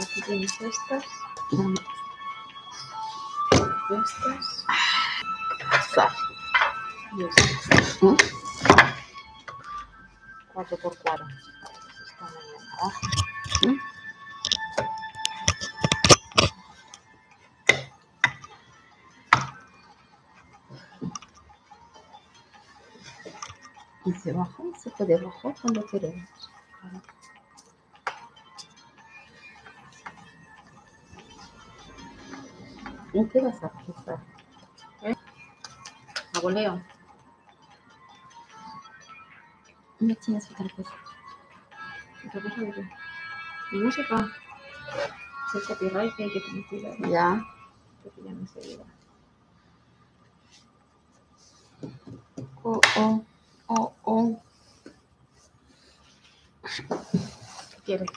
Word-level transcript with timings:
Aquí 0.00 0.22
tienes 0.22 0.60
estas. 0.60 1.04
Estas. 5.70 6.12
Y 7.16 7.24
estas. 7.24 8.02
¿Mm? 8.02 8.16
4 10.52 10.76
por 10.78 10.96
4 10.98 11.26
Esta 12.06 12.24
mañana 12.24 12.72
abajo. 12.80 13.00
Y 24.06 24.12
se 24.12 24.32
baja, 24.32 24.62
se 24.82 24.90
puede 24.90 25.16
bajar 25.16 25.54
cuando 25.60 25.86
queremos. 25.86 26.53
¿En 33.14 33.28
qué 33.28 33.40
vas 33.40 33.62
a 33.62 33.70
empezar? 33.86 34.18
Abueleo. 36.34 36.82
No 40.00 40.14
tienes 40.16 40.50
otra 40.50 40.68
cosa. 40.74 40.92
Mi 43.70 43.78
música. 43.78 44.28
Copyright 45.68 46.16
que 46.16 46.24
hay 46.24 46.32
que 46.32 46.40
tener 46.40 46.66
cuidado. 46.66 46.96
Ya. 47.08 47.40
Que 48.02 48.10
pillan 48.10 48.40
enseguida. 48.40 48.84
Oh, 52.64 52.80
oh, 52.96 53.24
oh, 53.68 53.94
oh. 54.02 54.42
¿Qué 56.64 57.82
quieres? 57.84 58.10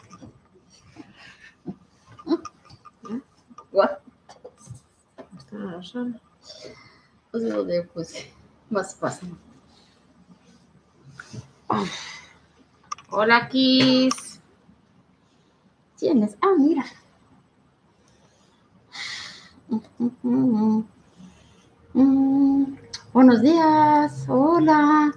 What? 3.71 4.06
Más 8.69 8.95
fácil. 8.95 9.37
Hola, 13.09 13.47
Kiss. 13.49 14.41
Tienes. 15.97 16.37
Ah, 16.41 16.53
mira. 16.57 16.85
Mm, 20.23 20.83
Buenos 23.13 23.41
días. 23.41 24.25
Hola. 24.27 25.11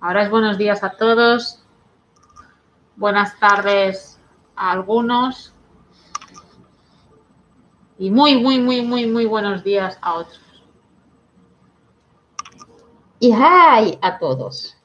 Ahora 0.00 0.24
es 0.24 0.30
buenos 0.30 0.58
días 0.58 0.82
a 0.82 0.90
todos. 0.96 1.62
Buenas 2.96 3.38
tardes 3.38 4.18
a 4.56 4.72
algunos. 4.72 5.51
Y 8.02 8.10
muy, 8.10 8.36
muy, 8.42 8.58
muy, 8.58 8.82
muy, 8.82 9.06
muy 9.06 9.26
buenos 9.26 9.62
días 9.62 9.96
a 10.02 10.14
otros. 10.14 10.40
Y 13.20 13.28
hi 13.28 13.96
a 14.02 14.18
todos. 14.18 14.76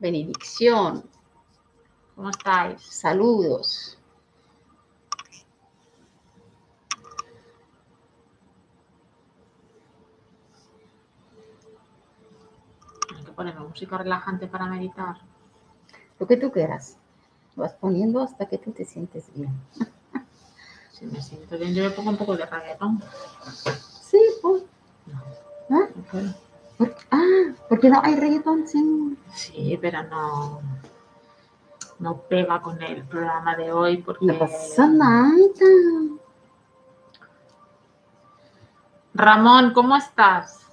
Benedicción. 0.00 1.08
¿Cómo 2.16 2.30
estáis? 2.30 2.82
Saludos. 2.82 3.96
Hay 13.16 13.24
que 13.24 13.30
ponerme 13.30 13.60
música 13.60 13.98
relajante 13.98 14.48
para 14.48 14.66
meditar. 14.66 15.18
Lo 16.18 16.26
que 16.26 16.36
tú 16.38 16.50
quieras. 16.50 16.98
Vas 17.54 17.72
poniendo 17.74 18.20
hasta 18.20 18.46
que 18.46 18.58
tú 18.58 18.72
te 18.72 18.84
sientes 18.84 19.32
bien. 19.32 19.54
Si 20.98 21.04
me 21.04 21.20
siento 21.20 21.58
bien, 21.58 21.74
yo 21.74 21.84
me 21.84 21.90
pongo 21.90 22.08
un 22.10 22.16
poco 22.16 22.36
de 22.36 22.46
reggaetón. 22.46 23.02
Sí, 24.02 24.18
pues. 24.40 24.62
No. 25.06 25.78
¿Ah? 25.78 25.88
¿Por- 26.78 26.96
ah, 27.10 27.52
porque 27.68 27.90
no 27.90 28.00
hay 28.02 28.14
reggaetón 28.16 28.66
sin. 28.66 29.18
Sí, 29.34 29.78
pero 29.80 30.02
no, 30.04 30.62
no 31.98 32.22
pega 32.22 32.62
con 32.62 32.80
el 32.82 33.04
programa 33.04 33.56
de 33.56 33.72
hoy 33.72 33.98
porque 33.98 34.24
No 34.24 34.38
pasa 34.38 34.86
nada. 34.86 35.32
Ramón, 39.12 39.72
¿cómo 39.74 39.96
estás? 39.96 40.66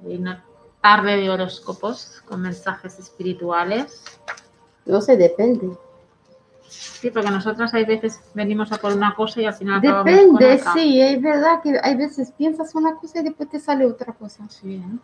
Una 0.00 0.44
tarde 0.80 1.16
de 1.16 1.30
horóscopos 1.30 2.22
con 2.26 2.42
mensajes 2.42 2.98
espirituales. 2.98 4.20
No 4.86 5.00
sé, 5.00 5.16
depende. 5.16 5.76
Sí, 6.68 7.10
porque 7.10 7.30
nosotras 7.30 7.72
hay 7.74 7.84
veces 7.84 8.20
venimos 8.34 8.72
a 8.72 8.78
por 8.78 8.92
una 8.92 9.14
cosa 9.14 9.40
y 9.40 9.44
al 9.44 9.54
final 9.54 9.80
con 9.80 10.04
Depende, 10.04 10.62
sí, 10.74 11.00
es 11.00 11.20
verdad 11.20 11.60
que 11.62 11.78
hay 11.82 11.96
veces 11.96 12.32
piensas 12.32 12.74
una 12.74 12.96
cosa 12.96 13.20
y 13.20 13.24
después 13.24 13.48
te 13.50 13.60
sale 13.60 13.86
otra 13.86 14.12
cosa. 14.12 14.48
Sí, 14.48 14.76
¿eh? 14.76 14.98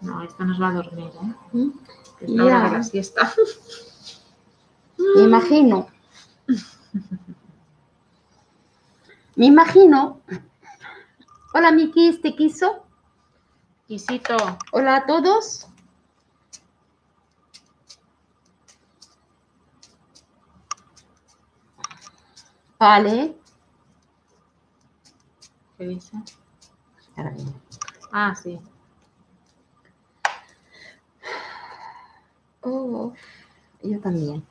No, 0.00 0.22
esta 0.22 0.44
nos 0.44 0.60
va 0.60 0.68
a 0.68 0.72
dormir, 0.72 1.10
¿eh? 1.22 1.34
¿Mm? 1.52 1.70
Que 2.18 2.24
es 2.24 2.30
la 2.30 2.44
hora 2.44 2.64
de 2.64 2.70
la 2.70 2.82
siesta. 2.82 3.32
Me 5.16 5.22
imagino. 5.22 5.86
Me 9.36 9.46
imagino. 9.46 10.20
Hola, 11.54 11.70
Mikis, 11.70 12.20
¿te 12.20 12.34
quiso? 12.34 12.84
Quisito, 13.86 14.36
Hola 14.72 14.96
a 14.96 15.06
todos. 15.06 15.68
Vale. 22.82 23.36
¿qué 25.78 25.86
dice? 25.86 26.16
Ah, 28.10 28.34
sí. 28.34 28.58
Oh, 32.62 33.12
yo 33.84 34.00
también. 34.00 34.44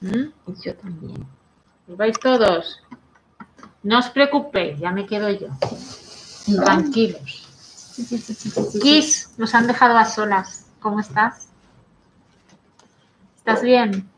¿Mm? 0.00 0.32
Yo 0.60 0.74
también. 0.74 1.24
¿Os 1.86 1.96
vais 1.96 2.18
todos? 2.18 2.82
No 3.84 4.00
os 4.00 4.10
preocupéis, 4.10 4.80
ya 4.80 4.90
me 4.90 5.06
quedo 5.06 5.30
yo. 5.30 5.46
Tranquilos. 6.64 7.46
Kiss, 8.82 9.30
nos 9.38 9.54
han 9.54 9.68
dejado 9.68 9.96
a 9.96 10.04
solas. 10.04 10.66
¿Cómo 10.80 10.98
estás? 10.98 11.46
¿Estás 13.36 13.62
bien? 13.62 14.10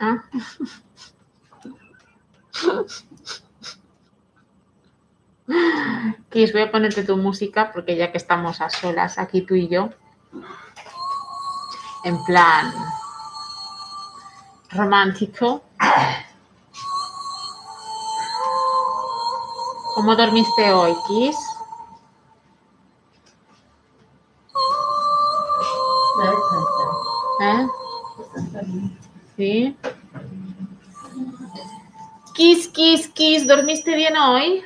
¿Ah? 0.00 0.24
Voy 6.52 6.62
a 6.62 6.70
ponerte 6.70 7.04
tu 7.04 7.16
música 7.16 7.70
porque 7.72 7.96
ya 7.96 8.10
que 8.10 8.18
estamos 8.18 8.60
a 8.60 8.68
solas 8.70 9.18
aquí 9.18 9.42
tú 9.42 9.54
y 9.54 9.68
yo, 9.68 9.90
en 12.04 12.24
plan 12.24 12.72
romántico. 14.70 15.62
¿Cómo 19.94 20.16
dormiste 20.16 20.72
hoy, 20.72 20.94
Kiss? 21.06 21.36
¿Eh? 27.40 27.68
¿Sí? 29.36 29.76
Kiss, 32.34 32.68
kiss, 32.68 33.08
kiss, 33.08 33.46
¿dormiste 33.46 33.94
bien 33.94 34.16
hoy? 34.16 34.64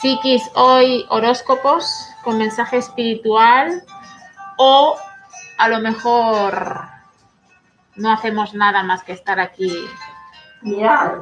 Sí, 0.00 0.20
Kiss, 0.22 0.42
hoy 0.54 1.04
horóscopos 1.08 2.10
con 2.22 2.38
mensaje 2.38 2.76
espiritual 2.76 3.82
o 4.58 4.96
a 5.58 5.68
lo 5.68 5.80
mejor 5.80 6.82
no 7.96 8.12
hacemos 8.12 8.54
nada 8.54 8.82
más 8.82 9.02
que 9.02 9.12
estar 9.12 9.40
aquí 9.40 9.72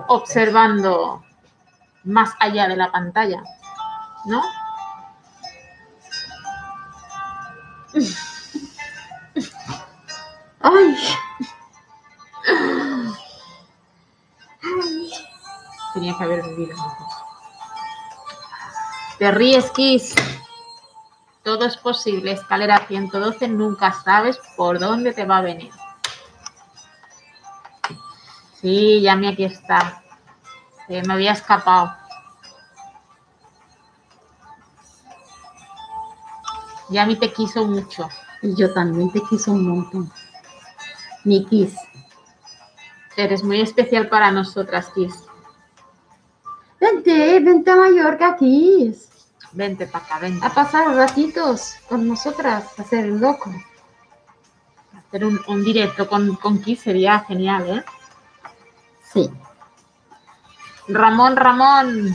observando 0.08 1.24
más 2.02 2.34
allá 2.40 2.68
de 2.68 2.76
la 2.76 2.90
pantalla, 2.90 3.42
¿no? 4.26 4.42
Ay, 10.60 10.96
Tenía 15.94 16.16
que 16.18 16.24
haber 16.24 16.42
vivido. 16.42 16.76
Te 19.18 19.30
ríes, 19.30 19.70
Kiss. 19.70 20.14
Todo 21.44 21.66
es 21.66 21.76
posible. 21.76 22.32
Escalera 22.32 22.86
112, 22.88 23.48
nunca 23.48 23.92
sabes 23.92 24.40
por 24.56 24.80
dónde 24.80 25.12
te 25.12 25.24
va 25.24 25.38
a 25.38 25.42
venir. 25.42 25.70
Sí, 28.60 29.02
Yami 29.02 29.28
aquí 29.28 29.44
está. 29.44 30.02
Me 30.88 31.12
había 31.12 31.32
escapado. 31.32 32.03
Y 36.94 36.98
a 36.98 37.06
mí 37.06 37.16
te 37.16 37.32
quiso 37.32 37.66
mucho. 37.66 38.08
Y 38.40 38.54
yo 38.54 38.72
también 38.72 39.10
te 39.10 39.20
quiso 39.22 39.50
un 39.50 39.66
montón. 39.66 40.12
Mi 41.24 41.44
Kiss. 41.44 41.74
Eres 43.16 43.42
muy 43.42 43.60
especial 43.60 44.08
para 44.08 44.30
nosotras, 44.30 44.92
Kiss. 44.94 45.24
Vente, 46.80 47.40
vente 47.40 47.68
a 47.68 47.74
Mallorca, 47.74 48.36
Kiss. 48.36 49.08
Vente 49.50 49.88
para 49.88 50.04
acá, 50.04 50.18
vente. 50.20 50.46
A 50.46 50.54
pasar 50.54 50.94
ratitos 50.94 51.74
con 51.88 52.06
nosotras, 52.06 52.66
a 52.78 52.96
el 52.96 53.18
loco. 53.18 53.52
Hacer 54.96 55.24
un, 55.24 55.40
un 55.48 55.64
directo 55.64 56.08
con, 56.08 56.36
con 56.36 56.62
Kiss 56.62 56.82
sería 56.82 57.18
genial, 57.26 57.78
¿eh? 57.78 57.84
Sí. 59.12 59.28
Ramón, 60.86 61.34
Ramón. 61.34 62.14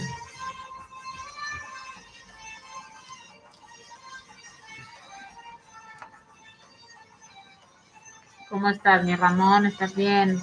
¿Cómo 8.59 8.71
estás, 8.71 9.05
mi 9.05 9.15
Ramón? 9.15 9.67
¿Estás 9.67 9.95
bien? 9.95 10.37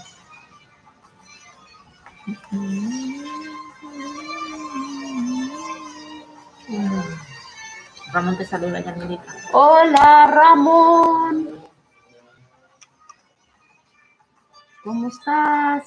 Ramón 8.14 8.38
te 8.38 8.46
saluda, 8.46 8.80
Yanilita. 8.80 9.22
Hola, 9.52 10.30
Ramón. 10.32 11.60
¿Cómo 14.82 15.08
estás? 15.08 15.84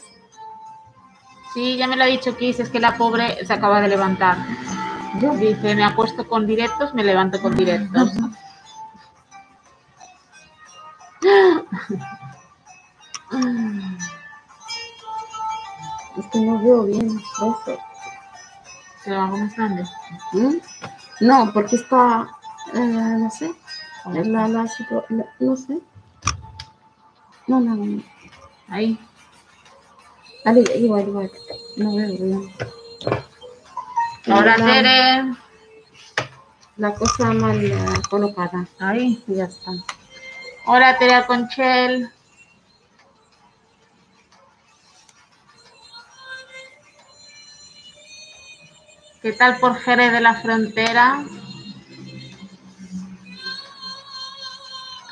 Sí, 1.55 1.77
ya 1.77 1.87
me 1.87 1.95
lo 1.95 2.03
ha 2.03 2.05
dicho 2.05 2.37
Kiss, 2.37 2.59
es 2.59 2.69
que 2.69 2.79
la 2.79 2.95
pobre 2.95 3.43
se 3.43 3.53
acaba 3.53 3.81
de 3.81 3.87
levantar. 3.87 4.37
Yo. 5.19 5.33
Dice, 5.33 5.73
me 5.73 5.83
acuesto 5.83 6.27
con 6.27 6.45
directos, 6.45 6.93
me 6.93 7.03
levanto 7.03 7.41
con 7.41 7.55
directos. 7.55 8.11
Es 16.17 16.25
que 16.27 16.39
no 16.39 16.61
veo 16.61 16.83
bien 16.83 17.17
eso. 17.17 17.57
¿Se 19.03 19.09
lo 19.09 19.21
hago 19.21 19.37
más 19.37 19.55
grande? 19.55 19.83
¿Mm? 20.33 20.55
No, 21.21 21.51
porque 21.53 21.77
está, 21.77 22.27
eh, 22.73 22.79
no 22.79 23.29
sé, 23.29 23.53
la, 24.05 24.47
la, 24.47 24.65
no 25.39 25.55
sé. 25.55 25.79
No, 27.47 27.59
no, 27.59 27.75
no. 27.75 28.03
Ahí. 28.67 28.99
Dale, 30.43 30.61
igual, 30.77 31.07
igual. 31.07 31.31
No 31.77 31.95
veo 31.95 32.17
bien. 32.17 32.51
Ahora, 34.27 34.55
Tere. 34.55 35.33
la 36.77 36.95
cosa 36.95 37.31
mal 37.31 37.63
eh, 37.63 37.77
colocada. 38.09 38.67
Ahí. 38.79 39.23
Ya 39.27 39.45
está. 39.45 39.71
Hola, 40.71 40.99
Tere 40.99 41.25
Conchel. 41.25 42.11
¿Qué 49.19 49.33
tal 49.33 49.57
por 49.57 49.79
Jerez 49.79 50.11
de 50.11 50.21
la 50.21 50.35
Frontera? 50.35 51.25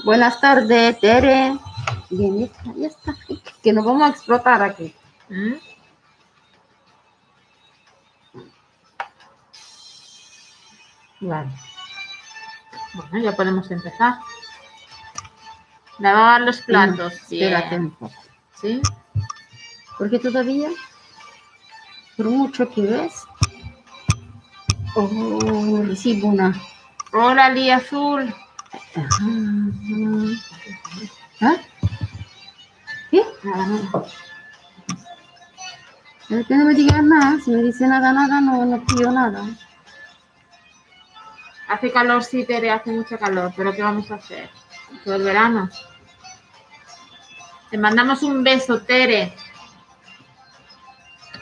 Buenas 0.05 0.39
tardes, 0.39 0.99
Tere. 0.99 1.57
Bien, 2.11 2.37
ya 2.37 2.45
está, 2.45 2.73
ya 2.75 2.87
está. 2.87 3.15
Que 3.63 3.73
nos 3.73 3.83
vamos 3.83 4.03
a 4.03 4.09
explotar 4.09 4.61
aquí. 4.61 4.93
¿Mm? 5.27 5.53
Vale. 11.21 11.49
Bueno, 12.93 13.17
ya 13.23 13.35
podemos 13.35 13.71
empezar. 13.71 14.19
Lavar 15.99 16.41
los 16.41 16.61
platos. 16.61 17.13
Espérate 17.13 17.69
Bien. 17.69 17.81
un 17.81 17.91
poco. 17.91 18.13
¿Sí? 18.61 18.81
Porque 19.97 20.19
todavía, 20.19 20.69
por 22.15 22.27
mucho 22.27 22.69
que 22.69 22.81
ves, 22.81 23.23
oh, 24.95 25.83
recibo 25.85 26.29
una. 26.29 26.53
Hola, 27.13 27.49
Lía 27.49 27.77
Azul. 27.77 28.33
¿Ah? 31.41 31.55
¿Qué? 33.09 33.23
Es 36.29 36.45
que 36.45 36.55
no 36.55 36.65
me 36.65 36.73
digas 36.73 37.03
nada. 37.03 37.39
Si 37.43 37.51
me 37.51 37.63
dice 37.63 37.87
nada, 37.87 38.11
nada, 38.11 38.41
no, 38.41 38.65
no 38.65 38.85
pido 38.85 39.11
nada. 39.11 39.45
Hace 41.69 41.91
calor, 41.91 42.23
sí, 42.23 42.45
Tere, 42.45 42.71
hace 42.71 42.91
mucho 42.91 43.17
calor, 43.17 43.51
pero 43.55 43.73
¿qué 43.73 43.81
vamos 43.81 44.09
a 44.11 44.15
hacer? 44.15 44.49
Todo 45.07 45.15
el 45.15 45.23
verano. 45.23 45.69
Te 47.69 47.77
mandamos 47.77 48.23
un 48.23 48.43
beso, 48.43 48.81
Tere. 48.81 49.33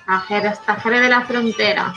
Hasta 0.05 0.75
Jerez 0.75 1.01
de 1.01 1.09
la 1.09 1.21
Frontera. 1.25 1.91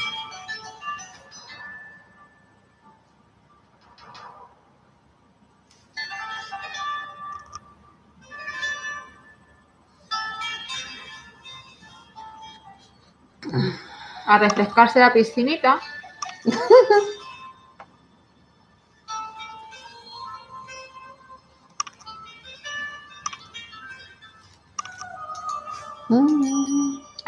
A 14.24 14.38
refrescarse 14.38 15.00
la 15.00 15.12
piscinita. 15.12 15.78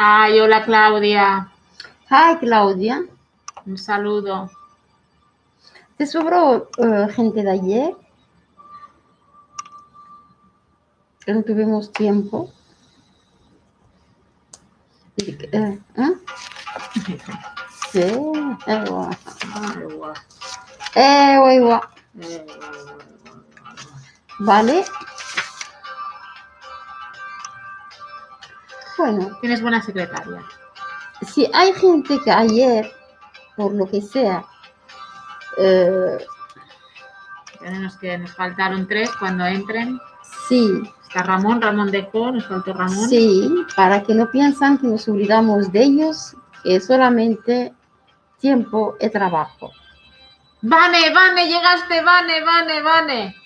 Ay, 0.03 0.41
hola 0.41 0.65
Claudia. 0.65 1.53
Hi, 2.09 2.39
Claudia. 2.41 3.05
Un 3.67 3.77
saludo. 3.77 4.51
¿Te 5.99 6.07
sobró 6.07 6.71
eh, 6.79 7.07
gente 7.13 7.43
de 7.43 7.51
ayer? 7.51 7.95
Que 11.23 11.35
no 11.35 11.43
tuvimos 11.43 11.93
tiempo. 11.93 12.51
Eh, 15.19 15.79
guay, 21.39 21.59
guau. 21.59 21.81
Vale. 24.39 24.83
Bueno, 29.01 29.39
Tienes 29.41 29.63
buena 29.63 29.81
secretaria. 29.83 30.43
si 31.27 31.49
hay 31.55 31.73
gente 31.75 32.19
que 32.23 32.31
ayer, 32.31 32.91
por 33.57 33.73
lo 33.73 33.87
que 33.87 34.01
sea, 34.03 34.45
eh, 35.59 36.19
Tenemos 37.61 37.97
que 37.99 38.17
nos 38.19 38.33
faltaron 38.35 38.87
tres 38.89 39.11
cuando 39.19 39.47
entren. 39.47 39.99
sí, 40.49 40.83
Está 41.09 41.23
Ramón, 41.25 41.61
Ramón 41.61 41.91
dejó, 41.91 42.31
nos 42.31 42.47
faltó 42.47 42.73
Ramón. 42.73 43.09
sí, 43.09 43.51
para 43.75 44.03
que 44.03 44.15
no 44.15 44.31
piensan 44.31 44.79
que 44.79 44.87
nos 44.87 45.09
olvidamos 45.09 45.73
de 45.73 45.83
ellos, 45.83 46.37
que 46.63 46.77
es 46.77 46.87
solamente 46.87 47.73
tiempo 48.39 48.97
y 49.01 49.09
trabajo. 49.11 49.73
Vane, 50.63 51.13
Vane, 51.13 51.47
llegaste, 51.49 52.03
Vane, 52.03 52.45
Vane, 52.45 52.83
Vane. 52.83 53.37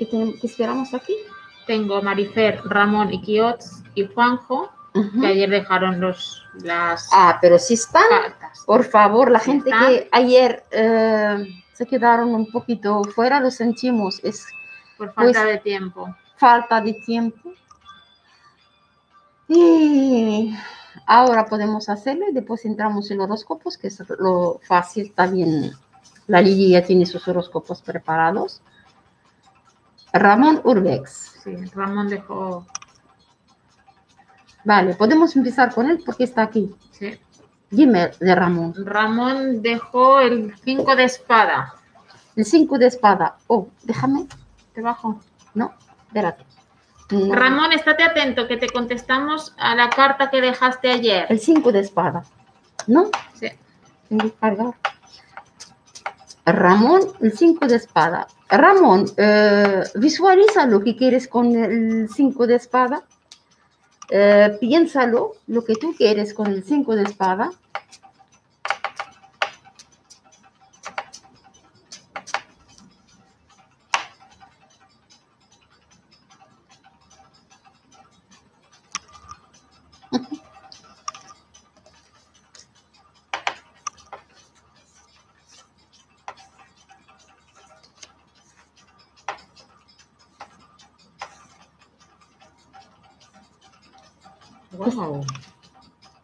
¿Qué, 0.00 0.06
tenemos, 0.06 0.36
qué 0.40 0.46
esperamos 0.46 0.94
aquí? 0.94 1.14
Tengo 1.66 2.00
Marifer, 2.00 2.62
Ramón 2.64 3.12
y 3.12 3.20
Quiots 3.20 3.82
y 3.94 4.06
Juanjo, 4.06 4.70
Ujú. 4.94 5.20
que 5.20 5.26
ayer 5.26 5.50
dejaron 5.50 6.00
los, 6.00 6.42
las 6.62 7.08
Ah, 7.12 7.36
pero 7.40 7.58
si 7.58 7.74
están, 7.74 8.02
cartas. 8.08 8.62
por 8.64 8.84
favor, 8.84 9.30
la 9.30 9.40
Sí 9.40 9.50
gente 9.52 9.68
están. 9.70 9.86
que 9.88 10.08
ayer 10.10 10.64
eh, 10.70 11.46
se 11.74 11.86
quedaron 11.86 12.34
un 12.34 12.50
poquito 12.50 13.04
fuera, 13.04 13.40
lo 13.40 13.50
sentimos, 13.50 14.20
es 14.24 14.46
Por 14.96 15.12
falta 15.12 15.42
pues- 15.42 15.52
de 15.52 15.58
tiempo. 15.58 16.16
falta 16.38 16.80
de 16.80 16.94
tiempo. 16.94 17.52
Y 19.48 20.54
ahora 21.06 21.44
podemos 21.44 21.88
hacerlo 21.90 22.24
y 22.28 22.32
después 22.32 22.64
entramos 22.64 23.10
en 23.10 23.18
los 23.18 23.26
horóscopos, 23.26 23.76
que 23.76 23.88
es 23.88 24.02
lo 24.18 24.60
fácil 24.66 25.12
también. 25.12 25.72
La 26.26 26.40
Lidia 26.40 26.80
ya 26.80 26.86
tiene 26.86 27.04
sus 27.04 27.26
horóscopos 27.28 27.82
preparados. 27.82 28.62
Ramón 30.12 30.60
Urbex. 30.64 31.40
Sí, 31.44 31.54
Ramón 31.74 32.08
dejó. 32.08 32.66
Vale, 34.64 34.94
podemos 34.94 35.34
empezar 35.36 35.72
con 35.72 35.88
él 35.88 36.02
porque 36.04 36.24
está 36.24 36.42
aquí. 36.42 36.74
Sí. 36.90 37.18
Dime 37.70 38.10
de 38.18 38.34
Ramón. 38.34 38.74
Ramón 38.84 39.62
dejó 39.62 40.20
el 40.20 40.54
5 40.64 40.96
de 40.96 41.04
espada. 41.04 41.74
El 42.36 42.44
5 42.44 42.78
de 42.78 42.86
espada. 42.86 43.36
Oh, 43.46 43.68
déjame. 43.84 44.26
Te 44.74 44.82
bajo. 44.82 45.20
No, 45.54 45.72
espérate. 46.06 46.44
No. 47.10 47.34
Ramón, 47.34 47.72
estate 47.72 48.04
atento 48.04 48.46
que 48.46 48.56
te 48.56 48.68
contestamos 48.68 49.54
a 49.58 49.74
la 49.74 49.90
carta 49.90 50.30
que 50.30 50.40
dejaste 50.40 50.92
ayer. 50.92 51.26
El 51.28 51.40
5 51.40 51.72
de 51.72 51.80
espada. 51.80 52.24
¿No? 52.86 53.10
Sí. 53.34 53.48
Ramón, 56.52 57.00
el 57.20 57.36
5 57.36 57.66
de 57.66 57.76
espada. 57.76 58.26
Ramón, 58.48 59.06
eh, 59.16 59.82
visualiza 59.96 60.66
lo 60.66 60.80
que 60.80 60.96
quieres 60.96 61.28
con 61.28 61.54
el 61.54 62.08
5 62.08 62.46
de 62.46 62.54
espada. 62.56 63.02
Eh, 64.10 64.56
piénsalo, 64.60 65.34
lo 65.46 65.64
que 65.64 65.74
tú 65.74 65.94
quieres 65.96 66.34
con 66.34 66.48
el 66.48 66.64
5 66.64 66.96
de 66.96 67.02
espada. 67.04 67.50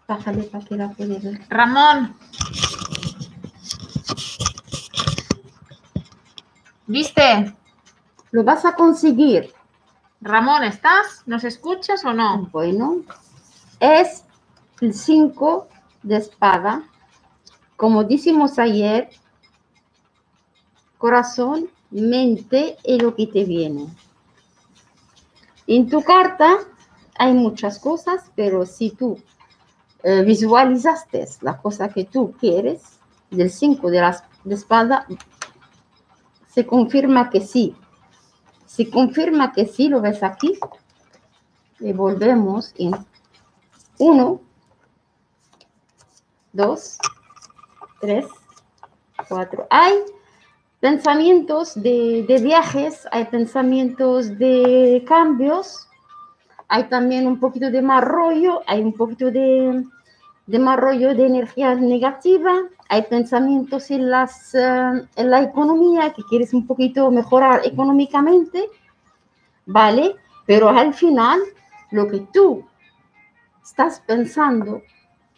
Bájale 0.07 0.45
para 0.45 0.65
que 0.65 0.77
la 0.77 0.91
pueda 0.91 1.19
ver. 1.19 1.41
Ramón. 1.49 2.17
¿Viste? 6.87 7.57
Lo 8.31 8.45
vas 8.45 8.65
a 8.65 8.75
conseguir. 8.75 9.53
Ramón, 10.21 10.65
¿estás? 10.65 11.23
¿Nos 11.27 11.45
escuchas 11.45 12.05
o 12.05 12.13
no? 12.13 12.49
Bueno, 12.53 13.03
es 13.81 14.25
el 14.81 14.95
5 14.95 15.69
de 16.03 16.17
espada. 16.17 16.85
Como 17.77 18.05
dijimos 18.05 18.59
ayer, 18.59 19.11
corazón, 20.99 21.69
mente 21.91 22.77
y 22.85 22.99
lo 22.99 23.15
que 23.15 23.27
te 23.27 23.45
viene. 23.45 23.87
En 25.67 25.89
tu 25.89 26.03
carta 26.03 26.59
hay 27.19 27.33
muchas 27.33 27.79
cosas, 27.79 28.31
pero 28.35 28.67
si 28.67 28.91
tú 28.91 29.19
eh, 30.03 30.23
visualizaste 30.23 31.27
la 31.41 31.59
cosa 31.59 31.89
que 31.89 32.05
tú 32.05 32.33
quieres, 32.39 32.97
del 33.31 33.51
5 33.51 33.91
de 33.91 34.01
la 34.01 34.25
de 34.45 34.57
se 36.49 36.67
confirma 36.67 37.29
que 37.29 37.41
sí. 37.41 37.75
Se 38.67 38.89
confirma 38.89 39.53
que 39.53 39.67
sí, 39.67 39.89
lo 39.89 40.01
ves 40.01 40.23
aquí. 40.23 40.59
Y 41.81 41.93
volvemos 41.93 42.73
en 42.79 42.93
1, 43.99 44.41
2, 46.53 46.99
3, 48.01 48.27
4. 49.29 49.67
Hay 49.71 49.95
pensamientos 50.81 51.75
de 51.75 52.41
viajes, 52.43 53.07
hay 53.11 53.25
pensamientos 53.27 54.39
de 54.39 55.05
cambios, 55.07 55.86
hay 56.69 56.85
también 56.85 57.27
un 57.27 57.39
poquito 57.39 57.71
de 57.71 57.83
mal 57.83 58.03
rollo, 58.03 58.63
hay 58.67 58.81
un 58.81 58.93
poquito 58.93 59.31
de, 59.31 59.85
de 60.47 60.59
mal 60.59 60.79
rollo 60.79 61.15
de 61.15 61.27
energía 61.27 61.75
negativa, 61.75 62.55
hay 62.89 63.03
pensamientos 63.03 63.91
en, 63.91 64.11
las, 64.11 64.55
eh, 64.55 65.07
en 65.17 65.31
la 65.31 65.43
economía 65.43 66.13
que 66.13 66.23
quieres 66.25 66.55
un 66.55 66.67
poquito 66.67 67.11
mejorar 67.11 67.63
económicamente, 67.65 68.69
¿vale? 69.67 70.17
Pero 70.47 70.69
al 70.69 70.95
final, 70.95 71.41
lo 71.91 72.09
que 72.09 72.21
tú 72.33 72.65
estás 73.65 74.01
pensando 74.07 74.83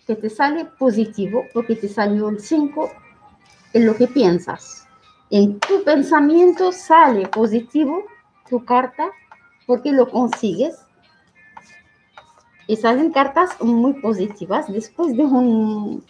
que 0.06 0.16
te 0.16 0.30
sale 0.30 0.64
positivo, 0.64 1.44
porque 1.52 1.76
te 1.76 1.88
salió 1.88 2.28
el 2.28 2.40
5, 2.40 2.90
es 3.74 3.84
lo 3.84 3.94
que 3.94 4.06
piensas. 4.06 4.86
En 5.30 5.60
tu 5.60 5.84
pensamiento 5.84 6.72
sale 6.72 7.28
positivo 7.28 8.04
tu 8.48 8.64
carta 8.64 9.10
porque 9.66 9.92
lo 9.92 10.08
consigues 10.08 10.78
y 12.68 12.76
salen 12.76 13.10
cartas 13.10 13.60
muy 13.62 13.94
positivas 13.94 14.70
después 14.70 15.16
de 15.16 15.24
un, 15.24 16.04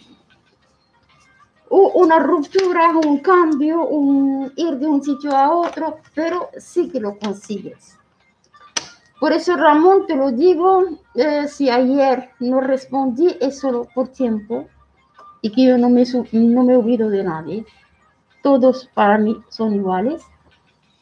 una 1.69 2.19
ruptura, 2.19 2.91
un 2.97 3.19
cambio, 3.19 3.87
un 3.87 4.51
ir 4.57 4.77
de 4.77 4.85
un 4.85 5.01
sitio 5.01 5.35
a 5.35 5.55
otro, 5.55 5.99
pero 6.13 6.49
sí 6.57 6.89
que 6.89 6.99
lo 6.99 7.17
consigues. 7.17 7.97
Por 9.21 9.31
eso, 9.31 9.55
Ramón, 9.55 10.05
te 10.05 10.17
lo 10.17 10.31
digo, 10.31 10.83
eh, 11.15 11.47
si 11.47 11.69
ayer 11.69 12.31
no 12.41 12.59
respondí 12.59 13.37
es 13.39 13.59
solo 13.59 13.87
por 13.95 14.09
tiempo 14.09 14.67
y 15.41 15.51
que 15.51 15.63
yo 15.65 15.77
no 15.77 15.89
me, 15.89 16.03
no 16.33 16.63
me 16.63 16.75
olvido 16.75 17.09
de 17.09 17.23
nadie. 17.23 17.65
Todos 18.43 18.89
para 18.93 19.17
mí 19.17 19.37
son 19.47 19.75
iguales 19.75 20.23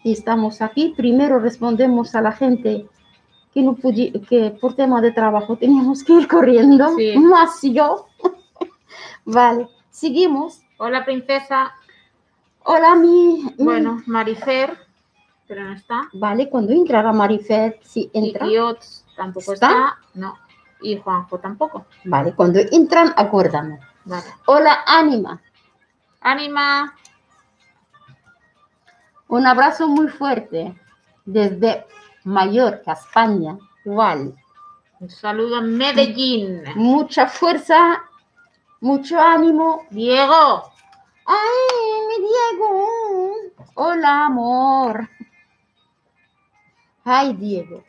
y 0.03 0.11
estamos 0.11 0.61
aquí. 0.61 0.93
Primero 0.95 1.39
respondemos 1.39 2.13
a 2.13 2.21
la 2.21 2.31
gente 2.31 2.87
que, 3.57 3.63
no 3.63 3.75
que 4.27 4.51
por 4.61 4.75
tema 4.75 5.01
de 5.01 5.11
trabajo 5.11 5.57
teníamos 5.57 6.03
que 6.03 6.13
ir 6.13 6.27
corriendo, 6.27 6.95
Sí. 6.95 7.17
más 7.17 7.59
yo. 7.63 8.07
vale, 9.25 9.67
seguimos. 9.89 10.61
Hola, 10.77 11.03
princesa. 11.03 11.73
Hola, 12.63 12.95
mi... 12.95 13.51
Bueno, 13.57 14.03
Marifer, 14.05 14.77
pero 15.47 15.63
no 15.63 15.73
está. 15.73 16.07
Vale, 16.13 16.49
cuando 16.49 16.71
entrará 16.73 17.11
Marifer, 17.11 17.79
Y 17.95 18.09
entra. 18.13 18.45
Kiotz 18.45 19.03
tampoco 19.15 19.53
¿Está? 19.53 19.67
está. 19.67 19.97
No. 20.13 20.35
Y 20.81 20.97
Juanjo 20.97 21.39
tampoco. 21.39 21.85
Vale, 22.05 22.33
cuando 22.33 22.59
entran, 22.59 23.11
acuérdame. 23.15 23.79
Vale. 24.05 24.25
Hola, 24.45 24.83
Ánima. 24.85 25.41
Ánima. 26.21 26.93
Un 29.29 29.47
abrazo 29.47 29.87
muy 29.87 30.09
fuerte 30.09 30.79
desde 31.25 31.85
Mallorca, 32.27 32.91
España. 32.91 33.57
Igual. 33.85 34.35
Un 34.99 35.09
saludo 35.09 35.59
en 35.59 35.77
Medellín. 35.77 36.63
Mucha 36.75 37.27
fuerza, 37.27 38.03
mucho 38.81 39.19
ánimo. 39.19 39.85
Diego. 39.89 40.69
¡Ay, 41.25 42.07
mi 42.07 42.27
Diego! 42.27 43.33
Hola, 43.75 44.25
amor. 44.25 45.09
Ay, 47.05 47.33
Diego. 47.33 47.83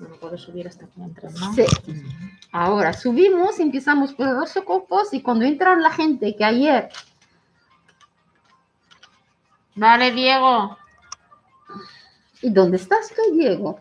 No 0.00 0.08
puedo 0.16 0.36
subir 0.36 0.66
hasta 0.66 0.86
que 0.86 1.00
entren, 1.00 1.32
¿no? 1.34 1.52
Sí. 1.52 1.64
Ahora 2.50 2.92
subimos, 2.92 3.60
empezamos 3.60 4.12
por 4.14 4.26
los 4.26 4.56
horóscopos 4.56 5.14
y 5.14 5.22
cuando 5.22 5.44
entran 5.44 5.80
la 5.80 5.90
gente 5.90 6.34
que 6.36 6.44
ayer, 6.44 6.90
Vale, 9.76 10.10
Diego. 10.10 10.76
¿y 12.42 12.50
dónde 12.50 12.76
estás 12.76 13.12
tú, 13.14 13.34
Diego? 13.34 13.80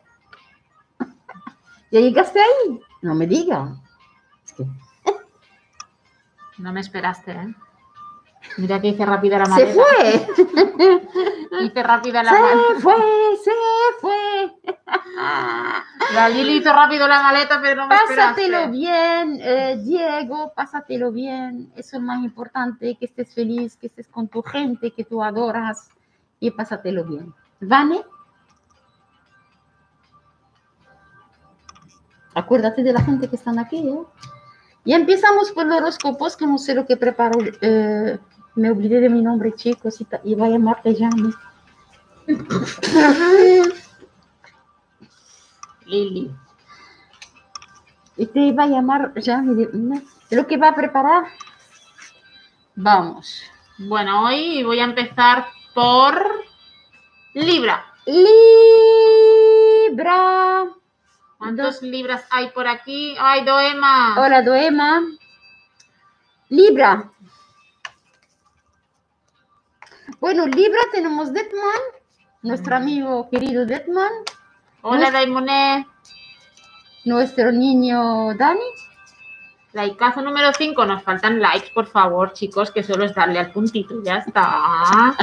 ¿Ya 1.91 1.99
llegaste 1.99 2.39
ahí? 2.39 2.81
No 3.01 3.15
me 3.15 3.27
diga. 3.27 3.75
Es 4.43 4.53
que 4.53 4.65
No 6.57 6.71
me 6.73 6.81
esperaste, 6.81 7.31
¿eh? 7.31 7.55
Mira 8.57 8.79
que 8.79 8.89
hice 8.89 9.05
rápida 9.05 9.39
la 9.39 9.45
se 9.45 9.51
maleta. 9.51 9.73
fue, 9.73 10.27
Hice 11.65 11.83
rápida 11.83 12.23
la 12.23 12.31
se 12.31 12.81
fue, 12.81 12.95
se 13.43 13.51
fue. 14.01 14.55
La 16.13 16.29
Lili 16.29 16.57
hizo 16.57 16.71
rápido 16.71 17.07
la 17.07 17.21
maleta, 17.23 17.59
pero 17.61 17.75
no 17.81 17.87
me 17.87 17.95
Pásatelo 17.95 18.57
esperaste. 18.59 18.71
bien, 18.71 19.39
eh, 19.41 19.77
Diego, 19.83 20.53
pásatelo 20.55 21.11
bien. 21.11 21.71
Eso 21.75 21.97
es 21.97 22.03
más 22.03 22.23
importante, 22.23 22.95
que 22.99 23.05
estés 23.05 23.33
feliz, 23.33 23.75
que 23.75 23.87
estés 23.87 24.07
con 24.07 24.27
tu 24.27 24.41
gente 24.43 24.91
que 24.91 25.03
tú 25.03 25.23
adoras 25.23 25.89
y 26.39 26.51
pásatelo 26.51 27.03
bien. 27.05 27.33
¿Vale? 27.59 28.03
Acuérdate 32.33 32.83
de 32.83 32.93
la 32.93 33.01
gente 33.01 33.27
que 33.29 33.35
están 33.37 33.59
aquí. 33.59 33.77
¿eh? 33.77 33.99
Y 34.83 34.93
empezamos 34.93 35.51
por 35.51 35.65
los 35.65 35.77
horóscopos, 35.77 36.35
que 36.37 36.45
no 36.45 36.57
sé 36.57 36.73
lo 36.75 36.85
que 36.85 36.97
preparo. 36.97 37.39
eh, 37.61 38.19
me 38.55 38.71
olvidé 38.71 38.99
de 39.01 39.09
mi 39.09 39.21
nombre, 39.21 39.53
chicos, 39.53 39.99
y, 40.01 40.07
y 40.23 40.35
voy 40.35 40.47
a 40.47 40.51
llamarte 40.51 40.93
Yami. 40.95 41.33
Lili. 45.85 46.31
Y 48.17 48.25
te 48.27 48.39
iba 48.39 48.63
a 48.63 48.67
llamar 48.67 49.13
de 49.13 50.01
lo 50.31 50.47
que 50.47 50.57
va 50.57 50.69
a 50.69 50.75
preparar. 50.75 51.25
Vamos. 52.75 53.43
Bueno, 53.77 54.25
hoy 54.25 54.63
voy 54.63 54.79
a 54.79 54.85
empezar 54.85 55.47
por 55.73 56.45
Libra. 57.33 57.85
Libra. 59.85 60.65
¿Cuántos 61.37 61.81
libras 61.81 62.25
hay 62.29 62.49
por 62.51 62.67
aquí? 62.67 63.15
¡Ay, 63.19 63.43
Doema! 63.43 64.15
Hola, 64.17 64.41
Doema. 64.41 65.03
Libra. 66.49 67.11
Bueno, 70.19 70.47
Libra 70.47 70.79
tenemos 70.91 71.33
Detman, 71.33 71.81
nuestro 72.41 72.75
amigo 72.77 73.29
querido 73.29 73.65
Detman, 73.65 74.11
Hola, 74.87 75.09
Daimoné. 75.09 75.87
nuestro 77.05 77.51
niño 77.51 78.35
Dani. 78.35 78.69
Likeazo 79.73 80.21
número 80.21 80.53
5. 80.53 80.85
Nos 80.85 81.01
faltan 81.01 81.39
likes, 81.39 81.71
por 81.73 81.87
favor, 81.87 82.33
chicos, 82.33 82.69
que 82.69 82.83
solo 82.83 83.03
es 83.03 83.15
darle 83.15 83.39
al 83.39 83.51
puntito 83.51 84.03
ya 84.03 84.17
está. 84.17 85.15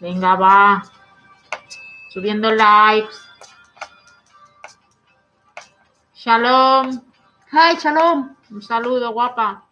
Venga, 0.00 0.34
va. 0.36 0.82
Subiendo 2.08 2.50
likes. 2.50 3.14
Shalom. 6.14 7.02
Hi, 7.52 7.76
shalom. 7.76 8.34
Un 8.48 8.62
saludo, 8.62 9.12
guapa. 9.12 9.64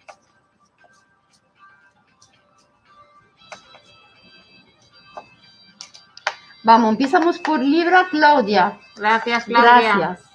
Vamos, 6.65 6.91
empezamos 6.91 7.39
por 7.39 7.61
Libra, 7.61 8.07
Claudia. 8.11 8.79
Gracias, 8.97 9.45
Claudia. 9.45 9.97
Gracias. 9.97 10.31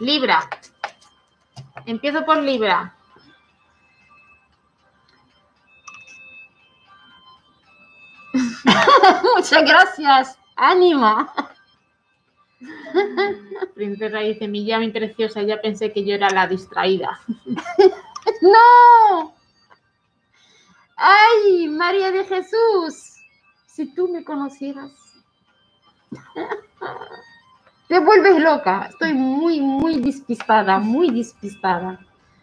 Libra. 0.00 0.48
Empiezo 1.84 2.24
por 2.24 2.38
Libra. 2.38 2.94
Muchas 9.36 9.62
gracias. 9.62 10.38
Ánima. 10.56 11.32
Princesa 13.74 14.18
dice, 14.18 14.48
mi 14.48 14.64
llama 14.64 14.90
preciosa, 14.92 15.42
ya 15.42 15.60
pensé 15.60 15.92
que 15.92 16.04
yo 16.04 16.14
era 16.14 16.30
la 16.30 16.46
distraída. 16.46 17.20
No. 18.42 19.32
Ay, 20.96 21.68
María 21.68 22.10
de 22.10 22.24
Jesús. 22.24 23.20
Si 23.66 23.94
tú 23.94 24.08
me 24.08 24.24
conocieras. 24.24 25.05
Te 27.88 27.98
vuelves 28.00 28.40
loca. 28.40 28.88
Estoy 28.90 29.14
muy, 29.14 29.60
muy 29.60 30.00
despistada, 30.00 30.78
muy 30.78 31.10
despistada. 31.10 32.00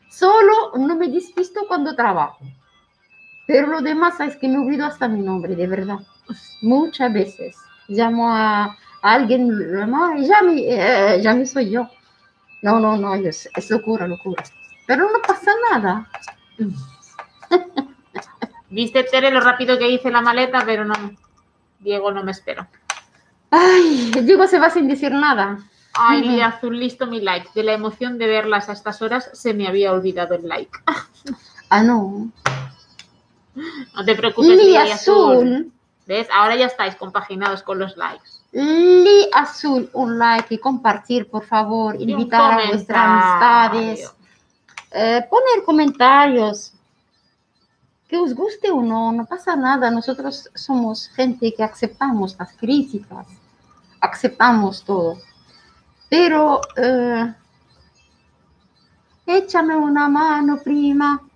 Solo 0.09 0.71
no 0.77 0.95
me 0.95 1.07
despisto 1.09 1.61
cuando 1.67 1.95
trabajo. 1.95 2.39
Pero 3.45 3.67
lo 3.67 3.81
demás 3.81 4.19
es 4.21 4.37
que 4.37 4.47
me 4.47 4.57
olvido 4.57 4.85
hasta 4.85 5.07
mi 5.07 5.19
nombre, 5.19 5.55
de 5.55 5.67
verdad. 5.67 5.99
Muchas 6.61 7.11
veces. 7.11 7.57
Llamo 7.89 8.31
a, 8.31 8.63
a 8.65 8.77
alguien, 9.01 9.49
no, 9.89 10.15
llame, 10.15 10.61
eh, 10.65 11.21
llame 11.21 11.45
soy 11.45 11.71
yo. 11.71 11.89
No, 12.61 12.79
no, 12.79 12.95
no, 12.95 13.13
es, 13.15 13.49
es 13.53 13.69
locura, 13.69 14.07
locura. 14.07 14.43
Pero 14.87 15.11
no 15.11 15.21
pasa 15.21 15.51
nada. 15.71 16.07
¿Viste, 18.69 19.03
Tere, 19.03 19.29
lo 19.31 19.41
rápido 19.41 19.77
que 19.77 19.89
hice 19.89 20.09
la 20.09 20.21
maleta? 20.21 20.63
Pero 20.65 20.85
no, 20.85 20.93
Diego, 21.79 22.11
no 22.11 22.23
me 22.23 22.31
espero. 22.31 22.65
Ay, 23.55 24.11
Diego 24.23 24.47
se 24.47 24.57
va 24.57 24.71
sin 24.71 24.87
decir 24.87 25.11
nada. 25.11 25.59
Ay. 25.93 26.21
Lidia 26.21 26.47
Azul, 26.47 26.79
listo 26.79 27.05
mi 27.05 27.21
like. 27.21 27.49
De 27.53 27.61
la 27.61 27.73
emoción 27.73 28.17
de 28.17 28.25
verlas 28.25 28.67
a 28.67 28.73
estas 28.73 28.99
horas 29.03 29.29
se 29.33 29.53
me 29.53 29.67
había 29.67 29.91
olvidado 29.91 30.33
el 30.35 30.47
like. 30.47 30.71
Ah, 31.69 31.81
no. 31.81 32.29
No 33.55 34.05
te 34.05 34.13
preocupes, 34.13 34.57
Li 34.63 34.75
Azul. 34.77 34.91
azul. 34.91 35.71
¿Ves? 36.05 36.27
Ahora 36.31 36.55
ya 36.55 36.67
estáis 36.67 36.95
compaginados 36.95 37.63
con 37.63 37.79
los 37.79 37.97
likes. 37.97 38.29
Li 38.51 39.27
azul, 39.33 39.89
un 39.93 40.19
like 40.19 40.53
y 40.53 40.59
compartir, 40.59 41.27
por 41.31 41.45
favor. 41.45 41.95
Y 41.99 42.11
Invitar 42.11 42.59
a 42.61 42.67
vuestras 42.67 43.07
amistades. 43.07 44.13
Eh, 44.91 45.25
poner 45.27 45.63
comentarios. 45.65 46.73
Que 48.07 48.17
os 48.17 48.35
guste 48.35 48.69
o 48.69 48.83
no, 48.83 49.11
no 49.11 49.25
pasa 49.25 49.55
nada. 49.55 49.89
Nosotros 49.89 50.49
somos 50.53 51.07
gente 51.15 51.51
que 51.55 51.63
aceptamos 51.63 52.35
las 52.37 52.53
críticas. 52.53 53.25
Aceptamos 54.03 54.83
todo. 54.83 55.17
Pero 56.09 56.59
eh, 56.75 57.33
échame 59.25 59.77
una 59.77 60.09
mano, 60.09 60.59
prima. 60.61 61.21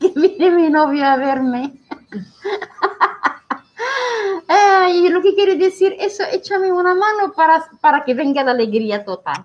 Que 0.00 0.08
viene 0.14 0.50
mi 0.50 0.70
novio 0.70 1.04
a 1.04 1.16
verme. 1.16 1.78
Ay, 4.48 5.08
lo 5.10 5.20
que 5.20 5.34
quiere 5.34 5.56
decir 5.56 5.94
eso, 5.98 6.22
échame 6.32 6.72
una 6.72 6.94
mano 6.94 7.34
para, 7.34 7.68
para 7.80 8.04
que 8.04 8.14
venga 8.14 8.42
la 8.42 8.52
alegría 8.52 9.04
total. 9.04 9.42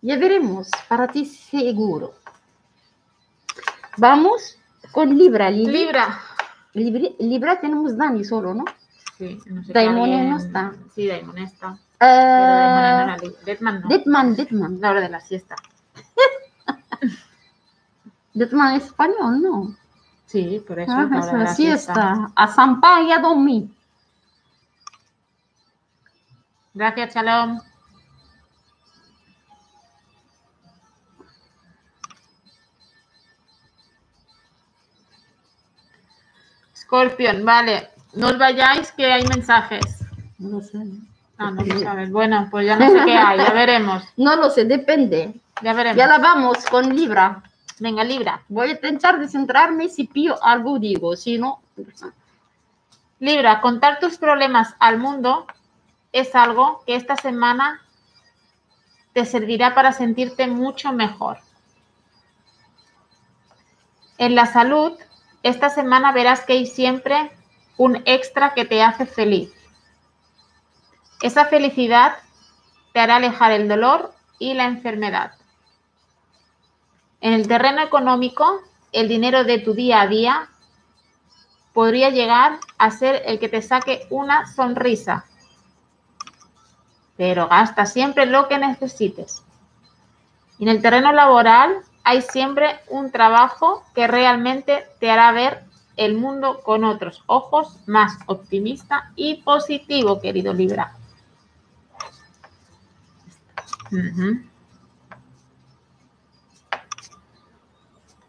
Ya 0.00 0.16
veremos, 0.16 0.70
para 0.88 1.08
ti 1.08 1.26
seguro. 1.26 2.14
Vamos 3.98 4.56
con 4.92 5.16
Libra. 5.16 5.50
Libra, 5.50 5.72
Libra. 5.72 6.20
Libra, 6.74 7.08
Libra 7.18 7.60
tenemos 7.60 7.96
Dani 7.96 8.24
solo, 8.24 8.54
¿no? 8.54 8.64
Sí, 9.18 9.38
no 9.46 9.62
sé 9.64 9.72
alguien- 9.78 10.30
no 10.30 10.36
está. 10.38 10.72
Sí, 10.94 11.06
Daimon 11.06 11.38
está. 11.38 11.76
Pero 11.98 12.10
no 12.10 13.04
era 13.04 13.16
Li- 13.18 13.34
Deadman 13.44 13.80
no. 13.82 13.88
Detman, 13.88 14.34
Detman. 14.36 14.80
La 14.80 14.90
hora 14.90 15.00
de 15.02 15.08
la 15.10 15.20
siesta. 15.20 15.54
Detman 18.34 18.76
es 18.76 18.84
español, 18.86 19.42
¿no? 19.42 19.76
Sí, 20.26 20.62
por 20.66 20.78
eso. 20.80 20.92
Ah, 20.92 21.06
la 21.10 21.18
hora 21.18 21.18
eso, 21.18 21.32
de 21.36 21.44
la 21.44 21.50
así 21.50 21.62
siesta. 21.64 21.92
está. 21.92 22.32
A 22.34 22.48
zampar 22.48 23.02
y 23.02 23.12
a 23.12 23.18
dormir. 23.18 23.68
Gracias, 26.72 27.14
Shalom. 27.14 27.60
Scorpion, 36.90 37.44
vale. 37.44 37.88
No 38.14 38.26
os 38.26 38.36
vayáis 38.36 38.90
que 38.90 39.06
hay 39.06 39.24
mensajes. 39.28 40.04
No 40.38 40.58
lo 40.58 40.60
sé. 40.60 40.78
Ah, 41.38 41.52
no 41.52 41.62
lo 41.62 41.78
sabes. 41.78 42.10
Bueno, 42.10 42.48
pues 42.50 42.66
ya 42.66 42.74
no 42.74 42.90
sé 42.90 43.04
qué 43.04 43.16
hay. 43.16 43.38
Ya 43.38 43.52
veremos. 43.52 44.02
No 44.16 44.34
lo 44.34 44.50
sé, 44.50 44.64
depende. 44.64 45.32
Ya 45.62 45.72
veremos. 45.72 45.96
Ya 45.96 46.08
la 46.08 46.18
vamos 46.18 46.66
con 46.66 46.96
Libra. 46.96 47.44
Venga, 47.78 48.02
Libra. 48.02 48.42
Voy 48.48 48.70
a 48.70 48.72
intentar 48.72 49.20
descentrarme 49.20 49.88
si 49.88 50.08
pillo 50.08 50.42
algo, 50.42 50.80
digo. 50.80 51.14
Si 51.14 51.38
no, 51.38 51.60
Libra, 53.20 53.60
contar 53.60 54.00
tus 54.00 54.18
problemas 54.18 54.74
al 54.80 54.98
mundo 54.98 55.46
es 56.10 56.34
algo 56.34 56.82
que 56.84 56.96
esta 56.96 57.16
semana 57.16 57.82
te 59.12 59.24
servirá 59.24 59.76
para 59.76 59.92
sentirte 59.92 60.48
mucho 60.48 60.92
mejor. 60.92 61.38
En 64.18 64.34
la 64.34 64.46
salud, 64.46 64.98
esta 65.42 65.70
semana 65.70 66.12
verás 66.12 66.44
que 66.44 66.54
hay 66.54 66.66
siempre 66.66 67.30
un 67.76 68.02
extra 68.04 68.52
que 68.54 68.64
te 68.64 68.82
hace 68.82 69.06
feliz. 69.06 69.52
Esa 71.22 71.46
felicidad 71.46 72.18
te 72.92 73.00
hará 73.00 73.16
alejar 73.16 73.52
el 73.52 73.68
dolor 73.68 74.12
y 74.38 74.54
la 74.54 74.66
enfermedad. 74.66 75.32
En 77.20 77.34
el 77.34 77.48
terreno 77.48 77.82
económico, 77.82 78.60
el 78.92 79.08
dinero 79.08 79.44
de 79.44 79.58
tu 79.58 79.74
día 79.74 80.00
a 80.00 80.06
día 80.06 80.48
podría 81.72 82.10
llegar 82.10 82.58
a 82.78 82.90
ser 82.90 83.22
el 83.26 83.38
que 83.38 83.48
te 83.48 83.62
saque 83.62 84.06
una 84.10 84.46
sonrisa. 84.46 85.24
Pero 87.16 87.48
gasta 87.48 87.86
siempre 87.86 88.26
lo 88.26 88.48
que 88.48 88.58
necesites. 88.58 89.42
En 90.58 90.68
el 90.68 90.82
terreno 90.82 91.12
laboral 91.12 91.82
hay 92.10 92.22
siempre 92.22 92.80
un 92.88 93.12
trabajo 93.12 93.84
que 93.94 94.08
realmente 94.08 94.84
te 94.98 95.12
hará 95.12 95.30
ver 95.30 95.62
el 95.96 96.16
mundo 96.16 96.60
con 96.64 96.82
otros 96.82 97.22
ojos, 97.26 97.78
más 97.86 98.18
optimista 98.26 99.12
y 99.14 99.42
positivo, 99.42 100.20
querido 100.20 100.52
Libra. 100.52 100.96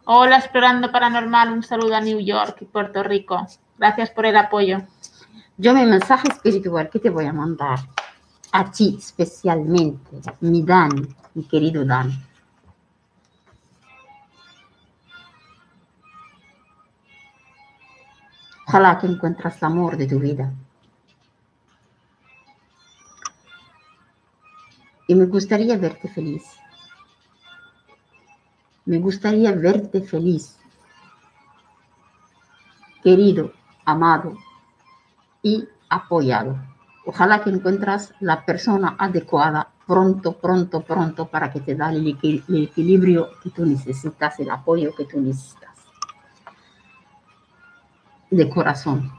Hola, 0.06 0.38
Explorando 0.38 0.92
Paranormal. 0.92 1.52
Un 1.52 1.64
saludo 1.64 1.96
a 1.96 2.02
New 2.02 2.20
York 2.20 2.58
y 2.62 2.66
Puerto 2.66 3.02
Rico. 3.02 3.48
Gracias 3.80 4.12
por 4.12 4.28
el 4.28 4.38
apoyo. 4.38 4.78
yo 5.58 5.74
mi 5.74 5.88
mensaje 5.88 6.28
espiritual 6.28 6.88
que 6.92 7.00
te 7.00 7.10
voy 7.10 7.26
a 7.26 7.34
mandar 7.34 7.80
a 8.52 8.70
ti 8.70 8.96
especialmente, 9.00 10.22
mi 10.42 10.62
Dan, 10.62 10.92
mi 11.34 11.48
querido 11.48 11.84
Dan. 11.84 12.31
Ojalá 18.72 18.98
que 18.98 19.06
encuentres 19.08 19.58
el 19.58 19.66
amor 19.66 19.98
de 19.98 20.08
tu 20.08 20.18
vida. 20.18 20.50
Y 25.10 25.14
me 25.14 25.26
gustaría 25.26 25.76
verte 25.76 26.08
feliz. 26.08 26.44
Me 28.86 28.98
gustaría 29.00 29.52
verte 29.52 30.00
feliz. 30.04 30.58
Querido, 33.04 33.52
amado 33.84 34.38
y 35.44 35.68
apoyado. 35.90 36.56
Ojalá 37.06 37.44
que 37.44 37.50
encuentras 37.50 38.14
la 38.22 38.46
persona 38.46 38.96
adecuada 38.98 39.68
pronto, 39.86 40.32
pronto, 40.38 40.80
pronto 40.80 41.28
para 41.28 41.52
que 41.52 41.60
te 41.60 41.76
equi- 41.76 42.42
el 42.48 42.64
equilibrio 42.64 43.32
que 43.44 43.50
tú 43.50 43.66
necesitas, 43.66 44.40
el 44.40 44.50
apoyo 44.50 44.96
que 44.96 45.04
tú 45.04 45.20
necesitas. 45.20 45.71
De 48.32 48.50
corazón. 48.50 49.12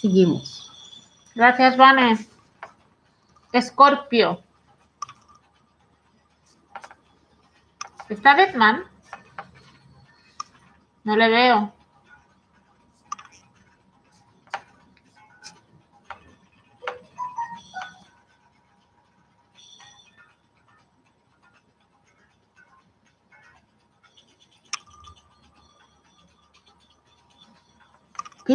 Seguimos. 0.00 0.70
Gracias, 1.34 1.76
Vane. 1.76 2.28
Escorpio. 3.52 4.42
¿Está 8.08 8.34
Deadman? 8.34 8.84
No 11.04 11.16
le 11.16 11.28
veo. 11.28 11.75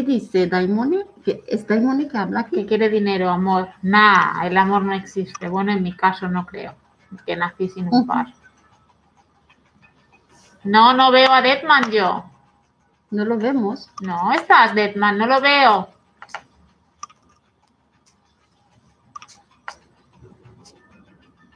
¿Qué 0.01 0.07
dice 0.07 0.47
Daimone? 0.47 1.05
¿Que 1.23 1.43
¿Es 1.45 1.67
Daimone 1.67 2.07
que 2.07 2.17
habla 2.17 2.45
Que 2.45 2.65
quiere 2.65 2.89
dinero, 2.89 3.29
amor. 3.29 3.69
Nah, 3.83 4.47
el 4.47 4.57
amor 4.57 4.81
no 4.81 4.93
existe. 4.93 5.47
Bueno, 5.47 5.71
en 5.73 5.83
mi 5.83 5.95
caso 5.95 6.27
no 6.27 6.47
creo. 6.47 6.73
Que 7.23 7.35
nací 7.35 7.69
sin 7.69 7.87
un 7.87 8.07
par. 8.07 8.33
No, 10.63 10.95
no 10.95 11.11
veo 11.11 11.31
a 11.31 11.43
Deadman 11.43 11.91
yo. 11.91 12.25
No 13.11 13.25
lo 13.25 13.37
vemos. 13.37 13.91
No 14.01 14.31
estás, 14.31 14.73
Deadman, 14.73 15.19
no 15.19 15.27
lo 15.27 15.39
veo. 15.39 15.89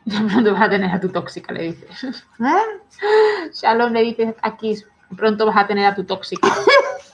Ya 0.08 0.24
pronto 0.28 0.54
vas 0.54 0.62
a 0.62 0.70
tener 0.70 0.92
a 0.92 1.00
tu 1.00 1.10
tóxica, 1.10 1.52
le 1.52 1.64
dices. 1.64 2.24
¿Eh? 2.40 3.50
Shalom 3.54 3.92
le 3.92 4.02
dices 4.02 4.36
aquí, 4.44 4.76
pronto 5.18 5.48
vas 5.48 5.58
a 5.58 5.66
tener 5.66 5.88
a 5.88 5.96
tu 5.96 6.04
tóxica. 6.04 6.48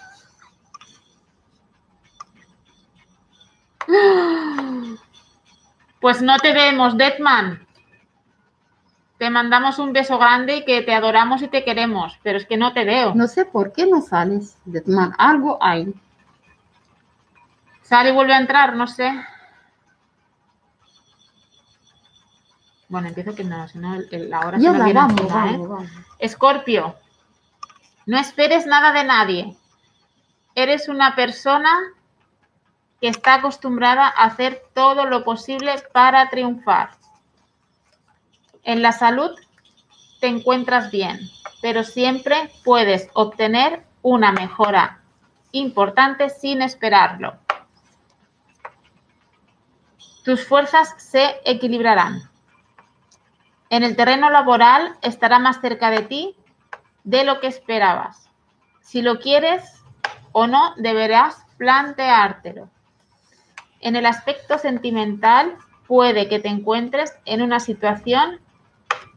Pues 6.02 6.22
no 6.22 6.38
te 6.40 6.52
vemos, 6.52 6.98
Deadman. 6.98 7.66
Te 9.20 9.30
mandamos 9.30 9.78
un 9.78 9.94
beso 9.94 10.18
grande 10.18 10.58
y 10.58 10.66
que 10.66 10.82
te 10.82 10.96
adoramos 10.96 11.44
y 11.44 11.48
te 11.48 11.64
queremos, 11.64 12.20
pero 12.24 12.40
es 12.40 12.48
que 12.48 12.58
no 12.58 12.74
te 12.74 12.84
veo. 12.84 13.14
No 13.14 13.28
sé 13.28 13.46
por 13.46 13.72
qué 13.72 13.86
no 13.86 14.02
sales, 14.02 14.58
Deadman. 14.66 15.14
Algo 15.20 15.60
hay. 15.62 15.94
Sale 17.84 18.10
y 18.10 18.14
vuelve 18.14 18.34
a 18.34 18.40
entrar, 18.40 18.76
no 18.76 18.88
sé. 18.88 19.14
Bueno, 22.90 23.08
empiezo 23.08 23.36
que 23.36 23.44
no, 23.44 23.68
si 23.68 23.78
no, 23.78 23.96
la 23.96 24.40
hora 24.40 24.60
se 24.60 24.64
la 24.64 24.72
viene 24.72 24.94
vamos, 24.94 25.22
encima, 25.22 25.52
¿eh? 25.52 25.58
vamos. 25.58 25.90
Escorpio, 26.18 26.96
no 28.08 28.18
esperes 28.18 28.66
nada 28.66 28.92
de 28.92 29.04
nadie. 29.04 29.58
Eres 30.56 30.90
una 30.90 31.16
persona 31.16 31.72
que 33.02 33.08
está 33.08 33.36
acostumbrada 33.36 34.08
a 34.08 34.26
hacer 34.26 34.62
todo 34.76 35.06
lo 35.06 35.24
posible 35.24 35.74
para 35.92 36.30
triunfar. 36.30 36.92
En 38.64 38.84
la 38.84 38.92
salud 38.92 39.32
te 40.20 40.28
encuentras 40.28 40.92
bien, 40.92 41.20
pero 41.64 41.84
siempre 41.84 42.52
puedes 42.64 43.10
obtener 43.14 43.84
una 44.04 44.32
mejora 44.32 45.02
importante 45.52 46.30
sin 46.30 46.62
esperarlo. 46.62 47.38
Tus 50.24 50.48
fuerzas 50.48 50.94
se 50.98 51.42
equilibrarán. 51.44 52.30
En 53.72 53.84
el 53.84 53.96
terreno 53.96 54.30
laboral 54.30 54.96
estará 55.02 55.40
más 55.40 55.60
cerca 55.60 55.90
de 55.90 56.04
ti 56.04 56.36
de 57.04 57.24
lo 57.24 57.40
que 57.40 57.48
esperabas. 57.48 58.30
Si 58.82 59.02
lo 59.02 59.20
quieres 59.20 59.82
o 60.34 60.46
no, 60.46 60.76
deberás 60.78 61.44
planteártelo. 61.58 62.70
En 63.82 63.96
el 63.96 64.06
aspecto 64.06 64.58
sentimental, 64.58 65.58
puede 65.88 66.30
que 66.30 66.40
te 66.40 66.48
encuentres 66.48 67.14
en 67.26 67.42
una 67.42 67.60
situación 67.60 68.40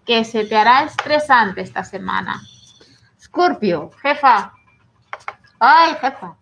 que 0.04 0.24
se 0.24 0.44
te 0.44 0.56
hará 0.56 0.84
estresante 0.84 1.60
esta 1.60 1.84
semana. 1.84 2.42
Scorpio. 3.20 3.90
Jefa, 4.02 4.52
Ay, 5.58 5.94
jefa. 5.94 6.36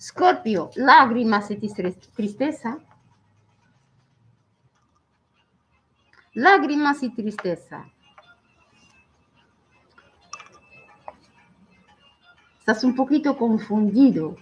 Scorpio, 0.00 0.70
lágrimas 0.76 1.50
y 1.50 1.56
tristeza. 1.56 2.78
Lágrimas 6.34 7.02
y 7.02 7.10
tristeza. 7.10 7.90
Estás 12.60 12.84
un 12.84 12.94
poquito 12.94 13.36
confundido. 13.36 14.36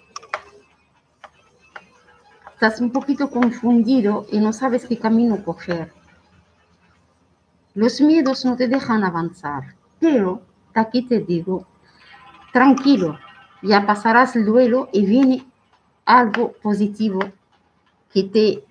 Estás 2.59 2.81
un 2.81 2.90
poquito 2.90 3.31
confundido 3.31 4.27
y 4.33 4.40
no 4.40 4.53
sabes 4.53 4.85
qué 4.85 4.99
camino 4.99 5.44
coger. 5.44 5.92
Los 7.73 8.01
miedos 8.01 8.44
no 8.44 8.57
te 8.57 8.66
dejan 8.66 9.05
avanzar, 9.05 9.77
pero 10.01 10.42
aquí 10.75 11.03
te 11.03 11.21
digo, 11.21 11.68
tranquilo, 12.53 13.16
ya 13.62 13.87
pasarás 13.87 14.35
el 14.35 14.44
duelo 14.44 14.88
y 14.92 15.07
viene 15.07 15.47
algo 16.05 16.51
positivo 16.61 17.21
que 18.12 18.25
te 18.25 18.64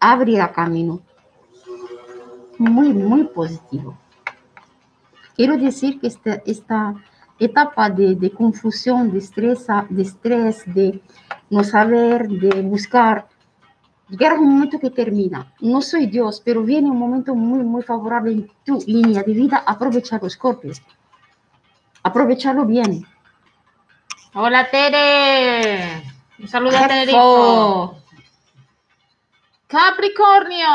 abrirá 0.00 0.50
camino. 0.50 1.00
Muy, 2.58 2.92
muy 2.92 3.22
positivo. 3.22 3.96
Quiero 5.36 5.56
decir 5.56 6.00
que 6.00 6.08
esta, 6.08 6.42
esta 6.44 6.96
etapa 7.38 7.88
de, 7.88 8.16
de 8.16 8.32
confusión, 8.32 9.12
de 9.12 9.18
estrés, 9.18 9.64
de 9.90 10.02
estrés, 10.02 10.64
de 10.74 11.00
no 11.50 11.64
saber, 11.64 12.28
de 12.28 12.60
buscar, 12.62 13.26
llegará 14.08 14.34
un 14.38 14.48
momento 14.50 14.78
que 14.78 14.90
termina. 14.90 15.52
No 15.60 15.80
soy 15.82 16.06
Dios, 16.06 16.40
pero 16.44 16.62
viene 16.62 16.90
un 16.90 16.98
momento 16.98 17.34
muy, 17.34 17.60
muy 17.64 17.82
favorable 17.82 18.32
en 18.32 18.50
tu 18.64 18.78
línea 18.86 19.22
de 19.22 19.32
vida. 19.32 19.62
Aprovechalo, 19.66 20.28
Scorpio. 20.28 20.72
Aprovechalo 22.02 22.64
bien. 22.64 23.06
hola 24.34 24.70
Tere. 24.70 26.02
Un 26.38 26.48
saludo 26.48 26.76
a 26.78 26.86
Tenerife. 26.86 27.12
Jefo. 27.12 27.96
Capricornio. 29.66 30.66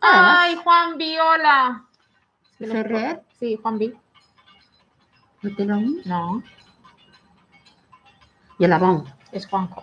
Ah, 0.00 0.42
Ay, 0.42 0.56
Juan 0.56 0.96
Viola. 0.98 1.84
Ferrer. 2.58 3.22
Sí, 3.38 3.58
Juan 3.60 3.78
Vi. 3.78 3.92
¿No 5.42 5.56
te 5.56 5.64
lo? 5.64 5.76
No, 6.04 6.42
Y 8.58 8.66
la 8.66 8.78
vamos. 8.78 9.10
es 9.32 9.46
Juanjo. 9.48 9.82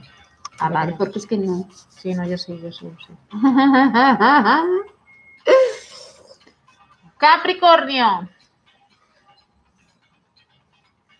Ah, 0.59 0.69
vale, 0.69 0.93
porque 0.97 1.19
es 1.19 1.27
que 1.27 1.37
no. 1.37 1.67
Sí, 1.89 2.13
no, 2.13 2.25
yo 2.27 2.37
sí, 2.37 2.59
yo 2.61 2.71
sí, 2.71 2.85
yo 2.85 2.95
sí. 3.05 3.13
Capricornio. 7.17 8.29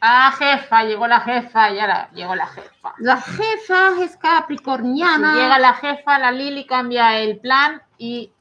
Ah, 0.01 0.31
jefa, 0.37 0.83
llegó 0.85 1.07
la 1.07 1.19
jefa, 1.19 1.71
ya 1.73 1.85
la, 1.85 2.09
llegó 2.11 2.33
la 2.35 2.47
jefa. 2.47 2.93
La 2.99 3.17
jefa 3.17 4.01
es 4.01 4.13
Si 4.13 4.17
capricorniana. 4.17 5.35
llega 5.35 5.59
la 5.59 5.73
jefa, 5.73 6.17
la 6.19 6.31
Lili 6.31 6.65
cambia 6.65 7.19
el 7.19 7.37
plan 7.39 7.81
y 7.97 8.31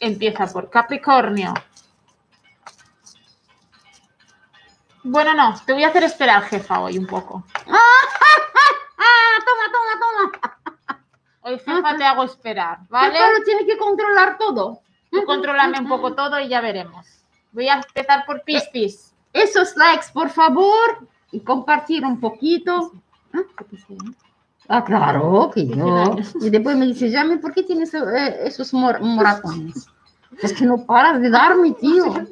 empieza 0.00 0.46
por 0.48 0.68
Capricornio. 0.68 1.54
Bueno, 5.04 5.34
no, 5.34 5.54
te 5.66 5.72
voy 5.72 5.84
a 5.84 5.88
hacer 5.88 6.02
esperar, 6.04 6.42
jefa, 6.44 6.80
hoy 6.80 6.98
un 6.98 7.06
poco. 7.06 7.44
Ah, 7.54 7.62
toma, 9.44 9.72
toma, 9.72 10.30
toma. 10.40 10.98
Hoy, 11.42 11.58
jefa, 11.58 11.96
te 11.96 12.04
hago 12.04 12.24
esperar, 12.24 12.78
¿vale? 12.88 13.12
Pero 13.18 13.44
tiene 13.44 13.66
que 13.66 13.76
controlar 13.76 14.38
todo. 14.38 14.80
Tú 15.10 15.24
contrólame 15.24 15.78
un 15.78 15.88
poco 15.88 16.14
todo 16.14 16.40
y 16.40 16.48
ya 16.48 16.60
veremos. 16.60 17.06
Voy 17.52 17.68
a 17.68 17.74
empezar 17.74 18.24
por 18.26 18.42
Piscis. 18.42 19.12
Esos 19.32 19.76
likes, 19.76 20.06
por 20.12 20.30
favor. 20.30 21.06
Y 21.30 21.40
compartir 21.40 22.04
un 22.04 22.18
poquito. 22.18 22.92
Ah, 24.68 24.82
claro, 24.82 25.50
que 25.54 25.66
yo. 25.66 26.16
Y 26.40 26.48
después 26.48 26.76
me 26.76 26.86
dice, 26.86 27.10
Yami, 27.10 27.36
¿por 27.36 27.52
qué 27.52 27.62
tienes 27.64 27.92
eh, 27.92 28.38
esos 28.46 28.72
mor- 28.72 29.00
moratones? 29.00 29.86
Es 30.40 30.52
que 30.54 30.64
no 30.64 30.86
paras 30.86 31.20
de 31.20 31.28
darme, 31.30 31.72
tío. 31.72 32.06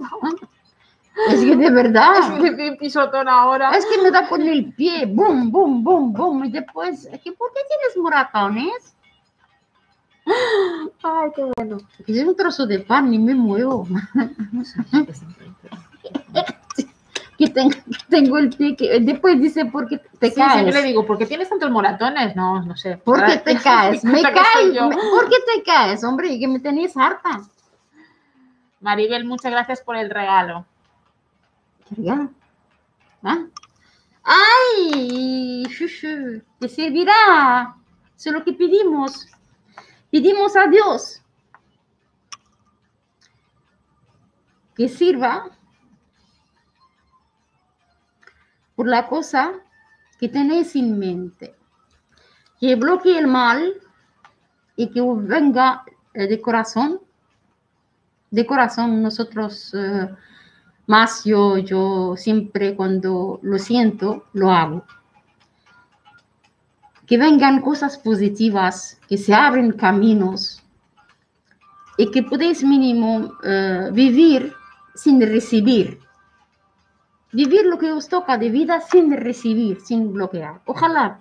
Es 1.28 1.40
que 1.40 1.56
de 1.56 1.70
verdad. 1.70 2.14
un 2.40 2.76
pisotón 2.78 3.28
ahora. 3.28 3.70
Es 3.76 3.84
que 3.86 4.00
me 4.02 4.10
da 4.10 4.28
con 4.28 4.42
el 4.42 4.72
pie, 4.72 5.06
boom, 5.06 5.50
boom, 5.50 5.84
boom, 5.84 6.12
boom. 6.12 6.44
Y 6.46 6.50
después, 6.52 7.04
es 7.06 7.20
que, 7.20 7.32
¿por 7.32 7.52
qué 7.52 7.60
tienes 7.68 7.96
moratones? 7.96 8.96
Ay, 11.02 11.30
qué 11.36 11.44
bueno. 11.56 11.78
Que 12.06 12.12
es 12.20 12.26
un 12.26 12.34
trozo 12.36 12.66
de 12.66 12.78
pan 12.80 13.12
y 13.12 13.18
me 13.18 13.34
muevo. 13.34 13.86
que 17.38 17.48
tengo, 17.48 17.74
tengo 18.08 18.38
el 18.38 18.50
pie 18.50 18.76
que 18.76 19.00
después 19.00 19.40
dice 19.40 19.64
porque 19.66 19.98
te 20.18 20.30
Sí, 20.30 20.36
caes. 20.36 20.52
siempre 20.52 20.72
le 20.80 20.82
digo, 20.88 21.04
¿por 21.06 21.18
qué 21.18 21.26
tienes 21.26 21.48
tantos 21.48 21.70
moratones? 21.70 22.36
No, 22.36 22.62
no 22.62 22.76
sé. 22.76 22.96
¿Por 22.98 23.24
qué 23.24 23.38
te 23.38 23.56
caes? 23.62 24.04
Me 24.04 24.22
que 24.22 24.32
caes. 24.32 24.78
¿Por 24.78 25.28
qué 25.28 25.36
te 25.54 25.62
caes, 25.62 26.04
hombre? 26.04 26.38
Que 26.38 26.48
me 26.48 26.60
tenéis 26.60 26.96
harta. 26.96 27.40
Maribel, 28.80 29.24
muchas 29.24 29.50
gracias 29.52 29.80
por 29.80 29.96
el 29.96 30.10
regalo. 30.10 30.64
¿Qué 31.94 32.00
regalo? 32.00 32.30
¿Ah? 33.22 33.46
¡Ay! 34.22 35.64
Te 36.58 36.68
servirá. 36.68 37.76
Eso 38.16 38.30
es 38.30 38.32
lo 38.32 38.44
que 38.44 38.52
pedimos. 38.54 39.26
Pedimos 40.10 40.56
a 40.56 40.66
Dios 40.68 41.22
que 44.74 44.88
sirva 44.88 45.50
por 48.74 48.88
la 48.88 49.06
cosa 49.06 49.52
que 50.18 50.28
tenéis 50.28 50.74
en 50.76 50.98
mente, 50.98 51.54
que 52.58 52.74
bloquee 52.76 53.18
el 53.18 53.26
mal 53.26 53.74
y 54.76 54.90
que 54.90 55.00
venga 55.02 55.84
eh, 56.14 56.26
de 56.26 56.40
corazón. 56.40 57.00
De 58.30 58.46
corazón 58.46 59.02
nosotros, 59.02 59.74
eh, 59.74 60.08
más 60.86 61.24
yo, 61.24 61.58
yo 61.58 62.14
siempre 62.16 62.74
cuando 62.74 63.38
lo 63.42 63.58
siento, 63.58 64.24
lo 64.32 64.50
hago. 64.50 64.84
Que 67.06 67.18
vengan 67.18 67.60
cosas 67.60 67.98
positivas, 67.98 68.98
que 69.08 69.16
se 69.18 69.34
abren 69.34 69.72
caminos 69.72 70.62
y 71.98 72.10
que 72.10 72.22
podéis 72.22 72.62
mínimo 72.64 73.32
eh, 73.44 73.90
vivir 73.92 74.52
sin 74.94 75.20
recibir. 75.20 75.98
Vivir 77.32 77.64
lo 77.66 77.78
que 77.78 77.92
os 77.92 78.08
toca 78.08 78.36
de 78.36 78.50
vida 78.50 78.80
sin 78.80 79.14
recibir, 79.16 79.80
sin 79.80 80.12
bloquear. 80.12 80.60
Ojalá 80.66 81.20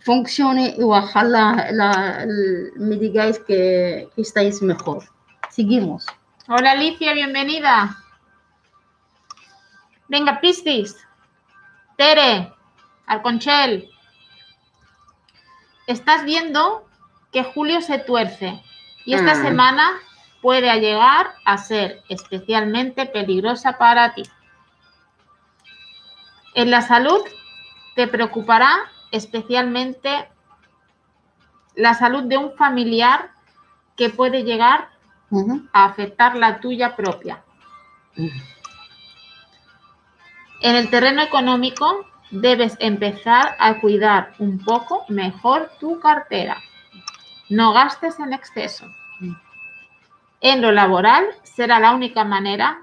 funcione 0.00 0.74
y 0.78 0.82
ojalá 0.82 1.68
la- 1.72 2.22
l- 2.24 2.70
me 2.76 2.96
digáis 2.96 3.38
que, 3.40 4.08
que 4.14 4.22
estáis 4.22 4.62
mejor. 4.62 5.04
Seguimos. 5.50 6.06
Hola 6.50 6.70
Alicia, 6.72 7.12
bienvenida. 7.12 7.96
Venga, 10.08 10.40
Piscis. 10.40 10.96
Tere, 11.98 12.54
Alconchel. 13.06 13.90
Estás 15.86 16.24
viendo 16.24 16.88
que 17.32 17.44
Julio 17.44 17.82
se 17.82 17.98
tuerce 17.98 18.62
y 19.04 19.12
esta 19.12 19.32
Ah. 19.32 19.42
semana 19.42 19.90
puede 20.40 20.72
llegar 20.80 21.34
a 21.44 21.58
ser 21.58 22.02
especialmente 22.08 23.04
peligrosa 23.04 23.76
para 23.76 24.14
ti. 24.14 24.22
En 26.54 26.70
la 26.70 26.80
salud 26.80 27.20
te 27.94 28.06
preocupará 28.08 28.90
especialmente 29.10 30.30
la 31.74 31.92
salud 31.94 32.22
de 32.24 32.38
un 32.38 32.56
familiar 32.56 33.32
que 33.96 34.08
puede 34.10 34.44
llegar 34.44 34.88
A 35.72 35.84
afectar 35.84 36.36
la 36.36 36.60
tuya 36.60 36.96
propia. 36.96 37.42
En 40.60 40.76
el 40.76 40.90
terreno 40.90 41.22
económico 41.22 42.06
debes 42.30 42.76
empezar 42.80 43.56
a 43.58 43.80
cuidar 43.80 44.34
un 44.38 44.58
poco 44.64 45.04
mejor 45.08 45.70
tu 45.78 46.00
cartera. 46.00 46.58
No 47.48 47.72
gastes 47.72 48.18
en 48.18 48.32
exceso. 48.32 48.86
En 50.40 50.62
lo 50.62 50.72
laboral 50.72 51.26
será 51.42 51.80
la 51.80 51.92
única 51.92 52.24
manera 52.24 52.78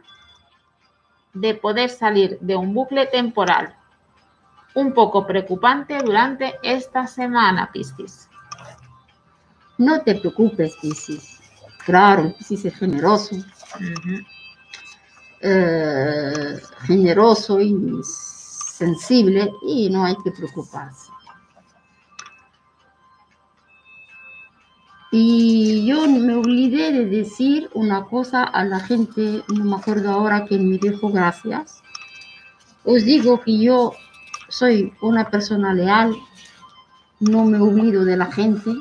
de 1.34 1.53
poder 1.53 1.89
salir 1.89 2.38
de 2.39 2.55
un 2.55 2.73
bucle 2.73 3.08
temporal 3.08 3.75
un 4.75 4.93
poco 4.93 5.25
preocupante 5.25 5.97
durante 6.03 6.55
esta 6.62 7.08
semana, 7.08 7.71
Piscis. 7.71 8.29
No 9.77 10.01
te 10.01 10.15
preocupes, 10.15 10.75
Piscis. 10.81 11.41
Claro, 11.86 12.34
Piscis 12.36 12.65
es 12.65 12.76
generoso, 12.76 13.36
eh, 15.39 16.60
generoso 16.82 17.62
y 17.62 17.76
sensible 18.04 19.52
y 19.67 19.89
no 19.91 20.04
hay 20.04 20.15
que 20.24 20.32
preocuparse. 20.32 21.12
Y 25.12 25.86
yo 25.86 26.08
me 26.10 26.34
olvidé 26.34 26.91
de 26.91 27.06
decir 27.06 27.69
una 27.76 28.04
cosa 28.06 28.43
a 28.43 28.65
la 28.65 28.80
gente, 28.80 29.43
no 29.48 29.63
me 29.63 29.76
acuerdo 29.76 30.10
ahora 30.10 30.45
quién 30.45 30.67
me 30.67 30.80
dijo 30.80 31.10
gracias. 31.10 31.84
Os 32.84 33.06
digo 33.06 33.39
que 33.41 33.60
yo 33.60 33.93
soy 34.50 34.91
una 35.02 35.30
persona 35.30 35.74
leal, 35.74 36.15
no 37.19 37.45
me 37.45 37.60
olvido 37.60 38.04
de 38.04 38.17
la 38.17 38.32
gente, 38.32 38.71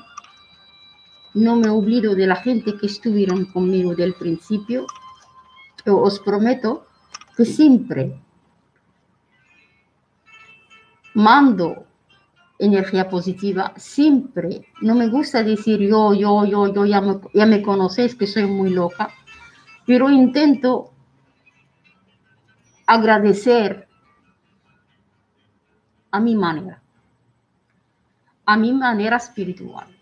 no 1.35 1.57
me 1.57 1.69
olvido 1.69 2.15
de 2.15 2.27
la 2.27 2.37
gente 2.37 2.77
que 2.79 2.87
estuvieron 2.87 3.45
conmigo 3.47 3.95
del 3.95 4.15
principio. 4.15 4.87
Yo 5.85 5.99
os 5.99 6.21
prometo 6.21 6.87
que 7.37 7.45
siempre 7.45 8.21
mando 11.15 11.87
energía 12.59 13.09
positiva, 13.09 13.73
siempre. 13.77 14.69
No 14.81 14.95
me 14.95 15.09
gusta 15.09 15.43
decir 15.43 15.81
yo, 15.81 16.15
yo, 16.15 16.45
yo, 16.45 16.73
yo, 16.73 16.87
ya 16.87 17.01
me, 17.01 17.21
ya 17.33 17.47
me 17.47 17.63
conocéis 17.63 18.15
que 18.15 18.27
soy 18.27 18.47
muy 18.47 18.71
loca, 18.71 19.09
pero 19.87 20.11
intento 20.11 20.93
agradecer 22.87 23.89
a 26.11 26.21
mi 26.21 26.37
manera, 26.37 26.81
a 28.47 28.57
mi 28.57 28.73
manera 28.73 29.17
espiritual. 29.17 29.94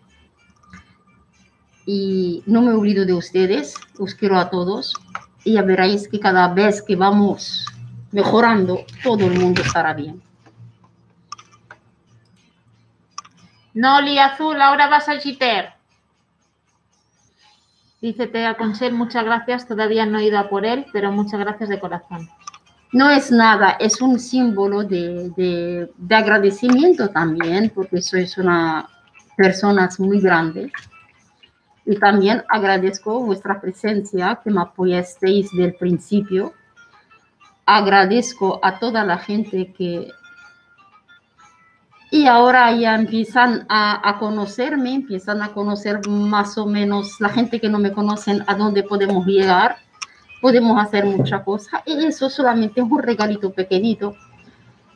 Y 1.85 2.43
no 2.45 2.61
me 2.61 2.71
olvido 2.71 3.05
de 3.05 3.13
ustedes, 3.13 3.75
os 3.99 4.15
quiero 4.15 4.37
a 4.37 4.49
todos 4.49 4.93
y 5.43 5.53
ya 5.53 5.61
veréis 5.61 6.07
que 6.07 6.19
cada 6.19 6.47
vez 6.47 6.81
que 6.81 6.95
vamos 6.95 7.65
mejorando, 8.11 8.85
todo 9.03 9.25
el 9.25 9.39
mundo 9.39 9.61
estará 9.61 9.93
bien. 9.93 10.21
Noli 13.73 14.19
Azul, 14.19 14.61
ahora 14.61 14.87
vas 14.87 15.09
al 15.09 15.19
Chiter. 15.19 15.73
Dice 18.01 18.27
Tea 18.27 18.55
Consel, 18.55 18.93
muchas 18.93 19.23
gracias, 19.23 19.67
todavía 19.67 20.05
no 20.05 20.19
he 20.19 20.25
ido 20.25 20.37
a 20.37 20.49
por 20.49 20.65
él, 20.65 20.85
pero 20.93 21.11
muchas 21.11 21.39
gracias 21.39 21.69
de 21.69 21.79
corazón. 21.79 22.29
No 22.91 23.09
es 23.09 23.31
nada, 23.31 23.77
es 23.79 24.01
un 24.01 24.19
símbolo 24.19 24.83
de, 24.83 25.31
de, 25.35 25.91
de 25.97 26.15
agradecimiento 26.15 27.09
también, 27.09 27.71
porque 27.73 28.01
sois 28.01 28.37
una 28.37 28.87
personas 29.35 29.99
muy 29.99 30.19
grandes. 30.19 30.71
Y 31.85 31.97
también 31.97 32.43
agradezco 32.49 33.19
vuestra 33.19 33.59
presencia, 33.59 34.39
que 34.43 34.51
me 34.51 34.61
apoyasteis 34.61 35.49
desde 35.51 35.65
el 35.65 35.75
principio. 35.75 36.53
Agradezco 37.65 38.59
a 38.63 38.79
toda 38.79 39.03
la 39.03 39.17
gente 39.17 39.73
que... 39.73 40.07
Y 42.11 42.27
ahora 42.27 42.71
ya 42.73 42.93
empiezan 42.95 43.65
a, 43.69 44.07
a 44.07 44.19
conocerme, 44.19 44.93
empiezan 44.93 45.41
a 45.41 45.51
conocer 45.51 46.07
más 46.07 46.57
o 46.59 46.67
menos 46.67 47.19
la 47.19 47.29
gente 47.29 47.59
que 47.59 47.69
no 47.69 47.79
me 47.79 47.91
conocen, 47.91 48.43
a 48.45 48.53
dónde 48.53 48.83
podemos 48.83 49.25
llegar 49.25 49.77
podemos 50.43 50.77
hacer 50.77 51.05
muchas 51.05 51.41
cosas. 51.43 51.81
Y 51.85 52.05
eso 52.05 52.29
solamente 52.29 52.81
es 52.81 52.85
un 52.85 53.01
regalito 53.01 53.53
pequeñito. 53.53 54.13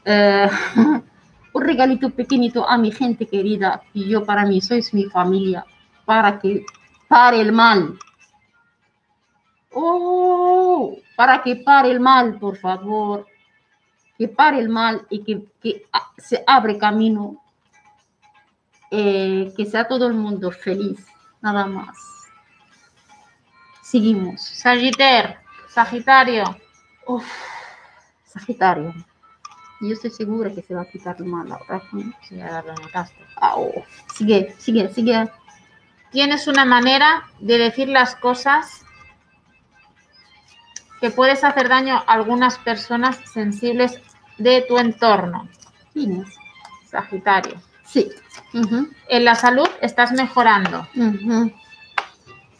eh, 0.04 0.50
un 1.54 1.64
regalito 1.64 2.10
pequeñito 2.10 2.70
a 2.70 2.78
mi 2.78 2.92
gente 2.92 3.26
querida. 3.26 3.82
Y 3.94 4.10
yo 4.10 4.26
para 4.26 4.46
mí 4.46 4.60
sois 4.60 4.94
mi 4.94 5.06
familia. 5.06 5.66
Para 6.04 6.38
que 6.38 6.66
pare 7.08 7.42
el 7.42 7.52
mal. 7.52 7.98
Oh, 9.74 10.98
para 11.16 11.42
que 11.44 11.56
pare 11.58 11.92
el 11.92 12.00
mal, 12.00 12.38
por 12.40 12.58
favor. 12.58 13.26
Que 14.18 14.28
pare 14.28 14.60
el 14.60 14.70
mal 14.70 15.06
y 15.10 15.24
que, 15.24 15.46
que 15.62 15.86
ah, 15.94 16.12
se 16.18 16.44
abre 16.48 16.78
camino. 16.78 17.42
eh, 18.92 19.54
que 19.56 19.66
sea 19.66 19.88
todo 19.88 20.08
el 20.08 20.14
mundo 20.14 20.52
feliz. 20.52 21.06
Nada 21.42 21.66
más. 21.66 21.98
Seguimos. 23.84 24.42
Sagiter, 24.42 25.38
Sagitario, 25.70 26.44
Uf, 27.06 27.26
Sagitario. 28.26 28.94
Yo 29.80 29.94
estoy 29.94 30.10
segura 30.10 30.52
que 30.52 30.62
se 30.64 30.74
va 30.74 30.82
a 30.82 30.90
quitar 30.90 31.16
el 31.20 31.26
mal 31.26 31.52
ahora. 31.52 31.82
sí, 31.92 32.36
ya 32.36 32.62
lo 32.64 32.74
notaste. 32.76 33.24
Au. 33.36 33.72
Sigue, 34.14 34.56
sigue, 34.58 34.90
sigue. 34.94 35.30
Tienes 36.12 36.48
una 36.48 36.66
manera 36.66 37.28
de 37.40 37.58
decir 37.58 37.90
las 37.90 38.16
cosas 38.16 38.86
que 41.02 41.12
puedes 41.12 41.44
hacer 41.44 41.70
daño 41.70 41.96
a 41.96 42.14
algunas 42.14 42.58
personas 42.58 43.18
sensibles 43.32 44.02
de 44.38 44.66
tu 44.68 44.78
entorno. 44.78 45.48
Sagitario. 46.90 47.62
Sí. 47.86 48.10
En 49.10 49.26
la 49.26 49.36
salud 49.36 49.70
estás 49.82 50.12
mejorando. 50.12 50.88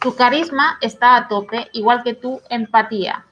Tu 0.00 0.14
carisma 0.14 0.78
está 0.80 1.16
a 1.16 1.28
tope, 1.28 1.68
igual 1.72 2.02
que 2.02 2.14
tu 2.14 2.40
empatía. 2.48 3.24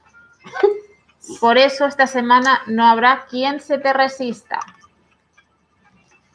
Por 1.39 1.57
eso 1.57 1.85
esta 1.85 2.07
semana 2.07 2.61
no 2.67 2.85
habrá 2.85 3.25
quien 3.29 3.59
se 3.59 3.77
te 3.77 3.93
resista. 3.93 4.59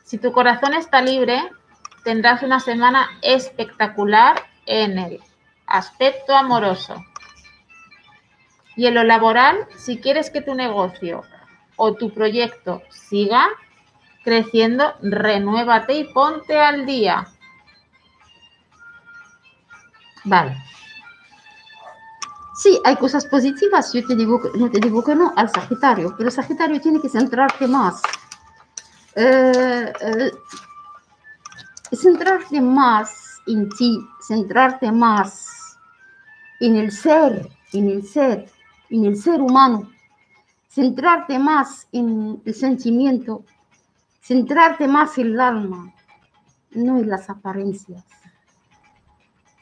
Si 0.05 0.19
tu 0.19 0.33
corazón 0.33 0.75
está 0.75 1.01
libre, 1.01 1.51
tendrás 2.05 2.43
una 2.43 2.61
semana 2.61 3.09
espectacular 3.23 4.43
en 4.67 4.99
el 4.99 5.21
aspecto 5.67 6.35
amoroso. 6.35 7.05
Y 8.77 8.87
en 8.87 8.95
lo 8.95 9.05
laboral, 9.05 9.67
si 9.77 9.99
quieres 9.99 10.31
que 10.31 10.41
tu 10.41 10.55
negocio 10.55 11.23
o 11.77 11.95
tu 11.95 12.13
proyecto 12.13 12.83
siga 12.91 13.47
creciendo, 14.25 14.95
renuévate 15.03 15.95
y 15.95 16.05
ponte 16.05 16.59
al 16.59 16.87
día. 16.87 17.27
Vale. 20.25 20.57
Sí, 22.55 22.81
hay 22.85 22.97
cosas 22.97 23.27
positivas. 23.27 23.93
Yo 23.93 24.07
te 24.07 24.15
digo, 24.15 24.41
no 24.55 24.71
te 24.71 24.79
digo 24.79 25.03
que 25.03 25.15
no 25.15 25.33
al 25.37 25.51
Sagitario, 25.51 26.15
pero 26.17 26.31
Sagitario 26.31 26.81
tiene 26.81 27.01
que 27.01 27.09
centrarte 27.09 27.67
más. 27.67 28.01
Eh, 29.17 29.93
eh, 30.01 30.33
centrarte 31.97 32.61
más 32.61 33.41
en 33.47 33.69
ti, 33.71 33.99
centrarte 34.21 34.91
más 34.91 35.79
en 36.61 36.77
el 36.77 36.93
ser, 36.93 37.49
en 37.73 37.89
el 37.89 38.07
ser, 38.07 38.51
en 38.91 39.05
el 39.05 39.17
ser 39.17 39.41
humano, 39.41 39.91
centrarte 40.69 41.39
más 41.39 41.87
en 41.93 42.41
el 42.45 42.55
sentimiento, 42.55 43.45
centrarte 44.21 44.87
más 44.89 45.19
en 45.19 45.27
el 45.29 45.41
alma, 45.41 45.93
no 46.71 46.99
en 46.99 47.09
las 47.09 47.29
apariencias. 47.29 48.05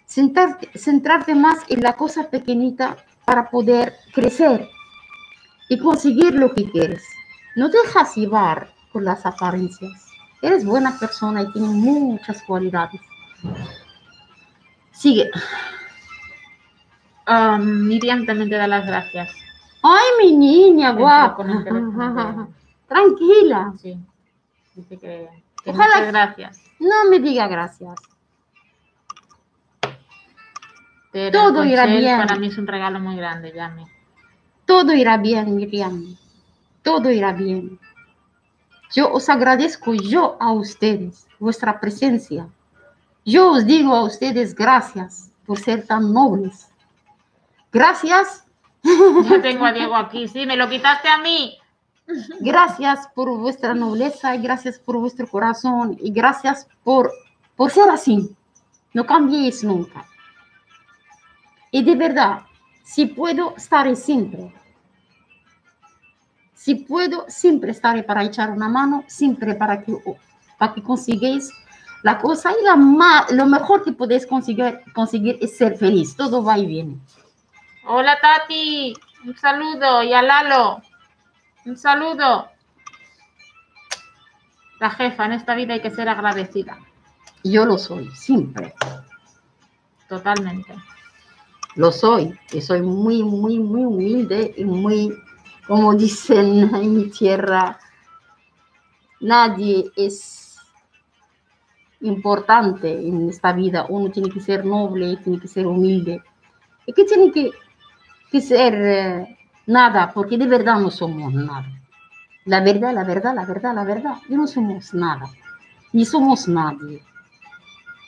Centrarte, 0.07 0.71
centrarte 0.77 1.35
más 1.35 1.59
en 1.69 1.83
la 1.83 1.95
cosa 1.95 2.29
pequeñita 2.31 2.97
para 3.25 3.49
poder 3.49 3.95
crecer 4.12 4.69
y 5.69 5.79
conseguir 5.79 6.35
lo 6.35 6.53
que 6.53 6.69
quieres. 6.69 7.05
No 7.55 7.69
dejas 7.69 8.16
llevar 8.16 8.73
por 8.93 9.03
las 9.03 9.25
apariencias. 9.25 10.10
Eres 10.42 10.64
buena 10.64 10.98
persona 10.98 11.42
y 11.42 11.53
tienes 11.53 11.70
muchas 11.70 12.42
cualidades. 12.42 13.00
Sigue. 14.92 15.31
Um, 17.26 17.87
Miriam 17.87 18.26
también 18.26 18.50
te 18.50 18.57
da 18.57 18.66
las 18.66 18.87
gracias. 18.87 19.31
Ay, 19.83 20.07
mi 20.22 20.37
niña, 20.37 20.92
guapa. 20.92 21.44
Tranquila. 22.88 23.72
Sí. 23.81 23.98
Dice 24.74 24.98
que, 24.98 25.29
que 25.64 25.70
Ojalá- 25.70 25.87
muchas 25.96 26.09
gracias. 26.09 26.62
No 26.81 27.09
me 27.11 27.20
diga 27.20 27.46
gracias. 27.46 27.94
Pero 31.12 31.31
Todo 31.33 31.64
irá 31.64 31.87
bien. 31.87 32.18
Para 32.18 32.37
mí 32.37 32.46
es 32.48 32.59
un 32.59 32.66
regalo 32.66 33.00
muy 33.00 33.16
grande, 33.16 33.53
Yami. 33.53 33.85
Todo 34.64 34.92
irá 34.94 35.16
bien, 35.16 35.55
Miriam. 35.55 36.16
Todo 36.83 37.11
irá 37.11 37.33
bien. 37.33 37.79
Yo 38.92 39.12
os 39.12 39.29
agradezco 39.29 39.94
yo 39.94 40.37
a 40.40 40.53
ustedes, 40.53 41.26
vuestra 41.38 41.79
presencia. 41.81 42.48
Yo 43.24 43.53
os 43.53 43.66
digo 43.66 43.94
a 43.94 44.05
ustedes 44.05 44.55
gracias 44.55 45.31
por 45.46 45.59
ser 45.59 45.87
tan 45.87 46.12
nobles. 46.12 46.68
Gracias, 47.72 48.44
Yo 48.83 49.40
tengo 49.42 49.64
a 49.66 49.72
Diego 49.72 49.94
aquí, 49.94 50.26
sí, 50.29 50.46
me 50.46 50.57
lo 50.57 50.68
quitaste 50.68 51.09
a 51.09 51.18
mí. 51.18 51.59
gracias 52.40 53.07
por 53.14 53.37
vuestra 53.38 53.74
nobleza 53.74 54.35
y 54.35 54.42
gracias 54.42 54.79
por 54.79 54.96
vuestro 54.98 55.29
corazón 55.29 55.96
y 56.00 56.11
gracias 56.11 56.66
por, 56.83 57.12
por 57.57 57.70
ser 57.70 57.90
así. 57.90 58.35
No 58.92 59.07
cambiéis 59.07 59.62
nunca. 59.62 60.07
Y 61.70 61.85
de 61.85 61.94
verdad, 61.94 62.40
si 62.83 63.07
puedo, 63.07 63.55
estaré 63.57 63.94
siempre. 63.94 64.53
Si 66.61 66.75
puedo, 66.75 67.25
siempre 67.27 67.70
estaré 67.70 68.03
para 68.03 68.23
echar 68.23 68.51
una 68.51 68.68
mano, 68.68 69.03
siempre 69.07 69.55
para 69.55 69.83
que, 69.83 69.96
para 70.59 70.75
que 70.75 70.83
consigáis 70.83 71.51
la 72.03 72.18
cosa 72.18 72.53
y 72.53 72.62
la 72.62 72.77
ma- 72.77 73.27
lo 73.31 73.46
mejor 73.46 73.83
que 73.83 73.92
podéis 73.92 74.27
conseguir, 74.27 74.79
conseguir 74.94 75.38
es 75.40 75.57
ser 75.57 75.79
feliz. 75.79 76.14
Todo 76.14 76.44
va 76.44 76.59
y 76.59 76.66
viene. 76.66 76.99
Hola 77.87 78.18
Tati, 78.20 78.92
un 79.25 79.35
saludo. 79.38 80.03
Y 80.03 80.12
a 80.12 80.20
Lalo, 80.20 80.83
un 81.64 81.79
saludo. 81.79 82.51
La 84.81 84.90
jefa, 84.90 85.25
en 85.25 85.33
esta 85.33 85.55
vida 85.55 85.73
hay 85.73 85.81
que 85.81 85.90
ser 85.90 86.11
agradecida, 86.11 86.79
Yo 87.42 87.64
lo 87.64 87.79
soy, 87.79 88.11
siempre. 88.14 88.75
totalmente. 90.11 90.75
Lo 91.77 91.90
soy, 91.90 92.38
y 92.53 92.61
soy 92.61 92.83
muy, 92.83 93.23
muy, 93.23 93.59
muy 93.61 93.85
humilde 93.87 94.53
y 94.59 94.64
muy, 94.64 95.14
como 95.71 95.95
dicen 95.95 96.75
en 96.75 96.97
mi 96.97 97.09
tierra, 97.11 97.79
nadie 99.21 99.93
es 99.95 100.59
importante 102.01 102.91
en 102.91 103.29
esta 103.29 103.53
vida. 103.53 103.87
Uno 103.89 104.11
tiene 104.11 104.31
que 104.31 104.41
ser 104.41 104.67
noble, 104.67 105.19
tiene 105.19 105.39
que 105.39 105.47
ser 105.47 105.69
humilde. 105.69 106.21
Y 106.87 106.93
que 106.93 107.05
tiene 107.05 107.31
que, 107.31 107.53
ser 108.41 108.75
eh, 108.75 109.39
nada, 109.67 110.11
porque 110.13 110.37
de 110.37 110.49
verdad 110.49 110.81
no 110.81 110.91
somos 110.91 111.33
nada. 111.33 111.71
La 112.47 112.65
verdad, 112.65 112.93
la 112.93 113.05
verdad, 113.05 113.33
la 113.33 113.45
verdad, 113.45 113.73
la 113.73 113.85
verdad, 113.85 114.17
y 114.29 114.35
no 114.35 114.49
somos 114.49 114.93
nada. 114.93 115.31
Ni 115.93 116.05
somos 116.05 116.49
nadie. 116.49 117.01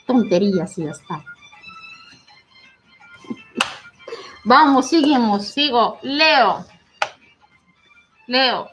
Tonterías 0.05 0.77
y 0.77 0.83
ya 0.83 0.91
está. 0.91 1.23
Vamos, 4.43 4.89
seguimos. 4.89 5.45
Sigo, 5.45 5.99
Leo. 6.01 6.72
Leo, 8.27 8.69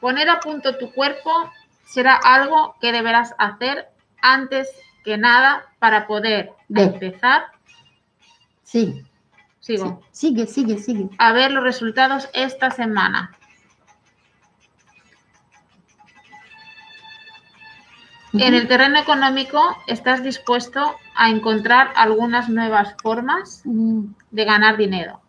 poner 0.00 0.28
a 0.28 0.40
punto 0.40 0.76
tu 0.78 0.92
cuerpo 0.92 1.30
será 1.84 2.14
algo 2.16 2.76
que 2.80 2.92
deberás 2.92 3.34
hacer 3.38 3.88
antes 4.20 4.68
que 5.04 5.16
nada 5.16 5.64
para 5.78 6.06
poder 6.06 6.52
empezar. 6.74 7.46
Sí, 8.62 9.04
Sigo. 9.60 10.02
sí, 10.10 10.28
sigue, 10.34 10.46
sigue, 10.46 10.78
sigue. 10.78 11.08
A 11.18 11.32
ver 11.32 11.50
los 11.52 11.62
resultados 11.64 12.28
esta 12.32 12.70
semana. 12.70 13.32
En 18.34 18.54
el 18.54 18.68
terreno 18.68 18.98
económico, 19.00 19.76
¿estás 19.86 20.22
dispuesto 20.22 20.96
a 21.16 21.30
encontrar 21.30 21.92
algunas 21.96 22.48
nuevas 22.48 22.94
formas 23.02 23.62
Mm, 23.64 24.12
de 24.30 24.44
ganar 24.44 24.76
dinero? 24.76 25.20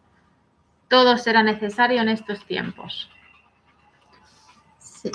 Todo 0.89 1.17
será 1.17 1.41
necesario 1.43 2.01
en 2.01 2.09
estos 2.09 2.45
tiempos. 2.45 3.09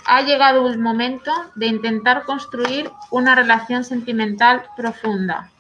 Ha 0.07 0.23
llegado 0.23 0.69
el 0.69 0.79
momento 0.79 1.33
de 1.55 1.67
intentar 1.67 2.25
construir 2.25 2.91
una 3.11 3.35
relación 3.35 3.85
sentimental 3.85 4.65
profunda. 4.77 5.51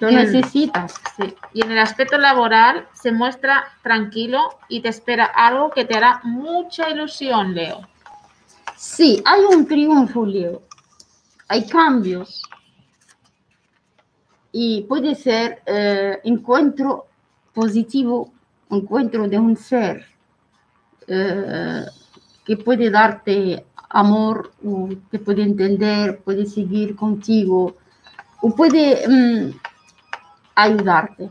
Lo 0.00 0.10
necesitas. 0.10 0.94
Sí. 1.16 1.34
Y 1.54 1.64
en 1.64 1.72
el 1.72 1.78
aspecto 1.78 2.18
laboral 2.18 2.86
se 2.92 3.10
muestra 3.10 3.64
tranquilo 3.82 4.58
y 4.68 4.80
te 4.80 4.88
espera 4.88 5.24
algo 5.24 5.70
que 5.70 5.84
te 5.84 5.96
hará 5.96 6.20
mucha 6.22 6.88
ilusión, 6.88 7.54
Leo. 7.54 7.80
Sí, 8.76 9.20
hay 9.24 9.40
un 9.42 9.66
triunfo, 9.66 10.24
Leo. 10.24 10.62
Hay 11.48 11.66
cambios. 11.66 12.42
Y 14.52 14.82
puede 14.82 15.14
ser 15.14 15.62
eh, 15.66 16.20
encuentro 16.24 17.06
positivo, 17.52 18.32
encuentro 18.70 19.28
de 19.28 19.38
un 19.38 19.56
ser 19.56 20.06
eh, 21.08 21.84
que 22.48 22.56
puede 22.56 22.90
darte 22.90 23.66
amor, 23.90 24.52
o 24.64 24.88
te 25.10 25.18
puede 25.18 25.42
entender, 25.42 26.18
puede 26.20 26.46
seguir 26.46 26.96
contigo, 26.96 27.76
o 28.40 28.56
puede 28.56 29.06
mm, 29.06 29.50
ayudarte. 30.54 31.28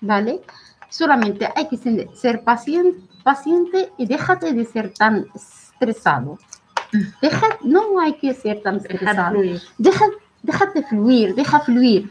¿Vale? 0.00 0.40
Solamente 0.88 1.46
hay 1.54 1.68
que 1.68 1.76
ser, 2.14 2.42
paciente, 2.42 2.98
paciente 3.22 3.92
y 3.98 4.06
déjate 4.06 4.54
de 4.54 4.64
ser 4.64 4.94
tan 4.94 5.26
estresado. 5.34 6.38
Deja, 7.20 7.58
no 7.62 8.00
hay 8.00 8.14
que 8.14 8.32
ser 8.32 8.62
tan 8.62 8.76
estresado. 8.76 9.32
fluir. 9.32 9.60
Deja, 9.76 10.06
déjate 10.42 10.82
fluir, 10.82 11.34
deja 11.34 11.60
fluir. 11.60 12.10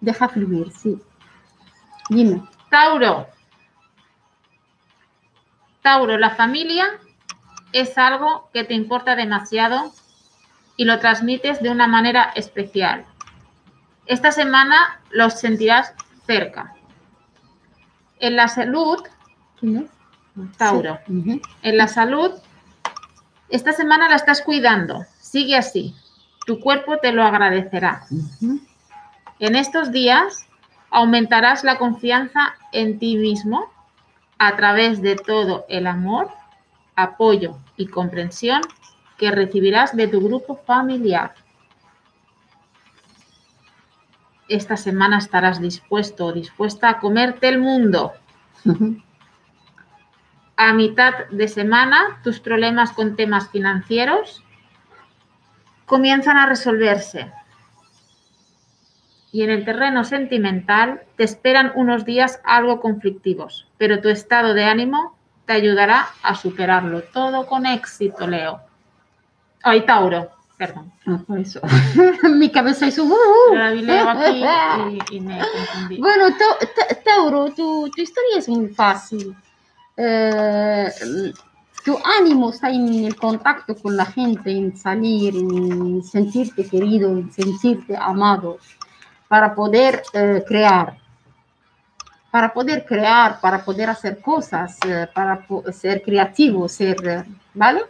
Deja 0.00 0.28
fluir, 0.28 0.72
sí. 0.72 1.00
Dime. 2.10 2.42
Tauro. 2.68 3.35
Tauro, 5.86 6.18
la 6.18 6.30
familia 6.30 6.84
es 7.72 7.96
algo 7.96 8.50
que 8.52 8.64
te 8.64 8.74
importa 8.74 9.14
demasiado 9.14 9.92
y 10.76 10.84
lo 10.84 10.98
transmites 10.98 11.62
de 11.62 11.70
una 11.70 11.86
manera 11.86 12.32
especial. 12.34 13.04
Esta 14.06 14.32
semana 14.32 15.00
los 15.10 15.38
sentirás 15.38 15.94
cerca. 16.26 16.74
En 18.18 18.34
la 18.34 18.48
salud. 18.48 18.98
Tauro, 20.58 20.98
Sí. 21.06 21.40
En 21.62 21.76
la 21.76 21.86
salud, 21.86 22.32
esta 23.48 23.70
semana 23.72 24.08
la 24.08 24.16
estás 24.16 24.42
cuidando. 24.42 25.04
Sigue 25.20 25.56
así. 25.56 25.94
Tu 26.46 26.58
cuerpo 26.58 26.98
te 26.98 27.12
lo 27.12 27.22
agradecerá. 27.22 28.06
En 29.38 29.54
estos 29.54 29.92
días 29.92 30.48
Aumentarás 30.90 31.64
la 31.64 31.78
confianza 31.78 32.54
en 32.72 32.98
ti 32.98 33.16
mismo 33.16 33.70
a 34.38 34.56
través 34.56 35.02
de 35.02 35.16
todo 35.16 35.64
el 35.68 35.86
amor, 35.86 36.30
apoyo 36.94 37.58
y 37.76 37.86
comprensión 37.86 38.62
que 39.16 39.30
recibirás 39.30 39.96
de 39.96 40.08
tu 40.08 40.20
grupo 40.20 40.56
familiar. 40.56 41.34
Esta 44.48 44.76
semana 44.76 45.18
estarás 45.18 45.60
dispuesto 45.60 46.26
o 46.26 46.32
dispuesta 46.32 46.88
a 46.88 47.00
comerte 47.00 47.48
el 47.48 47.58
mundo. 47.58 48.12
A 50.58 50.72
mitad 50.72 51.26
de 51.30 51.48
semana, 51.48 52.18
tus 52.24 52.40
problemas 52.40 52.92
con 52.92 53.14
temas 53.14 53.50
financieros 53.50 54.42
comienzan 55.84 56.38
a 56.38 56.46
resolverse. 56.46 57.30
Y 59.36 59.42
en 59.42 59.50
el 59.50 59.66
terreno 59.66 60.02
sentimental 60.02 61.02
te 61.18 61.24
esperan 61.24 61.70
unos 61.74 62.06
días 62.06 62.40
algo 62.42 62.80
conflictivos, 62.80 63.66
pero 63.76 64.00
tu 64.00 64.08
estado 64.08 64.54
de 64.54 64.64
ánimo 64.64 65.14
te 65.44 65.52
ayudará 65.52 66.06
a 66.22 66.34
superarlo 66.34 67.02
todo 67.02 67.44
con 67.46 67.66
éxito, 67.66 68.26
Leo. 68.26 68.60
Ay, 69.62 69.82
Tauro, 69.84 70.30
perdón. 70.56 70.90
Ah, 71.06 71.18
por 71.26 71.38
eso. 71.38 71.60
Mi 72.34 72.48
cabeza 72.50 72.86
hizo... 72.86 73.04
uh, 73.04 73.52
aquí 74.08 74.42
y, 75.12 75.16
y 75.16 75.20
me 75.20 75.38
confundí. 75.38 75.98
Bueno, 75.98 76.30
Ta- 76.30 76.66
Ta- 76.74 76.94
Tauro, 77.04 77.50
tu, 77.50 77.90
tu 77.94 78.00
historia 78.00 78.38
es 78.38 78.48
muy 78.48 78.68
fácil. 78.68 79.36
Eh, 79.98 80.88
tu 81.84 81.98
ánimo 82.18 82.48
está 82.48 82.70
en 82.70 83.04
el 83.04 83.16
contacto 83.16 83.74
con 83.76 83.98
la 83.98 84.06
gente, 84.06 84.50
en 84.50 84.74
salir, 84.78 85.36
en 85.36 86.02
sentirte 86.02 86.66
querido, 86.66 87.10
en 87.10 87.30
sentirte 87.30 87.94
amado, 87.98 88.56
para 89.28 89.54
poder 89.54 90.02
eh, 90.12 90.44
crear. 90.46 90.96
Para 92.30 92.52
poder 92.52 92.84
crear, 92.84 93.40
para 93.40 93.64
poder 93.64 93.88
hacer 93.90 94.20
cosas, 94.20 94.78
eh, 94.86 95.06
para 95.14 95.46
ser 95.72 96.02
creativo, 96.02 96.68
ser, 96.68 96.96
eh, 97.06 97.24
¿vale? 97.54 97.82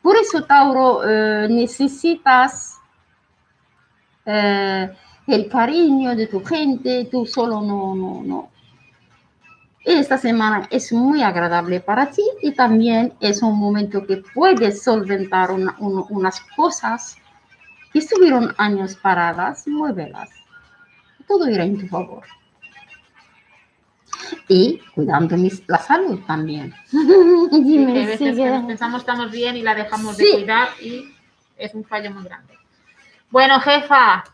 Por 0.00 0.16
eso, 0.16 0.44
Tauro, 0.44 1.02
necesitas 1.48 2.80
el 4.24 5.48
cariño 5.48 6.16
de 6.16 6.26
tu 6.26 6.44
gente, 6.44 7.08
tú 7.10 7.24
solo 7.24 7.60
no, 7.60 7.94
no, 7.94 8.22
no. 8.24 8.48
Esta 9.84 10.16
semana 10.16 10.68
es 10.70 10.92
muy 10.92 11.22
agradable 11.22 11.80
para 11.80 12.06
ti 12.10 12.22
y 12.40 12.52
también 12.52 13.14
es 13.20 13.42
un 13.42 13.58
momento 13.58 14.06
que 14.06 14.22
puedes 14.32 14.82
solventar 14.82 15.50
una- 15.50 15.76
unas 15.78 16.40
cosas 16.56 17.16
que 17.92 17.98
estuvieron 17.98 18.54
años 18.58 18.94
paradas, 18.94 19.66
muévelas. 19.66 20.30
Todo 21.26 21.48
irá 21.48 21.64
en 21.64 21.78
tu 21.78 21.86
favor. 21.88 22.22
Y 24.48 24.78
cuidando 24.94 25.36
mis- 25.36 25.62
la 25.68 25.78
salud 25.78 26.20
también. 26.26 26.74
Sí, 26.90 27.78
hay 27.78 28.06
veces 28.06 28.36
que 28.36 28.50
nos 28.50 28.64
pensamos 28.64 29.00
estamos 29.02 29.30
bien 29.30 29.56
y 29.56 29.62
la 29.62 29.74
dejamos 29.74 30.16
Sí. 30.16 30.24
de 30.24 30.32
cuidar 30.32 30.68
y 30.80 31.04
es 31.56 31.74
un 31.74 31.84
fallo 31.84 32.10
muy 32.10 32.24
grande. 32.24 32.54
Bueno, 33.30 33.60
jefa. 33.60 34.24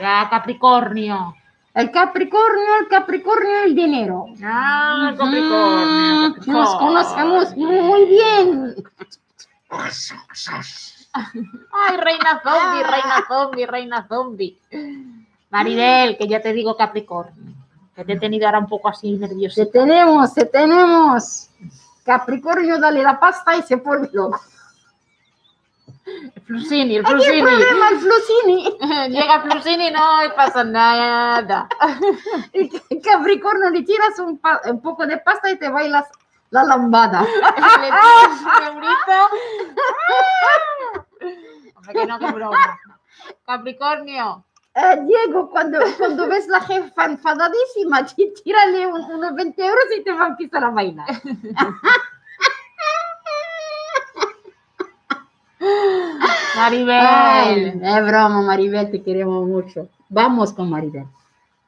Ya, 0.00 0.28
Capricornio. 0.30 1.34
El 1.74 1.90
Capricornio, 1.90 2.80
el 2.80 2.88
Capricornio, 2.88 3.62
el 3.64 3.74
dinero. 3.74 4.26
Ah, 4.42 5.14
Capricornio. 5.16 5.86
Mm, 5.86 6.22
Nos 6.22 6.34
Capricornio. 6.34 6.78
conocemos 6.78 7.56
muy 7.56 8.04
bien. 8.06 8.74
Ay, 11.12 11.96
reina 11.96 12.40
zombie, 12.42 12.82
reina 12.82 13.24
zombie, 13.28 13.66
reina 13.66 14.06
zombie. 14.08 14.58
Maribel, 15.50 16.16
que 16.16 16.28
ya 16.28 16.40
te 16.40 16.52
digo 16.52 16.76
Capricornio. 16.76 17.54
Que 17.96 18.04
te 18.04 18.12
he 18.12 18.18
tenido 18.18 18.46
ahora 18.46 18.60
un 18.60 18.68
poco 18.68 18.88
así 18.88 19.12
nerviosa. 19.12 19.56
Se 19.56 19.66
tenemos, 19.66 20.32
se 20.32 20.46
tenemos. 20.46 21.50
Capricornio, 22.04 22.78
dale 22.78 23.02
la 23.02 23.18
pasta 23.18 23.56
y 23.56 23.62
se 23.62 23.78
pone 23.78 24.08
loco. 24.12 24.40
El 26.06 26.42
Flusini, 26.42 26.96
el 26.96 27.04
¿Qué 27.04 27.10
Flusini. 27.10 27.42
problema 27.42 27.88
el 27.90 27.98
Flusini? 27.98 28.78
Llega 29.10 29.40
Flusini 29.42 29.88
y 29.88 29.92
no 29.92 30.00
pasa 30.34 30.64
nada. 30.64 31.68
El 32.52 33.00
Capricornio 33.02 33.70
le 33.70 33.82
tiras 33.82 34.18
un, 34.18 34.40
poco 34.80 35.06
de 35.06 35.18
pasta 35.18 35.50
y 35.50 35.58
te 35.58 35.68
bailas 35.68 36.06
la 36.50 36.64
lambada. 36.64 37.22
Le 37.80 37.86
tiras 37.86 38.40
un 38.42 38.66
eurito. 38.66 39.36
Hombre, 41.76 41.92
que 41.94 42.06
no, 42.06 42.18
que 42.18 42.32
broma. 42.32 42.78
Capricornio. 43.46 44.44
Eh, 44.74 45.00
Diego, 45.04 45.50
cuando, 45.50 45.78
cuando 45.98 46.28
ves 46.28 46.46
la 46.48 46.60
jefa 46.60 47.04
enfadadísima, 47.06 48.06
tí- 48.06 48.32
tírale 48.42 48.86
un- 48.86 49.02
unos 49.04 49.34
20 49.34 49.64
euros 49.66 49.84
y 49.98 50.02
te 50.04 50.12
va 50.12 50.26
a 50.26 50.28
empezar 50.28 50.62
a 50.64 50.70
bailar. 50.70 51.06
Maribel. 56.56 56.96
Ay, 57.00 57.80
es 57.82 58.06
broma, 58.06 58.42
Maribel, 58.42 58.90
te 58.90 59.02
queremos 59.02 59.46
mucho. 59.46 59.88
Vamos 60.08 60.52
con 60.52 60.70
Maribel. 60.70 61.06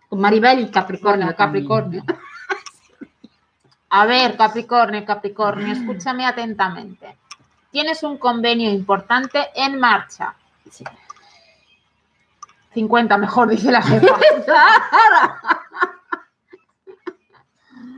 Con 0.08 0.20
Maribel 0.20 0.60
y 0.60 0.70
Capricornio. 0.70 1.26
Bueno, 1.26 1.36
Capricornio. 1.36 2.02
A 3.94 4.06
ver, 4.06 4.36
Capricornio, 4.38 5.04
Capricornio, 5.04 5.70
escúchame 5.74 6.24
atentamente. 6.24 7.18
Tienes 7.72 8.02
un 8.02 8.18
convenio 8.18 8.70
importante 8.70 9.48
en 9.56 9.80
marcha. 9.80 10.34
Sí. 10.70 10.84
50 12.74 13.18
mejor, 13.18 13.48
dice 13.48 13.72
la 13.72 13.82
jefa. 13.82 14.18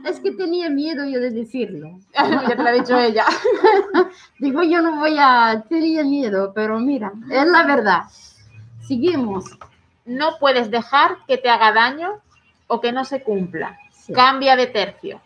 Es 0.05 0.19
que 0.19 0.31
tenía 0.31 0.69
miedo 0.69 1.03
yo 1.05 1.19
de 1.19 1.31
decirlo. 1.31 1.99
ya 2.13 2.47
te 2.47 2.55
lo 2.55 2.69
ha 2.69 2.71
dicho 2.71 2.97
ella. 2.97 3.25
Digo, 4.39 4.63
yo 4.63 4.81
no 4.81 4.97
voy 4.97 5.17
a... 5.19 5.63
Tenía 5.67 6.03
miedo, 6.03 6.53
pero 6.53 6.79
mira, 6.79 7.11
es 7.29 7.47
la 7.47 7.63
verdad. 7.63 8.03
Seguimos. 8.87 9.45
No 10.05 10.37
puedes 10.39 10.69
dejar 10.69 11.17
que 11.27 11.37
te 11.37 11.49
haga 11.49 11.73
daño 11.73 12.21
o 12.67 12.79
que 12.79 12.91
no 12.91 13.03
se 13.03 13.23
cumpla. 13.23 13.79
Sí. 13.91 14.13
Cambia 14.13 14.55
de 14.55 14.67
tercio. 14.67 15.21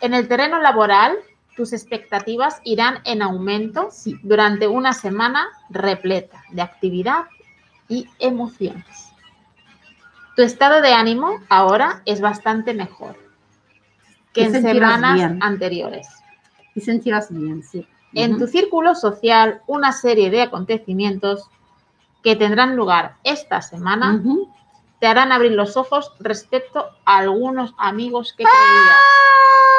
En 0.00 0.14
el 0.14 0.26
terreno 0.26 0.58
laboral, 0.60 1.16
tus 1.60 1.74
expectativas 1.74 2.58
irán 2.64 3.00
en 3.04 3.20
aumento 3.20 3.88
Sí. 3.90 4.18
durante 4.22 4.66
una 4.66 4.94
semana 4.94 5.46
repleta 5.68 6.42
de 6.52 6.62
actividad 6.62 7.24
y 7.86 8.08
emociones. 8.18 9.10
Tu 10.36 10.40
estado 10.42 10.80
de 10.80 10.94
ánimo 10.94 11.38
ahora 11.50 12.00
es 12.06 12.22
bastante 12.22 12.72
mejor 12.72 13.14
que 14.32 14.44
en 14.44 14.62
semanas 14.62 15.16
bien. 15.16 15.38
anteriores. 15.42 16.08
Y 16.74 16.80
sentirás 16.80 17.28
bien, 17.30 17.62
sí. 17.62 17.86
En 18.14 18.38
tu 18.38 18.46
círculo 18.46 18.94
social, 18.94 19.60
una 19.66 19.92
serie 19.92 20.30
de 20.30 20.40
acontecimientos 20.40 21.46
que 22.22 22.36
tendrán 22.36 22.74
lugar 22.74 23.16
esta 23.22 23.60
semana 23.60 24.18
te 24.98 25.06
harán 25.06 25.30
abrir 25.30 25.52
los 25.52 25.76
ojos 25.76 26.10
respecto 26.20 26.86
a 27.04 27.18
algunos 27.18 27.74
amigos 27.76 28.32
que 28.34 28.44
¡Ah! 28.44 28.48
creías. 28.50 28.96
No 28.96 29.69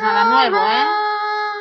es 0.00 0.12
nada 0.14 0.24
nuevo, 0.24 0.56
¿eh? 0.56 0.84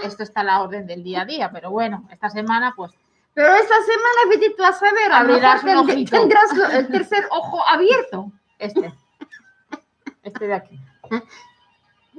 Esto 0.04 0.24
está 0.24 0.42
a 0.42 0.44
la 0.46 0.62
orden 0.62 0.88
del 0.88 1.04
día 1.04 1.22
a 1.22 1.26
día, 1.26 1.52
pero 1.52 1.72
bueno, 1.72 2.08
esta 2.12 2.30
semana 2.30 2.74
pues 2.76 2.92
Pero 3.34 3.54
esta 3.54 3.76
semana 3.82 4.30
vete 4.30 4.54
tú 4.58 4.64
a 4.64 4.72
saber, 4.74 5.12
a 5.12 5.20
Abrirás 5.20 5.64
mejor 5.64 5.84
un 5.86 5.92
ojito. 5.92 6.12
tendrás 6.20 6.52
el 6.74 6.88
tercer 6.88 7.26
ojo 7.32 7.62
abierto. 7.68 8.32
este, 8.58 8.94
este 10.24 10.48
de 10.48 10.54
aquí. 10.54 10.80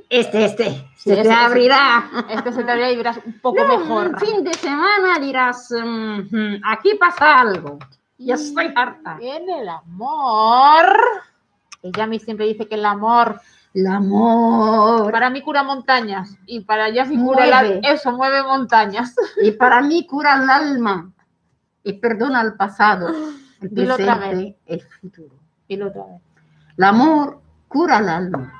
Este, 0.08 0.44
este, 0.44 0.64
Sí, 0.96 1.10
se 1.10 1.14
te 1.14 1.20
ese. 1.22 1.32
abrirá. 1.32 2.10
Este 2.30 2.52
se 2.52 2.64
te 2.64 2.70
abrirá 2.70 2.90
y 2.90 2.96
verás 2.96 3.18
un 3.24 3.38
poco 3.40 3.62
No, 3.62 3.78
mejor. 3.78 4.08
Un 4.08 4.18
fin 4.18 4.44
de 4.44 4.54
semana 4.54 5.18
dirás, 5.20 5.70
"Mhm, 5.70 6.60
aquí 6.64 6.94
pasa 6.96 7.38
algo. 7.40 7.78
Ya 8.18 8.34
estoy 8.34 8.72
harta. 8.74 9.14
Viene 9.14 9.60
el 9.60 9.68
amor. 9.68 10.86
Ella 11.82 12.04
a 12.04 12.06
mí 12.06 12.18
siempre 12.18 12.46
dice 12.46 12.66
que 12.68 12.74
el 12.74 12.84
amor 12.84 13.40
El 13.72 13.86
amor. 13.86 15.12
para 15.12 15.30
mí 15.30 15.42
cura 15.42 15.62
montañas 15.62 16.36
y 16.46 16.60
para 16.60 16.88
sí 17.06 17.16
cura 17.16 17.44
el 17.46 17.52
al- 17.52 17.66
Mueve. 17.66 17.80
eso, 17.92 18.12
mueve 18.12 18.42
montañas. 18.42 19.14
Y 19.42 19.52
para 19.52 19.80
mí 19.80 20.06
cura 20.06 20.42
el 20.42 20.50
alma. 20.50 21.12
Y 21.84 21.94
perdona 21.94 22.42
el 22.42 22.54
pasado, 22.54 23.08
el 23.60 23.68
Dilo 23.70 23.96
presente, 23.96 24.58
el 24.66 24.82
futuro. 24.82 25.34
Y 25.68 25.76
lo 25.76 25.88
otra 25.88 26.04
vez. 26.04 26.20
El 26.76 26.84
amor 26.84 27.40
cura 27.68 27.98
el 27.98 28.08
alma. 28.08 28.52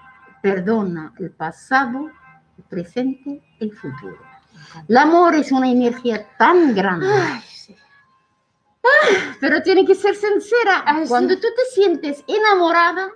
Perdona 0.43 1.13
el 1.19 1.31
pasado, 1.33 2.09
el 2.57 2.65
presente, 2.65 3.43
el 3.59 3.73
futuro. 3.73 4.17
El 4.89 4.97
amor 4.97 5.35
es 5.35 5.51
una 5.53 5.69
energía 5.69 6.27
tan 6.39 6.75
grande. 6.75 7.09
Ay, 7.13 7.41
sí. 7.47 7.77
Pero 9.41 9.63
tiene 9.63 9.85
que 9.85 9.95
ser 9.95 10.15
sincera. 10.15 10.83
Ay, 10.87 11.03
sí. 11.05 11.09
Cuando 11.09 11.35
tú 11.35 11.43
te 11.55 11.65
sientes 11.75 12.25
enamorada, 12.27 13.09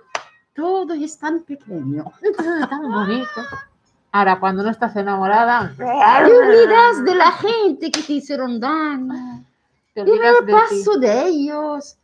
todo 0.55 0.93
es 0.93 1.19
tan 1.19 1.43
pequeño. 1.43 2.05
Tan 2.69 2.91
bonito. 2.91 3.41
Ahora, 4.11 4.39
cuando 4.39 4.63
no 4.63 4.69
estás 4.69 4.95
enamorada, 4.95 5.73
Te 5.77 5.83
olvidas 5.83 7.03
de 7.03 7.15
la 7.15 7.31
gente 7.33 7.91
que 7.91 8.01
te 8.01 8.13
hicieron 8.13 8.59
daño. 8.59 9.43
Te 9.93 10.01
olvidas 10.01 10.35
de 10.39 10.45
ti. 10.45 10.51
paso 10.53 10.97
de 10.97 11.27
ellos. 11.27 11.97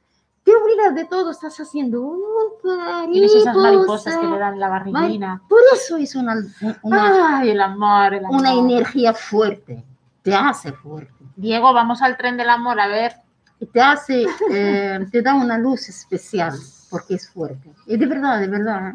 Te 0.43 0.51
olvidas 0.53 0.95
de 0.95 1.05
todo, 1.05 1.31
estás 1.31 1.57
haciendo 1.59 2.01
una 2.01 3.05
Tienes 3.09 3.33
esas 3.33 3.55
mariposas 3.55 4.17
que 4.17 4.27
le 4.27 4.37
dan 4.37 4.59
la 4.59 4.69
barriguina. 4.69 5.41
Por 5.47 5.61
eso 5.73 5.97
es 5.97 6.15
una, 6.15 6.35
una, 6.81 7.37
Ay, 7.37 7.51
el 7.51 7.61
amor, 7.61 8.15
el 8.15 8.25
amor. 8.25 8.41
una 8.41 8.53
energía 8.53 9.13
fuerte. 9.13 9.85
Te 10.23 10.35
hace 10.35 10.73
fuerte. 10.73 11.13
Diego, 11.35 11.73
vamos 11.73 12.01
al 12.01 12.17
tren 12.17 12.37
del 12.37 12.49
amor 12.49 12.79
a 12.79 12.87
ver. 12.87 13.13
Y 13.59 13.67
te 13.67 13.79
hace, 13.79 14.25
eh, 14.51 14.99
te 15.11 15.21
da 15.21 15.35
una 15.35 15.57
luz 15.57 15.87
especial 15.87 16.53
porque 16.91 17.15
es 17.15 17.27
fuerte. 17.29 17.71
Y 17.87 17.97
de 17.97 18.05
verdad, 18.05 18.39
de 18.39 18.47
verdad, 18.47 18.89
¿eh? 18.89 18.93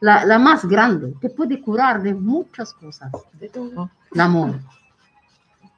la, 0.00 0.24
la 0.26 0.38
más 0.38 0.64
grande. 0.66 1.14
Te 1.20 1.30
puede 1.30 1.60
curar 1.62 2.02
de 2.02 2.12
muchas 2.14 2.74
cosas. 2.74 3.10
De 3.34 3.48
todo. 3.48 3.90
El 4.12 4.20
amor. 4.20 4.58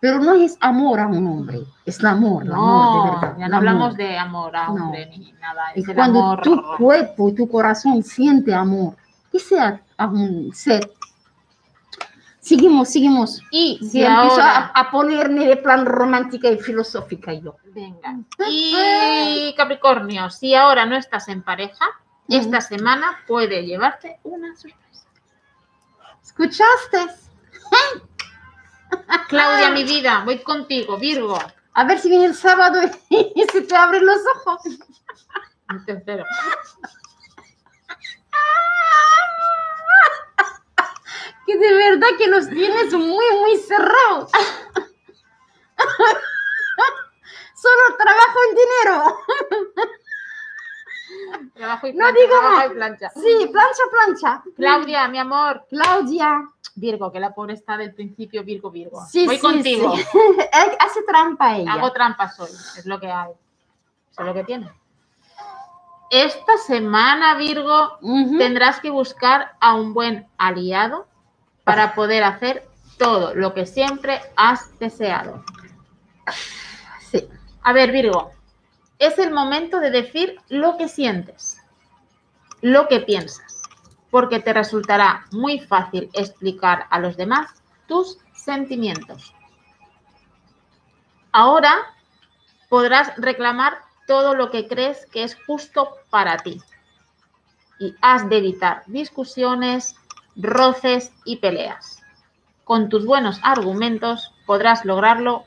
Pero 0.00 0.18
no 0.18 0.32
es 0.32 0.56
amor 0.62 0.98
a 0.98 1.06
un 1.06 1.26
hombre, 1.26 1.60
es 1.84 2.00
el 2.00 2.06
amor, 2.06 2.44
el 2.44 2.52
amor, 2.52 2.64
de 2.64 3.10
No, 3.10 3.20
verdad. 3.20 3.36
ya 3.38 3.48
no 3.48 3.56
hablamos 3.58 3.96
de 3.98 4.16
amor 4.16 4.56
a 4.56 4.68
No. 4.68 4.86
hombre 4.86 5.06
ni 5.10 5.32
nada. 5.32 5.60
Y 5.74 5.80
Es 5.82 5.88
el 5.88 5.94
cuando 5.94 6.20
amor. 6.22 6.40
tu 6.40 6.58
cuerpo 6.78 7.28
y 7.28 7.34
tu 7.34 7.46
corazón 7.46 8.02
siente 8.02 8.54
amor, 8.54 8.96
que 9.30 9.38
sea 9.38 9.82
a 9.98 10.06
un 10.06 10.54
ser. 10.54 10.90
Seguimos, 12.40 12.88
seguimos. 12.88 13.42
Y 13.50 13.78
Si 13.82 14.02
empiezo 14.02 14.32
ahora. 14.40 14.72
a, 14.74 14.80
a 14.80 14.90
ponerme 14.90 15.46
de 15.46 15.56
plan 15.56 15.84
romántica 15.84 16.48
y 16.48 16.58
filosófica 16.58 17.32
yo. 17.34 17.56
Venga. 17.66 18.18
Y 18.48 19.54
Capricornio, 19.56 20.30
si 20.30 20.54
ahora 20.54 20.86
no 20.86 20.96
estás 20.96 21.28
en 21.28 21.42
pareja, 21.42 21.84
esta 22.28 22.60
semana 22.60 23.18
puede 23.26 23.64
llevarte 23.66 24.20
una 24.22 24.54
sorpresa. 24.56 25.06
¿Escuchaste? 26.22 27.06
Claudia, 29.28 29.70
mi 29.70 29.84
vida, 29.92 30.22
voy 30.24 30.38
contigo, 30.38 30.96
Virgo. 30.96 31.38
A 31.74 31.84
ver 31.84 31.98
si 31.98 32.08
viene 32.08 32.26
el 32.26 32.34
sábado 32.34 32.80
y, 33.08 33.44
se 33.52 33.62
te 33.62 33.76
abren 33.76 34.04
los 34.06 34.18
ojos. 34.36 34.62
Tercero. 35.86 36.24
Que 41.50 41.58
de 41.58 41.74
verdad 41.74 42.06
que 42.16 42.28
los 42.28 42.48
tienes 42.48 42.92
muy, 42.92 43.24
muy 43.40 43.56
cerrados. 43.56 44.30
Solo 47.54 47.96
trabajo 47.98 48.38
en 48.48 48.56
dinero. 48.56 49.16
Trabajo 51.54 51.86
y 51.88 51.92
No 51.92 51.98
plancha, 52.04 52.20
digo 52.20 52.38
trabajo 52.38 52.56
más. 52.56 52.66
y 52.66 52.68
plancha. 52.74 53.10
Sí, 53.10 53.48
plancha, 53.50 53.82
plancha. 53.90 54.42
Claudia, 54.54 55.08
mi 55.08 55.18
amor. 55.18 55.66
Claudia. 55.68 56.48
Virgo, 56.76 57.10
que 57.10 57.18
la 57.18 57.34
pobre 57.34 57.54
está 57.54 57.76
del 57.76 57.92
principio 57.94 58.44
Virgo, 58.44 58.70
Virgo. 58.70 59.04
Sí, 59.06 59.26
voy 59.26 59.34
sí, 59.36 59.42
contigo. 59.42 59.96
sí. 59.96 60.04
Hace 60.78 61.02
trampa 61.02 61.56
ella. 61.56 61.72
Hago 61.72 61.90
trampas 61.92 62.38
hoy, 62.38 62.50
es 62.78 62.86
lo 62.86 63.00
que 63.00 63.10
hay. 63.10 63.32
Eso 64.12 64.20
es 64.22 64.26
lo 64.26 64.34
que 64.34 64.44
tiene. 64.44 64.70
Esta 66.10 66.58
semana, 66.58 67.34
Virgo, 67.34 67.98
tendrás 68.38 68.78
que 68.80 68.90
buscar 68.90 69.56
a 69.60 69.74
un 69.74 69.92
buen 69.92 70.28
aliado 70.38 71.08
para 71.64 71.94
poder 71.94 72.24
hacer 72.24 72.68
todo 72.98 73.34
lo 73.34 73.54
que 73.54 73.66
siempre 73.66 74.20
has 74.36 74.78
deseado. 74.78 75.44
Sí. 77.10 77.28
A 77.62 77.72
ver, 77.72 77.92
Virgo, 77.92 78.32
es 78.98 79.18
el 79.18 79.32
momento 79.32 79.80
de 79.80 79.90
decir 79.90 80.38
lo 80.48 80.76
que 80.76 80.88
sientes, 80.88 81.60
lo 82.60 82.88
que 82.88 83.00
piensas, 83.00 83.62
porque 84.10 84.40
te 84.40 84.52
resultará 84.52 85.24
muy 85.32 85.58
fácil 85.60 86.10
explicar 86.12 86.86
a 86.90 86.98
los 86.98 87.16
demás 87.16 87.50
tus 87.86 88.18
sentimientos. 88.34 89.34
Ahora 91.32 91.74
podrás 92.68 93.16
reclamar 93.16 93.78
todo 94.06 94.34
lo 94.34 94.50
que 94.50 94.68
crees 94.68 95.06
que 95.06 95.22
es 95.22 95.36
justo 95.46 95.96
para 96.10 96.36
ti 96.38 96.60
y 97.78 97.94
has 98.02 98.28
de 98.28 98.38
evitar 98.38 98.82
discusiones, 98.86 99.96
roces 100.36 101.12
y 101.24 101.36
peleas. 101.36 102.02
Con 102.64 102.88
tus 102.88 103.04
buenos 103.06 103.40
argumentos 103.42 104.32
podrás 104.46 104.84
lograrlo, 104.84 105.44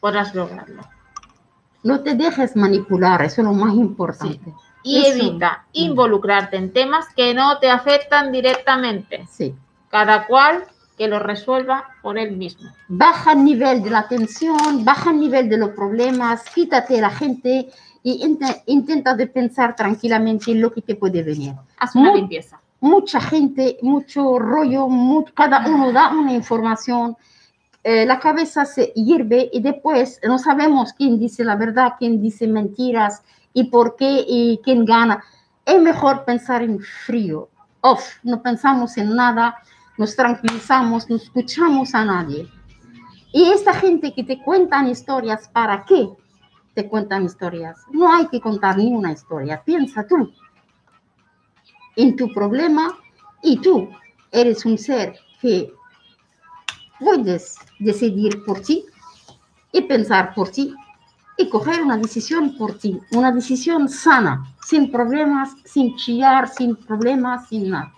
podrás 0.00 0.34
lograrlo. 0.34 0.82
No 1.82 2.00
te 2.00 2.14
dejes 2.14 2.56
manipular, 2.56 3.22
eso 3.22 3.40
es 3.42 3.46
lo 3.46 3.52
más 3.54 3.74
importante. 3.74 4.52
Y 4.82 5.04
Eso. 5.04 5.18
evita 5.18 5.64
involucrarte 5.72 6.56
en 6.56 6.72
temas 6.72 7.06
que 7.16 7.34
no 7.34 7.58
te 7.58 7.68
afectan 7.70 8.30
directamente. 8.30 9.26
Sí. 9.28 9.54
Cada 9.90 10.26
cual 10.26 10.64
que 10.96 11.08
lo 11.08 11.18
resuelva 11.18 11.90
por 12.02 12.18
él 12.18 12.36
mismo. 12.36 12.70
Baja 12.88 13.32
el 13.32 13.44
nivel 13.44 13.82
de 13.82 13.90
la 13.90 14.06
tensión, 14.08 14.84
baja 14.84 15.10
el 15.10 15.18
nivel 15.20 15.48
de 15.48 15.58
los 15.58 15.70
problemas, 15.70 16.44
quítate 16.54 16.94
de 16.94 17.00
la 17.00 17.10
gente 17.10 17.68
y 18.02 18.24
inte- 18.24 18.62
intenta 18.66 19.14
de 19.14 19.26
pensar 19.26 19.74
tranquilamente 19.76 20.52
en 20.52 20.60
lo 20.60 20.72
que 20.72 20.82
te 20.82 20.94
puede 20.94 21.22
venir. 21.22 21.54
Haz 21.78 21.94
una 21.96 22.10
Muy- 22.10 22.20
limpieza. 22.20 22.60
Mucha 22.80 23.20
gente, 23.20 23.78
mucho 23.82 24.38
rollo, 24.38 24.88
cada 25.34 25.66
uno 25.68 25.92
da 25.92 26.10
una 26.10 26.32
información, 26.32 27.16
eh, 27.82 28.04
la 28.04 28.18
cabeza 28.18 28.64
se 28.64 28.86
hierve 28.94 29.48
y 29.52 29.60
después 29.60 30.20
no 30.24 30.38
sabemos 30.38 30.92
quién 30.92 31.18
dice 31.18 31.44
la 31.44 31.56
verdad, 31.56 31.94
quién 31.98 32.20
dice 32.20 32.46
mentiras 32.46 33.22
y 33.52 33.64
por 33.64 33.96
qué 33.96 34.24
y 34.26 34.60
quién 34.64 34.84
gana. 34.84 35.22
Es 35.64 35.80
mejor 35.80 36.24
pensar 36.24 36.62
en 36.62 36.80
frío, 36.80 37.48
off, 37.80 38.16
no 38.22 38.42
pensamos 38.42 38.96
en 38.96 39.14
nada, 39.14 39.56
nos 39.98 40.14
tranquilizamos, 40.14 41.08
no 41.08 41.16
escuchamos 41.16 41.94
a 41.94 42.04
nadie. 42.04 42.48
Y 43.32 43.50
esta 43.50 43.72
gente 43.72 44.12
que 44.14 44.24
te 44.24 44.42
cuentan 44.42 44.88
historias, 44.88 45.48
¿para 45.48 45.84
qué 45.84 46.08
te 46.74 46.88
cuentan 46.88 47.24
historias? 47.24 47.78
No 47.92 48.12
hay 48.12 48.26
que 48.28 48.40
contar 48.40 48.76
ni 48.76 48.92
una 48.92 49.12
historia, 49.12 49.62
piensa 49.64 50.06
tú 50.06 50.32
en 51.96 52.16
tu 52.16 52.32
problema 52.32 52.96
y 53.42 53.58
tú 53.58 53.90
eres 54.32 54.64
un 54.64 54.78
ser 54.78 55.14
que 55.40 55.72
puedes 57.00 57.56
decidir 57.78 58.44
por 58.44 58.60
ti 58.60 58.84
y 59.72 59.82
pensar 59.82 60.34
por 60.34 60.50
ti 60.50 60.74
y 61.36 61.48
coger 61.50 61.82
una 61.82 61.98
decisión 61.98 62.56
por 62.56 62.78
ti, 62.78 62.98
una 63.12 63.30
decisión 63.30 63.88
sana, 63.88 64.54
sin 64.64 64.90
problemas, 64.90 65.50
sin 65.64 65.94
chillar, 65.96 66.48
sin 66.48 66.76
problemas, 66.76 67.48
sin 67.48 67.70
nada. 67.70 67.92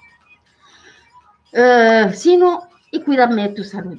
Eh, 1.52 2.12
sino, 2.14 2.68
y 2.90 3.00
cuidarme 3.00 3.48
de 3.48 3.54
tu 3.54 3.64
salud. 3.64 3.98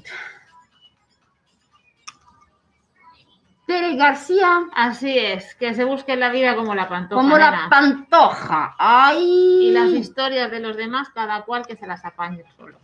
Tere 3.70 3.96
García, 3.98 4.62
Así 4.74 5.16
es, 5.16 5.54
que 5.54 5.76
se 5.76 5.84
busque 5.84 6.16
la 6.16 6.30
vida 6.32 6.56
como 6.56 6.74
la 6.74 6.90
pantoja. 6.90 7.22
como 7.22 7.38
la 7.38 7.52
nena. 7.52 7.70
pantoja. 7.70 8.76
Ay. 8.80 9.68
y 9.68 9.72
las 9.72 9.90
historias 9.90 10.50
de 10.50 10.60
los 10.60 10.76
demás, 10.76 11.10
cada 11.14 11.44
cual 11.46 11.68
que 11.68 11.76
se 11.76 11.86
las 11.86 12.04
apañe 12.04 12.44
solo. 12.58 12.80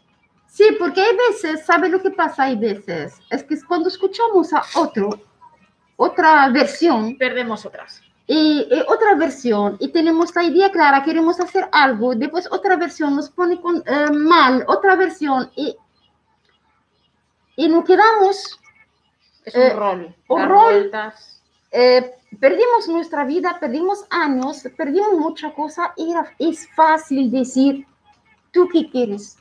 Sí, 0.45 0.65
porque 0.77 1.01
hay 1.01 1.17
veces, 1.31 1.65
¿sabe 1.65 1.89
lo 1.89 1.99
que 2.03 2.11
pasa? 2.11 2.43
Hay 2.43 2.55
veces, 2.55 3.19
es 3.31 3.43
que 3.43 3.59
cuando 3.67 3.89
escuchamos 3.89 4.53
a 4.53 4.61
otro, 4.75 5.09
otra 5.95 6.49
versión, 6.49 7.17
Perdemos 7.17 7.65
otras. 7.65 8.03
y, 8.27 8.67
y 8.69 8.79
otra 8.88 9.15
versión, 9.15 9.77
y 9.79 9.88
tenemos 9.88 10.36
la 10.36 10.43
idea 10.43 10.71
clara, 10.71 11.03
queremos 11.03 11.39
hacer 11.39 11.67
algo, 11.71 12.13
después 12.13 12.47
otra 12.51 12.75
versión 12.75 13.15
nos 13.15 13.31
pone 13.31 13.59
con, 13.59 13.77
eh, 13.88 14.11
mal, 14.11 14.63
otra 14.67 14.95
versión, 14.95 15.49
y, 15.55 15.75
y 17.55 17.67
nos 17.67 17.83
quedamos, 17.86 18.59
Es 19.45 19.55
Eh, 19.55 19.71
un 19.71 19.77
rol. 19.79 20.15
un 20.27 20.49
rol. 20.49 20.91
eh, 21.71 22.13
perdimos 22.39 22.87
nuestra 22.87 23.25
vida, 23.25 23.57
perdimos 23.59 24.05
años, 24.09 24.63
perdimos 24.77 25.13
mucha 25.13 25.53
cosa, 25.53 25.93
y 25.97 26.11
era- 26.11 26.31
es 26.39 26.67
fácil 26.73 27.29
decir, 27.31 27.85
¿tú 28.51 28.67
qué 28.71 28.89
quieres? 28.89 29.37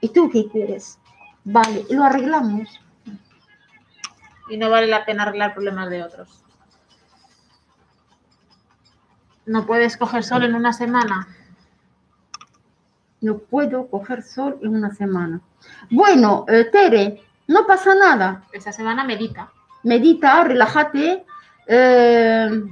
¿Y 0.00 0.08
tú 0.08 0.28
qué 0.30 0.48
quieres? 0.48 0.98
Vale, 1.44 1.84
lo 1.90 2.04
arreglamos. 2.04 2.68
Y 4.50 4.56
no 4.56 4.70
vale 4.70 4.86
la 4.86 5.04
pena 5.04 5.24
arreglar 5.24 5.52
problemas 5.54 5.90
de 5.90 6.02
otros. 6.02 6.42
No 9.46 9.66
puedes 9.66 9.96
coger 9.96 10.24
sol 10.24 10.44
en 10.44 10.54
una 10.54 10.72
semana. 10.72 11.28
No 13.20 13.38
puedo 13.38 13.88
coger 13.88 14.22
sol 14.22 14.58
en 14.62 14.74
una 14.74 14.94
semana. 14.94 15.40
Bueno, 15.90 16.44
eh, 16.48 16.64
Tere, 16.70 17.22
no 17.48 17.66
pasa 17.66 17.94
nada. 17.94 18.44
Esa 18.52 18.72
semana 18.72 19.04
medita. 19.04 19.50
Medita, 19.82 20.44
relájate, 20.44 21.24
eh, 21.66 22.62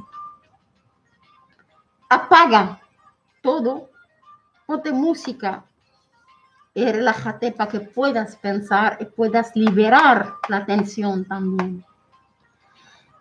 apaga 2.08 2.80
todo, 3.42 3.90
ponte 4.66 4.92
música 4.92 5.64
y 6.74 6.84
relájate 6.84 7.52
para 7.52 7.70
que 7.70 7.80
puedas 7.80 8.36
pensar 8.36 8.98
y 9.00 9.06
puedas 9.06 9.52
liberar 9.54 10.34
la 10.48 10.64
tensión 10.66 11.24
también. 11.24 11.84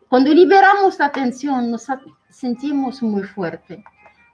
Cuando 0.10 0.32
liberamos 0.34 1.00
la 1.00 1.12
tensión 1.12 1.72
nos 1.72 1.88
sentimos 2.30 3.02
muy 3.02 3.24
fuerte. 3.24 3.84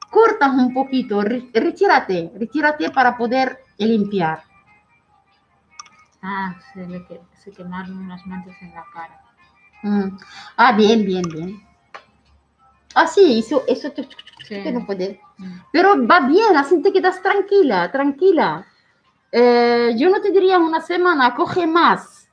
Cortas 0.10 0.52
un 0.54 0.74
poquito, 0.74 1.22
re- 1.22 1.50
retírate, 1.54 2.32
retírate 2.38 2.90
para 2.90 3.16
poder 3.16 3.60
limpiar. 3.78 4.44
Ah, 6.22 6.56
se 6.74 6.86
le 6.88 7.06
que- 7.08 7.22
se 7.34 7.52
quemaron 7.52 7.98
unas 7.98 8.26
manchas 8.28 8.56
en 8.62 8.74
la 8.74 8.84
cara. 8.94 9.22
Mm. 9.84 10.18
Ah, 10.58 10.72
bien, 10.74 11.04
bien, 11.06 11.24
bien. 11.34 11.68
Ah, 12.94 13.08
sí, 13.08 13.40
eso, 13.40 13.64
eso 13.68 13.92
te, 13.92 14.04
Sí. 14.04 14.62
te 14.64 14.72
lo 14.72 14.86
puede. 14.86 15.20
Pero 15.72 16.06
va 16.06 16.20
bien, 16.28 16.56
así 16.58 16.82
te 16.82 16.92
quedas 16.94 17.22
tranquila, 17.22 17.92
tranquila. 17.92 18.66
Eh, 19.32 19.96
yo 19.98 20.10
no 20.10 20.22
te 20.22 20.30
diría 20.32 20.60
una 20.60 20.82
semana, 20.82 21.34
coge 21.34 21.66
más 21.66 22.28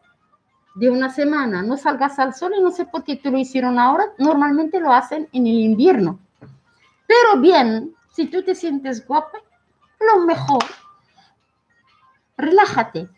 de 0.74 0.90
una 0.90 1.08
semana, 1.10 1.62
no 1.62 1.76
salgas 1.76 2.18
al 2.18 2.34
sol 2.34 2.52
y 2.58 2.60
no 2.60 2.70
sé 2.70 2.84
por 2.86 3.04
qué 3.04 3.16
te 3.16 3.30
lo 3.30 3.38
hicieron 3.38 3.78
ahora, 3.78 4.04
normalmente 4.18 4.80
lo 4.80 4.92
hacen 4.92 5.28
en 5.32 5.46
el 5.46 5.54
invierno. 5.60 6.18
Pero 7.06 7.40
bien, 7.40 7.94
si 8.10 8.26
tú 8.26 8.42
te 8.42 8.54
sientes 8.54 9.06
guapa, 9.06 9.38
lo 10.00 10.26
mejor, 10.26 10.64
relájate, 12.36 13.08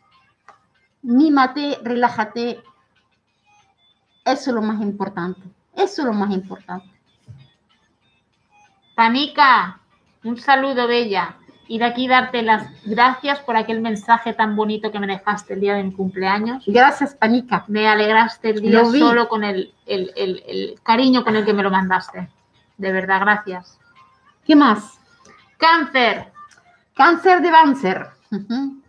mímate, 1.02 1.78
relájate, 1.82 2.60
eso 4.24 4.50
es 4.50 4.54
lo 4.54 4.62
más 4.62 4.80
importante, 4.80 5.40
eso 5.74 6.02
es 6.02 6.06
lo 6.06 6.12
más 6.12 6.30
importante. 6.30 6.88
Panica, 8.94 9.80
un 10.24 10.38
saludo, 10.38 10.86
Bella. 10.86 11.36
Y 11.68 11.78
de 11.78 11.84
aquí 11.84 12.08
darte 12.08 12.42
las 12.42 12.66
gracias 12.84 13.38
por 13.40 13.56
aquel 13.56 13.80
mensaje 13.80 14.32
tan 14.32 14.56
bonito 14.56 14.90
que 14.90 14.98
me 14.98 15.06
dejaste 15.06 15.54
el 15.54 15.60
día 15.60 15.74
de 15.74 15.84
mi 15.84 15.92
cumpleaños. 15.92 16.64
Gracias, 16.66 17.14
Panica. 17.14 17.64
Me 17.68 17.86
alegraste 17.86 18.50
el 18.50 18.60
día 18.60 18.80
solo 18.98 19.28
con 19.28 19.44
el, 19.44 19.72
el- 19.86 20.12
el- 20.16 20.42
el 20.48 20.80
cariño 20.82 21.22
con 21.22 21.36
el 21.36 21.44
que 21.44 21.52
me 21.54 21.62
lo 21.62 21.70
mandaste. 21.70 22.28
De 22.76 22.90
verdad, 22.92 23.20
gracias. 23.20 23.78
¿Qué 24.44 24.56
más? 24.56 24.98
Cáncer. 25.58 26.32
Cáncer 26.94 27.40
de. 27.40 28.10
Ujú. 28.32 28.79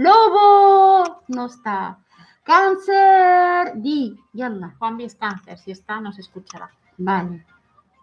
Lobo 0.00 1.24
no 1.28 1.44
está. 1.44 1.98
Cáncer 2.42 3.74
di. 3.74 4.18
Yalla. 4.32 4.74
Juanvi 4.78 5.04
es 5.04 5.14
cáncer. 5.14 5.58
Si 5.58 5.72
está, 5.72 6.00
nos 6.00 6.18
escuchará. 6.18 6.70
Vale. 6.96 7.44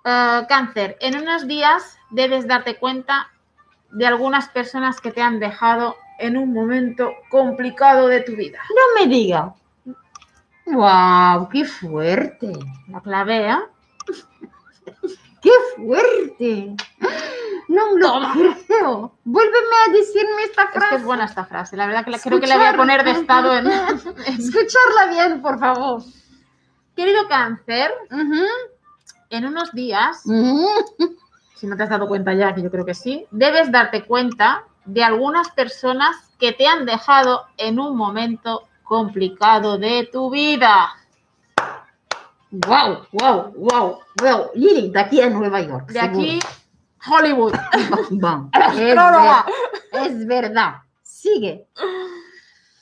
Eh, 0.06 0.46
cáncer. 0.48 0.98
En 1.02 1.20
unos 1.20 1.48
días 1.48 1.98
debes 2.12 2.48
darte 2.48 2.78
cuenta 2.78 3.32
de 3.90 4.06
algunas 4.06 4.48
personas 4.50 5.02
que 5.02 5.12
te 5.12 5.24
han 5.24 5.40
dejado 5.40 5.96
en 6.20 6.38
un 6.38 6.54
momento 6.54 7.14
complicado 7.32 8.08
de 8.08 8.22
tu 8.22 8.36
vida. 8.36 8.60
No 8.70 9.02
me 9.02 9.12
diga. 9.12 9.56
Wow, 10.68 11.50
qué 11.50 11.66
fuerte. 11.66 12.54
La 12.90 13.02
clave, 13.02 13.50
¿eh? 13.50 13.58
Qué 15.42 15.52
fuerte. 15.76 16.76
No 17.68 17.94
me 17.96 18.00
lo 18.00 18.56
creo. 18.66 19.12
Vuélveme 19.26 19.76
a 19.88 19.92
decirme 19.92 20.44
esta 20.44 20.64
Es 20.64 20.70
frase. 20.72 20.90
que 20.90 20.96
es 20.96 21.04
buena 21.04 21.26
esta 21.26 21.46
frase. 21.46 21.76
La 21.78 21.86
verdad 21.86 22.06
que 22.06 22.12
la- 22.12 22.20
creo 22.20 22.40
que 22.40 22.48
la 22.48 22.58
voy 22.58 22.66
a 22.66 22.76
poner 22.78 23.04
de 23.04 23.12
estado 23.12 23.54
en... 23.54 23.68
Escucharla 24.26 25.08
bien, 25.10 25.42
por 25.42 25.60
favor. 25.60 26.02
Querido 26.96 27.28
cáncer, 27.28 27.92
en 29.30 29.46
unos 29.46 29.72
días 29.74 30.24
si 31.56 31.68
no 31.68 31.76
te 31.76 31.84
has 31.84 31.90
dado 31.90 32.08
cuenta 32.08 32.34
ya, 32.34 32.54
que 32.56 32.62
yo 32.62 32.70
creo 32.72 32.86
que 32.86 32.94
sí, 32.94 33.26
debes 33.32 33.72
darte 33.72 34.04
cuenta 34.06 34.64
de 34.86 35.04
algunas 35.04 35.50
personas 35.52 36.16
que 36.40 36.54
te 36.54 36.68
han 36.68 36.86
dejado 36.86 37.46
en 37.58 37.80
un 37.80 37.98
momento 37.98 38.68
complicado 38.84 39.78
de 39.78 40.08
tu 40.12 40.30
vida. 40.30 40.88
Wow, 42.52 43.06
wow, 43.12 43.54
wow, 43.56 44.00
wow. 44.22 44.50
Lili, 44.56 44.90
de 44.90 45.00
aquí 45.00 45.22
a 45.22 45.30
Nueva 45.30 45.62
York. 45.62 45.90
De 45.92 46.00
aquí, 46.00 46.40
Hollywood. 47.10 47.54
Es, 48.54 48.80
ver- 48.80 48.96
es 49.94 50.28
verdad. 50.28 50.76
Sigue. 51.04 51.68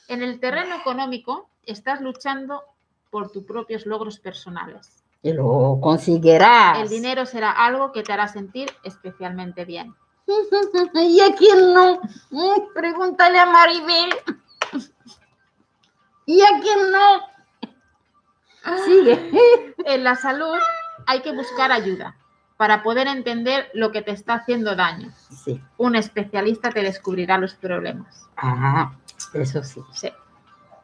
En 0.08 0.22
el 0.22 0.38
terreno 0.40 0.76
económico, 0.76 1.48
estás 1.64 2.00
luchando 2.00 2.62
por 3.10 3.30
tus 3.32 3.44
propios 3.44 3.86
logros 3.86 4.18
personales. 4.20 5.02
Y 5.22 5.32
lo 5.32 5.78
conseguirás. 5.82 6.78
El 6.78 6.88
dinero 6.88 7.26
será 7.26 7.50
algo 7.50 7.90
que 7.90 8.02
te 8.04 8.12
hará 8.12 8.28
sentir 8.28 8.70
especialmente 8.84 9.64
bien. 9.64 9.94
¿Y 10.94 11.20
a 11.20 11.34
quién 11.34 11.74
no? 11.74 12.00
Mm, 12.30 12.72
Pregúntale 12.74 13.38
a 13.40 13.46
Maribel. 13.46 14.10
¿Y 16.26 16.40
a 16.42 16.60
quién 16.60 16.92
no? 16.92 17.20
Sigue. 18.84 19.30
En 19.96 20.04
la 20.04 20.14
salud 20.14 20.58
hay 21.06 21.22
que 21.22 21.32
buscar 21.32 21.72
ayuda 21.72 22.16
para 22.58 22.82
poder 22.82 23.06
entender 23.08 23.70
lo 23.72 23.92
que 23.92 24.02
te 24.02 24.10
está 24.10 24.34
haciendo 24.34 24.76
daño. 24.76 25.10
Sí. 25.30 25.58
Un 25.78 25.96
especialista 25.96 26.68
te 26.68 26.82
descubrirá 26.82 27.38
los 27.38 27.54
problemas. 27.54 28.28
Ah, 28.36 28.92
eso 29.32 29.62
sí. 29.64 29.80
Sí. 29.92 30.12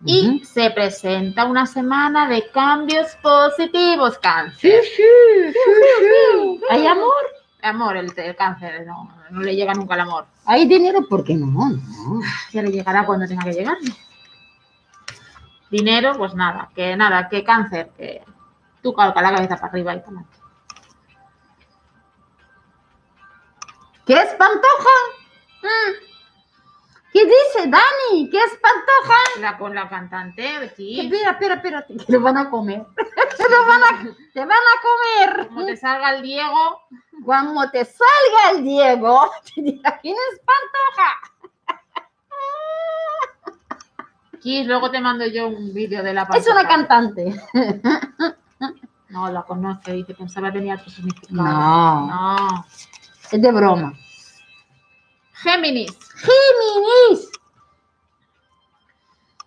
Y 0.06 0.42
se 0.46 0.70
presenta 0.70 1.44
una 1.44 1.66
semana 1.66 2.26
de 2.26 2.48
cambios 2.52 3.14
positivos, 3.16 4.16
cáncer. 4.16 4.80
¿Hay 6.70 6.86
amor? 6.86 7.12
Amor, 7.62 7.98
el, 7.98 8.10
el 8.16 8.34
cáncer, 8.34 8.86
no, 8.86 9.14
no 9.30 9.40
le 9.42 9.54
llega 9.54 9.74
nunca 9.74 9.94
el 9.94 10.00
amor. 10.00 10.24
¿Hay 10.46 10.66
dinero? 10.66 11.06
¿Por 11.06 11.22
qué 11.22 11.34
no? 11.34 11.48
No. 11.48 12.20
Ya 12.50 12.62
le 12.62 12.72
llegará 12.72 13.04
cuando 13.04 13.26
tenga 13.26 13.44
que 13.44 13.52
llegar. 13.52 13.76
Dinero, 15.70 16.14
pues 16.16 16.34
nada, 16.34 16.70
que 16.74 16.96
nada, 16.96 17.28
que 17.28 17.44
cáncer, 17.44 17.90
que 17.94 18.22
tú 18.82 18.92
calca 18.94 19.22
la 19.22 19.34
cabeza 19.34 19.56
para 19.56 19.68
arriba 19.68 19.94
y 19.94 19.98
para 20.00 20.08
adelante. 20.10 20.38
¿Qué 24.06 24.14
es 24.14 24.34
pantoja? 24.34 24.96
Mm. 25.62 26.12
¿Qué 27.12 27.24
dice 27.26 27.68
Dani? 27.68 28.30
¿Qué 28.30 28.38
es 28.38 28.58
pantoja? 28.58 29.40
La, 29.40 29.58
con 29.58 29.74
la 29.74 29.88
cantante, 29.88 30.56
aquí, 30.56 31.00
Espera, 31.00 31.32
espera, 31.32 31.54
espera. 31.56 31.86
Lo 32.08 32.20
van 32.20 32.38
a 32.38 32.50
comer. 32.50 32.78
Lo 33.50 33.66
van 33.66 33.82
a, 33.84 34.14
te 34.32 34.40
van 34.40 34.50
a 34.50 34.80
comer. 34.82 35.48
como 35.48 35.66
te 35.66 35.76
salga 35.76 36.14
el 36.16 36.22
Diego, 36.22 36.80
Cuando 37.24 37.70
te 37.70 37.84
salga 37.84 38.50
el 38.56 38.64
Diego, 38.64 39.30
te 39.54 39.62
dirá, 39.62 39.98
¿quién 40.00 40.16
es 40.32 40.40
pantoja? 40.40 41.20
Kiss, 44.40 44.66
luego 44.66 44.90
te 44.90 45.00
mando 45.00 45.24
yo 45.26 45.46
un 45.46 45.72
vídeo 45.72 46.02
de 46.02 46.12
la 46.14 46.22
Es 46.34 46.46
una 46.48 46.66
pantoja. 46.66 46.68
cantante. 46.68 47.40
No, 49.08 49.30
la 49.30 49.42
conoce, 49.42 49.92
dice, 49.92 50.14
pensaba 50.14 50.50
que 50.50 50.58
tenía 50.58 50.74
otro 50.76 50.90
significado. 50.90 51.34
No, 51.42 52.06
No. 52.06 52.64
es 53.30 53.42
de 53.42 53.52
broma. 53.52 53.92
Géminis, 55.34 55.90
Géminis. 56.14 57.28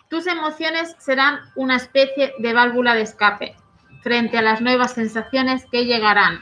tus 0.10 0.28
emociones 0.28 0.96
serán 1.00 1.40
una 1.56 1.78
especie 1.78 2.34
de 2.40 2.54
válvula 2.54 2.94
de 2.96 3.02
escape 3.04 3.56
frente 4.04 4.38
a 4.38 4.42
las 4.42 4.62
nuevas 4.62 4.94
sensaciones 4.94 5.66
que 5.72 5.86
llegarán. 5.86 6.40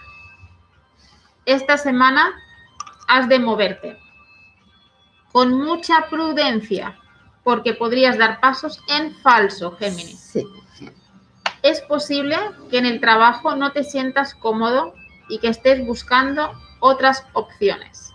Esta 1.45 1.77
semana 1.77 2.33
has 3.07 3.29
de 3.29 3.39
moverte 3.39 3.97
con 5.31 5.53
mucha 5.53 6.07
prudencia 6.09 6.99
porque 7.43 7.73
podrías 7.73 8.17
dar 8.17 8.39
pasos 8.39 8.81
en 8.89 9.13
falso, 9.17 9.71
Géminis. 9.77 10.19
Sí. 10.19 10.45
Es 11.63 11.79
posible 11.79 12.37
que 12.69 12.77
en 12.77 12.85
el 12.85 12.99
trabajo 12.99 13.55
no 13.55 13.71
te 13.71 13.85
sientas 13.85 14.35
cómodo 14.35 14.93
y 15.29 15.39
que 15.39 15.47
estés 15.47 15.85
buscando 15.85 16.51
otras 16.81 17.25
opciones. 17.31 18.11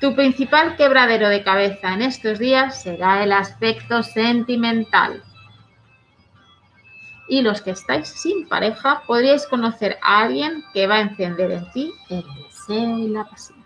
Tu 0.00 0.14
principal 0.16 0.76
quebradero 0.76 1.28
de 1.28 1.44
cabeza 1.44 1.94
en 1.94 2.02
estos 2.02 2.40
días 2.40 2.82
será 2.82 3.22
el 3.22 3.32
aspecto 3.32 4.02
sentimental. 4.02 5.22
Y 7.28 7.42
los 7.42 7.62
que 7.62 7.70
estáis 7.70 8.08
sin 8.08 8.48
pareja 8.48 9.04
podríais 9.06 9.46
conocer 9.46 9.96
a 10.02 10.22
alguien 10.22 10.64
que 10.74 10.88
va 10.88 10.96
a 10.96 11.00
encender 11.02 11.52
en 11.52 11.70
ti 11.70 11.92
el 12.10 12.24
deseo 12.42 12.98
y 12.98 13.08
la 13.08 13.24
pasión. 13.24 13.64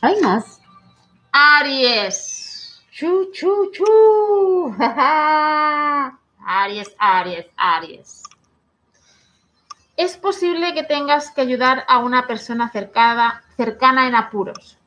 Hay 0.00 0.20
más. 0.22 0.63
Aries. 1.36 2.80
Chu, 2.92 3.32
chu, 3.32 3.72
chu. 3.72 4.72
Aries, 6.46 6.94
Aries, 6.96 7.46
Aries. 7.56 8.22
Es 9.96 10.16
posible 10.16 10.74
que 10.74 10.84
tengas 10.84 11.32
que 11.32 11.40
ayudar 11.40 11.84
a 11.88 11.98
una 11.98 12.28
persona 12.28 12.70
cercana, 12.70 13.42
cercana 13.56 14.06
en 14.06 14.14
apuros. 14.14 14.78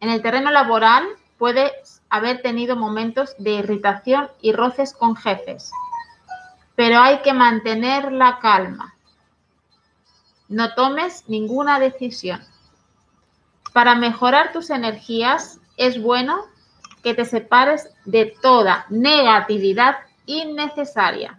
En 0.00 0.10
el 0.10 0.22
terreno 0.22 0.50
laboral 0.50 1.06
puedes 1.38 2.02
haber 2.10 2.42
tenido 2.42 2.74
momentos 2.74 3.36
de 3.38 3.52
irritación 3.52 4.28
y 4.40 4.52
roces 4.52 4.92
con 4.92 5.14
jefes, 5.14 5.70
pero 6.74 6.98
hay 6.98 7.22
que 7.22 7.32
mantener 7.32 8.10
la 8.10 8.40
calma. 8.40 8.96
No 10.48 10.74
tomes 10.74 11.28
ninguna 11.28 11.78
decisión. 11.78 12.44
Para 13.78 13.94
mejorar 13.94 14.50
tus 14.50 14.70
energías 14.70 15.60
es 15.76 16.02
bueno 16.02 16.46
que 17.04 17.14
te 17.14 17.24
separes 17.24 17.88
de 18.04 18.34
toda 18.42 18.86
negatividad 18.88 19.98
innecesaria 20.26 21.38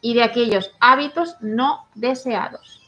y 0.00 0.14
de 0.14 0.22
aquellos 0.22 0.70
hábitos 0.80 1.36
no 1.42 1.86
deseados. 1.94 2.80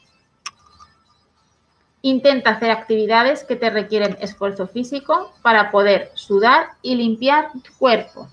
Intenta 2.01 2.49
hacer 2.49 2.71
actividades 2.71 3.43
que 3.43 3.55
te 3.55 3.69
requieren 3.69 4.17
esfuerzo 4.19 4.67
físico 4.67 5.31
para 5.43 5.69
poder 5.69 6.11
sudar 6.15 6.69
y 6.81 6.95
limpiar 6.95 7.51
tu 7.51 7.71
cuerpo. 7.77 8.27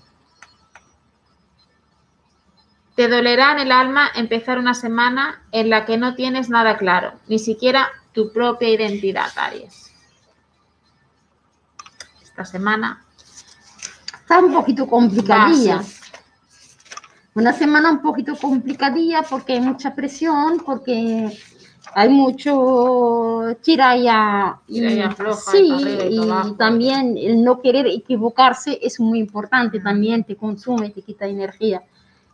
Te 2.95 3.07
dolerá 3.07 3.51
en 3.51 3.59
el 3.59 3.71
alma 3.71 4.09
empezar 4.15 4.57
una 4.57 4.73
semana 4.73 5.43
en 5.51 5.69
la 5.69 5.85
que 5.85 5.97
no 5.97 6.15
tienes 6.15 6.49
nada 6.49 6.75
claro, 6.79 7.13
ni 7.27 7.37
siquiera 7.37 7.91
tu 8.13 8.33
propia 8.33 8.69
identidad, 8.69 9.29
Aries. 9.35 9.94
Esta 12.35 12.43
semana 12.43 13.01
Está 14.25 14.39
un 14.39 14.51
poquito 14.51 14.87
complicadilla. 14.87 15.77
Bases. 15.77 16.01
Una 17.35 17.53
semana 17.53 17.91
un 17.91 18.01
poquito 18.01 18.35
complicadilla 18.35 19.21
porque 19.21 19.53
hay 19.53 19.61
mucha 19.61 19.95
presión, 19.95 20.57
porque 20.65 21.31
hay 21.93 22.09
mucho 22.09 23.55
Tira 23.61 23.95
y 23.95 24.09
afloja, 24.09 25.51
sí, 25.51 25.71
y 26.09 26.19
y, 26.19 26.53
también 26.57 27.15
el 27.17 27.41
no 27.41 27.61
querer 27.61 27.85
equivocarse 27.85 28.79
es 28.81 28.99
muy 28.99 29.19
importante, 29.19 29.79
también 29.79 30.25
te 30.25 30.35
consume, 30.35 30.89
te 30.89 31.03
quita 31.03 31.27
energía. 31.27 31.83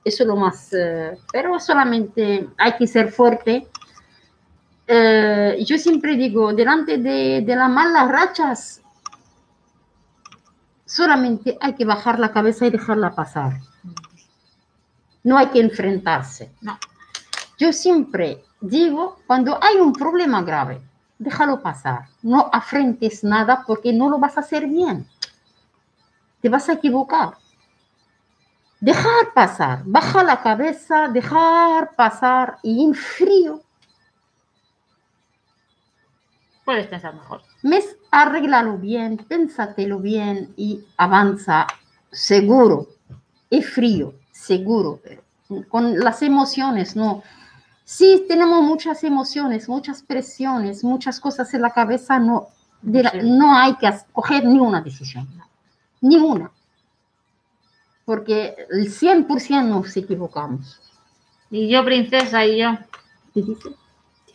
Eso 0.04 0.24
es 0.24 0.28
lo 0.28 0.36
más, 0.36 0.74
eh, 0.74 1.18
pero 1.32 1.60
solamente 1.60 2.47
hay 2.58 2.76
que 2.78 2.88
ser 2.88 3.12
fuerte. 3.12 3.68
Eh, 4.88 5.64
yo 5.64 5.78
siempre 5.78 6.16
digo, 6.16 6.54
delante 6.54 6.97
de, 6.97 7.41
de 7.41 7.56
las 7.56 7.70
malas 7.70 8.10
rachas, 8.10 8.81
solamente 10.92 11.58
hay 11.62 11.74
que 11.74 11.86
bajar 11.86 12.20
la 12.20 12.34
cabeza 12.34 12.66
y 12.66 12.70
dejarla 12.70 13.16
pasar. 13.16 13.62
No 15.24 15.38
hay 15.38 15.48
que 15.48 15.62
enfrentarse. 15.62 16.52
No. 16.60 16.78
Yo 17.58 17.72
siempre 17.72 18.44
digo, 18.60 19.20
cuando 19.26 19.58
hay 19.64 19.78
un 19.78 19.94
problema 19.94 20.42
grave, 20.42 20.82
déjalo 21.18 21.62
pasar. 21.62 22.10
No 22.22 22.50
afrentes 22.52 23.24
nada 23.24 23.64
porque 23.66 23.94
no 23.94 24.10
lo 24.10 24.20
vas 24.20 24.36
a 24.36 24.42
hacer 24.42 24.68
bien. 24.68 25.08
Te 26.42 26.50
vas 26.50 26.68
a 26.68 26.74
equivocar. 26.74 27.38
Dejar 28.82 29.32
pasar, 29.34 29.84
baja 29.86 30.24
la 30.24 30.42
cabeza, 30.42 31.08
dejar 31.08 31.96
pasar 31.96 32.58
y 32.64 32.84
en 32.84 32.96
frío, 32.96 33.62
puedes 36.66 36.88
pensar 36.88 37.14
mejor. 37.16 37.41
mes, 37.64 37.95
arréglalo 38.12 38.78
bien, 38.78 39.18
pénsatelo 39.18 39.99
bien 39.99 40.53
y 40.57 40.84
avanza 40.97 41.68
seguro. 42.12 42.88
Es 43.49 43.70
frío, 43.70 44.14
seguro, 44.32 44.99
pero 45.03 45.22
con 45.70 45.99
las 45.99 46.22
emociones, 46.22 46.95
no. 46.95 47.24
Sí, 47.84 48.26
tenemos 48.28 48.64
muchas 48.64 49.03
emociones, 49.03 49.68
muchas 49.68 50.01
presiones, 50.01 50.84
muchas 50.84 51.20
cosas 51.20 51.53
en 51.53 51.62
la 51.62 51.72
cabeza, 51.72 52.20
no, 52.20 52.47
de 52.82 53.03
la- 53.03 53.12
Sí. 53.12 53.20
no 53.24 53.53
hay 53.55 53.76
que 53.76 53.91
coger 54.14 54.45
ni 54.45 54.59
una 54.59 54.82
decisión, 54.82 55.28
ni 55.99 56.16
una. 56.16 56.49
Porque 58.05 58.55
el 58.72 58.91
100% 58.91 59.68
nos 59.68 59.95
equivocamos. 59.97 60.80
Y 61.49 61.70
yo, 61.70 61.84
princesa, 61.84 62.45
y 62.45 62.59
yo. 62.59 62.72
¿Qué 63.34 63.41
dice? 63.41 63.70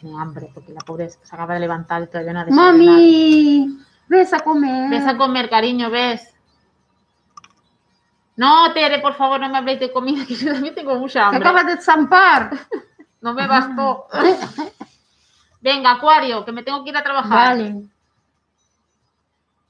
Tiene 0.07 0.21
hambre 0.23 0.49
porque 0.55 0.73
la 0.73 0.81
pobre 0.83 1.11
se 1.11 1.19
acaba 1.35 1.55
de 1.55 1.61
levantar 1.61 2.03
y 2.03 2.07
todavía 2.07 2.33
no 2.33 2.41
ha. 2.41 2.47
Mami, 2.47 3.77
ves 4.09 4.33
a 4.33 4.39
comer. 4.41 4.89
Ves 4.89 5.05
a 5.05 5.17
comer, 5.17 5.51
cariño, 5.51 5.91
ves. 5.91 6.33
No, 8.37 8.73
Tere, 8.73 9.01
por 9.01 9.15
favor, 9.15 9.41
no 9.41 9.49
me 9.49 9.59
habléis 9.59 9.81
de 9.81 9.91
comida, 9.93 10.25
que 10.29 10.37
yo 10.37 10.53
también 10.53 10.77
tengo 10.77 10.95
mucha 10.95 11.13
Se 11.13 11.19
hambre. 11.19 11.41
acaba 11.41 11.65
de 11.65 11.81
zampar. 11.81 12.51
No 13.19 13.33
me 13.35 13.47
bastó. 13.49 14.07
Venga, 15.61 15.93
Acuario, 15.93 16.45
que 16.45 16.53
me 16.53 16.63
tengo 16.63 16.85
que 16.85 16.91
ir 16.91 16.97
a 16.97 17.03
trabajar. 17.03 17.57
Vale. 17.57 17.83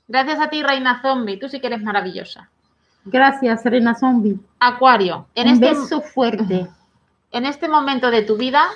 Gracias 0.09 0.41
a 0.41 0.51
ti, 0.51 0.63
Reina 0.63 1.01
Zombie. 1.01 1.39
Tú 1.39 1.49
sí 1.49 1.59
que 1.61 1.69
eres 1.69 1.81
maravillosa. 1.81 2.51
Gracias, 3.05 3.63
Serena 3.63 3.95
Zombie. 3.95 4.39
Acuario, 4.61 5.29
en 5.35 5.47
Un 5.49 5.55
este, 5.55 5.69
beso 5.71 6.03
fuerte. 6.03 6.67
en 7.31 7.47
este 7.47 7.69
momento 7.69 8.11
de 8.11 8.23
tu 8.23 8.37
vida 8.37 8.69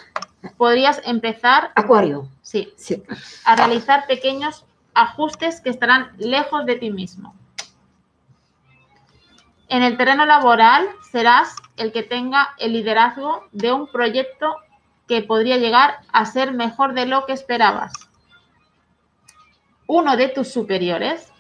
podrías 0.56 1.00
empezar, 1.04 1.72
Acuario. 1.74 2.28
sí, 2.42 2.72
Sí. 2.76 3.02
a 3.44 3.56
realizar 3.56 4.06
pequeños 4.06 4.64
ajustes 4.94 5.60
que 5.60 5.70
estarán 5.70 6.12
lejos 6.18 6.66
de 6.66 6.76
ti 6.76 6.90
mismo. 6.90 7.34
En 9.68 9.82
el 9.82 9.96
terreno 9.96 10.26
laboral 10.26 10.88
serás 11.12 11.54
el 11.76 11.92
que 11.92 12.02
tenga 12.02 12.50
el 12.58 12.72
liderazgo 12.72 13.46
de 13.52 13.72
un 13.72 13.86
proyecto 13.86 14.56
que 15.06 15.22
podría 15.22 15.58
llegar 15.58 16.00
a 16.12 16.24
ser 16.24 16.52
mejor 16.52 16.94
de 16.94 17.06
lo 17.06 17.24
que 17.26 17.32
esperabas. 17.32 17.92
Uno 19.86 20.16
de 20.16 20.28
tus 20.28 20.48
superiores, 20.48 21.32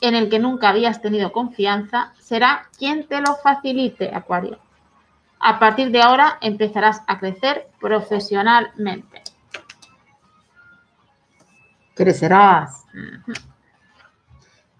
en 0.00 0.14
el 0.14 0.28
que 0.28 0.38
nunca 0.40 0.68
habías 0.70 1.00
tenido 1.00 1.32
confianza, 1.32 2.12
será 2.18 2.68
quien 2.78 3.06
te 3.06 3.20
lo 3.20 3.36
facilite, 3.36 4.12
Acuario. 4.14 4.58
A 5.44 5.58
partir 5.58 5.90
de 5.90 6.00
ahora 6.00 6.38
empezarás 6.40 7.02
a 7.08 7.18
crecer 7.18 7.68
profesionalmente. 7.80 9.22
Crecerás. 11.94 12.84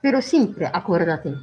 Pero 0.01 0.23
siempre 0.23 0.71
acuérdate. 0.73 1.35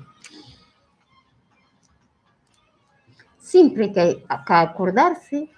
Siempre 3.40 3.92
que 3.92 4.00
hay 4.00 4.26
que 4.46 4.54
acordarse 4.54 5.52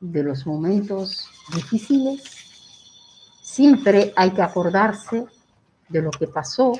de 0.00 0.22
los 0.22 0.46
momentos 0.46 1.28
difíciles. 1.54 2.22
Siempre 3.42 4.14
hay 4.16 4.30
que 4.30 4.40
acordarse 4.40 5.26
de 5.90 6.00
lo 6.00 6.10
que 6.10 6.28
pasó. 6.28 6.72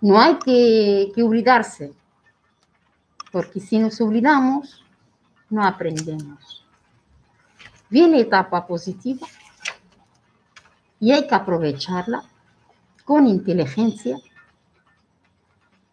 No 0.00 0.18
hay 0.18 0.38
que, 0.38 1.12
que 1.14 1.22
olvidarse, 1.22 1.92
porque 3.32 3.58
si 3.60 3.78
nos 3.78 4.00
olvidamos, 4.00 4.84
no 5.50 5.64
aprendemos. 5.64 6.64
Viene 7.90 8.20
etapa 8.20 8.66
positiva 8.66 9.26
y 11.00 11.10
hay 11.12 11.26
que 11.26 11.34
aprovecharla 11.34 12.22
con 13.04 13.26
inteligencia 13.26 14.16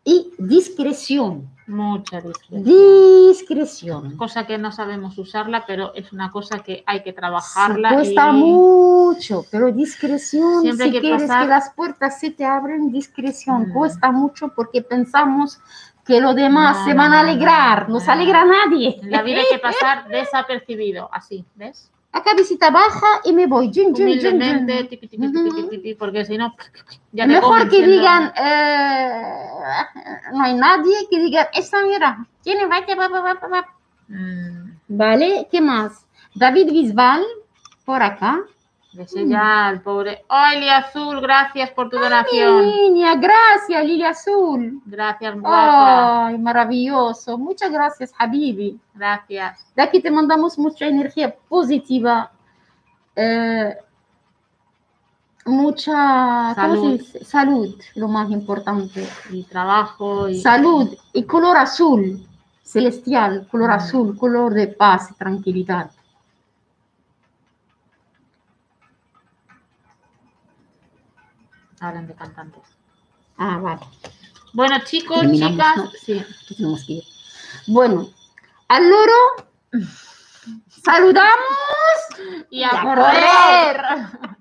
y 0.04 0.32
discreción. 0.38 1.50
Mucha 1.68 2.20
discreción. 2.22 2.64
Discreción. 2.64 4.18
Cosa 4.18 4.48
que 4.48 4.58
no 4.58 4.72
sabemos 4.72 5.18
usarla, 5.20 5.66
pero 5.68 5.94
es 5.94 6.12
una 6.14 6.32
cosa 6.32 6.60
que 6.60 6.84
hay 6.88 7.04
que 7.04 7.14
trabajarla. 7.14 7.94
cuesta 7.94 8.30
y- 8.30 8.34
mucho, 8.42 9.46
pero 9.52 9.72
discreción, 9.72 10.62
Siempre 10.62 10.88
si 10.88 10.92
que 10.94 11.02
quieres 11.02 11.22
pasar- 11.24 11.44
que 11.44 11.50
las 11.50 11.70
puertas 11.74 12.20
se 12.20 12.32
te 12.32 12.44
abren, 12.46 12.92
discreción, 12.92 13.70
Mm. 13.70 13.74
cuesta 13.74 14.12
mucho 14.12 14.50
porque 14.56 14.82
pensamos 14.82 15.60
que 16.10 16.20
los 16.20 16.36
demás 16.36 16.80
No, 16.80 16.86
se 16.86 16.94
van 16.96 17.14
a 17.14 17.20
alegrar, 17.20 17.88
no, 17.88 17.96
no 17.96 18.00
se 18.00 18.10
alegra 18.12 18.44
nadie. 18.44 19.00
La 19.04 19.22
vida 19.22 19.42
hay 19.42 19.46
que 19.52 19.60
pasar 19.70 20.08
desapercibido, 20.08 21.08
así, 21.14 21.46
¿ves? 21.54 21.92
A 22.12 22.24
cabecita 22.24 22.72
baja 22.72 23.22
y 23.24 23.34
me 23.34 23.46
voy. 23.46 23.70
Tiqui, 25.70 25.94
porque 25.94 26.26
si 26.26 26.36
no, 26.40 26.56
ya 27.12 27.28
te 27.28 27.34
Mejor 27.34 27.70
que 27.70 27.86
digan, 27.86 28.34
eh, 28.36 29.52
no 30.34 30.44
hay 30.44 30.56
nadie, 30.56 30.96
que 31.12 31.20
digan, 31.20 31.46
esta 31.54 31.84
mira, 31.84 32.26
tiene, 32.42 32.66
va, 32.66 32.80
va, 32.80 33.08
va, 33.08 33.22
va, 33.22 33.34
va, 33.36 33.48
va. 33.48 33.66
Mm, 34.08 34.80
Vale, 34.88 35.48
¿qué 35.52 35.62
más? 35.62 36.08
David 36.34 36.72
Bisbal, 36.72 37.24
por 37.86 38.02
acá. 38.02 38.40
Ese 38.98 39.28
ya, 39.28 39.70
el 39.70 39.82
pobre. 39.82 40.26
¡Ay, 40.30 40.62
Lía 40.62 40.78
Azul! 40.78 41.22
Gracias 41.22 41.70
por 41.72 41.90
tu 41.90 41.98
donación. 42.00 42.66
Niña, 42.66 43.16
gracias, 43.16 43.86
Lilia 43.86 44.10
Azul. 44.10 44.82
Gracias, 44.86 45.40
guapa. 45.40 46.28
Ay, 46.28 46.38
maravilloso. 46.40 47.38
Muchas 47.38 47.72
gracias, 47.72 48.12
Habibi. 48.18 48.80
Gracias. 48.96 49.64
De 49.76 49.84
aquí 49.84 50.02
te 50.02 50.10
mandamos 50.10 50.58
mucha 50.58 50.88
energía 50.88 51.36
positiva. 51.48 52.32
eh, 53.16 53.76
mucha 55.46 56.54
¿cómo 56.56 56.98
se 56.98 57.04
Salud. 57.04 57.26
salud, 57.26 57.76
lo 57.96 58.08
más 58.08 58.30
importante. 58.32 59.08
Y 59.32 59.44
trabajo. 59.44 60.28
Y... 60.30 60.40
Salud 60.42 60.94
y 61.14 61.24
color 61.24 61.58
azul, 61.58 62.26
celestial, 62.64 63.48
color 63.50 63.70
Mm. 63.70 63.74
azul, 63.74 64.18
color 64.18 64.54
de 64.54 64.68
paz 64.68 65.10
y 65.12 65.14
tranquilidad. 65.16 65.92
Hablan 71.82 72.08
de 72.08 72.16
cantantes. 72.16 72.64
Ah, 73.38 73.58
vale. 73.58 73.82
Bueno, 74.54 74.78
chicos, 74.84 75.20
Terminamos, 75.22 75.54
chicas. 75.56 75.78
¿no? 75.78 75.92
Sí. 75.92 76.26
tenemos 76.56 76.86
que 76.86 76.94
ir. 76.94 77.04
Bueno, 77.68 78.08
al 78.68 78.90
loro 78.90 79.14
saludamos 80.84 81.38
Y 82.50 82.64
a 82.64 82.70
Y 82.72 82.76
a 82.76 82.82
correr. 82.82 83.82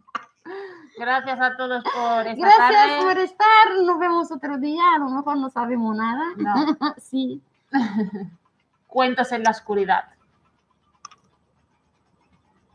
Gracias 0.99 1.41
a 1.41 1.57
todos 1.57 1.84
por 1.84 2.26
esta 2.26 2.45
Gracias 2.45 2.59
tarde. 2.72 2.99
por 3.03 3.18
estar. 3.18 3.66
Nos 3.84 3.99
vemos 4.01 4.32
otro 4.32 4.59
día. 4.59 4.82
A 4.97 4.99
lo 4.99 5.11
mejor 5.11 5.36
no 5.36 5.49
sabemos 5.51 5.95
nada. 5.97 6.24
No. 6.36 6.76
sí. 6.99 7.41
Cuentos 8.89 9.30
en 9.32 9.43
la 9.45 9.51
oscuridad. 9.51 10.05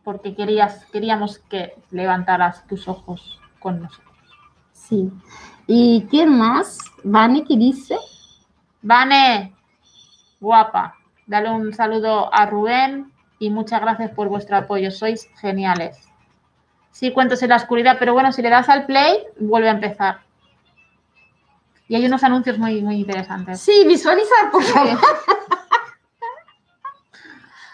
porque 0.04 0.36
querías, 0.36 0.86
queríamos 0.92 1.40
que 1.40 1.82
levantaras 1.92 2.68
tus 2.68 2.88
ojos 2.90 3.40
con 3.60 3.82
nosotros. 3.82 4.13
Sí. 4.88 5.10
¿Y 5.68 6.06
quién 6.10 6.38
más? 6.38 6.78
Vane, 7.04 7.44
¿qué 7.46 7.56
dice? 7.58 7.98
Vane, 8.82 9.56
guapa, 10.40 10.96
dale 11.26 11.50
un 11.52 11.74
saludo 11.74 12.34
a 12.34 12.46
Rubén 12.46 13.12
y 13.40 13.50
muchas 13.50 13.82
gracias 13.82 14.12
por 14.12 14.28
vuestro 14.30 14.58
apoyo, 14.58 14.92
sois 14.92 15.30
geniales. 15.40 15.98
Sí, 16.92 17.12
cuentos 17.12 17.42
en 17.42 17.50
la 17.50 17.56
oscuridad, 17.56 17.96
pero 17.98 18.14
bueno, 18.14 18.32
si 18.32 18.42
le 18.42 18.50
das 18.50 18.70
al 18.70 18.86
play, 18.86 19.18
vuelve 19.40 19.70
a 19.70 19.74
empezar. 19.74 20.22
Y 21.88 21.96
hay 21.96 22.06
unos 22.06 22.24
anuncios 22.24 22.58
muy, 22.60 22.82
muy 22.82 22.96
interesantes. 22.96 23.60
Sí, 23.62 23.84
visualizar, 23.88 24.52
por 24.52 24.64
favor. 24.64 25.00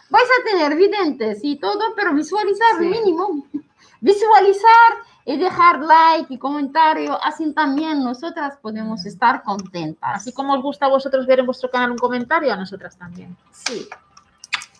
Vais 0.10 0.24
a 0.40 0.44
tener 0.52 0.76
videntes 0.76 1.40
y 1.44 1.58
todo, 1.58 1.94
pero 1.96 2.14
visualizar 2.14 2.78
Sí. 2.80 2.86
mínimo. 2.86 3.46
Visualizar 4.02 4.92
y 5.26 5.38
dejar 5.38 5.80
like 5.82 6.34
y 6.34 6.38
comentario, 6.38 7.22
así 7.24 7.54
también 7.54 8.04
nosotras 8.04 8.58
podemos 8.62 9.06
estar 9.06 9.44
contentas. 9.44 10.16
Así 10.16 10.32
como 10.34 10.54
os 10.54 10.62
gusta 10.62 10.86
a 10.88 10.90
vosotros 10.90 11.26
ver 11.28 11.40
en 11.40 11.46
vuestro 11.46 11.70
canal 11.70 11.92
un 11.92 11.98
comentario, 11.98 12.52
a 12.52 12.56
nosotras 12.56 12.98
también. 12.98 13.36
Sí. 13.52 13.88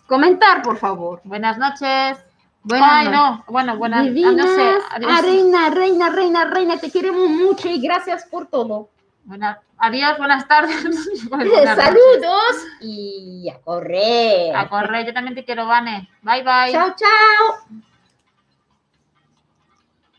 Comentar, 0.06 0.62
por 0.62 0.76
favor. 0.78 1.20
Buenas 1.24 1.56
noches. 1.58 2.18
Buenas 2.62 2.90
Ay, 2.92 3.08
no. 3.08 3.44
Bueno, 3.48 3.76
buenas. 3.76 4.00
ah, 4.00 4.02
Divinas, 4.02 4.34
no 4.34 4.54
sé. 4.54 4.72
Adiós. 4.90 5.22
reina, 5.22 5.70
reina, 5.70 6.10
reina, 6.10 6.44
reina, 6.44 6.78
te 6.78 6.90
queremos 6.90 7.28
mucho 7.28 7.68
y 7.68 7.80
gracias 7.80 8.24
por 8.24 8.46
todo. 8.46 8.88
Buenas- 9.24 9.58
adiós, 9.78 10.18
buenas 10.18 10.48
tardes. 10.48 10.82
Buenas. 11.30 11.76
Saludos 11.76 12.66
y 12.80 13.48
a 13.48 13.58
correr. 13.60 14.56
A 14.56 14.68
correr, 14.68 15.06
yo 15.06 15.14
también 15.14 15.34
te 15.34 15.44
quiero, 15.44 15.66
Vane. 15.66 16.08
Bye, 16.22 16.42
bye. 16.42 16.72
Chao, 16.72 16.94
chao. 16.96 17.80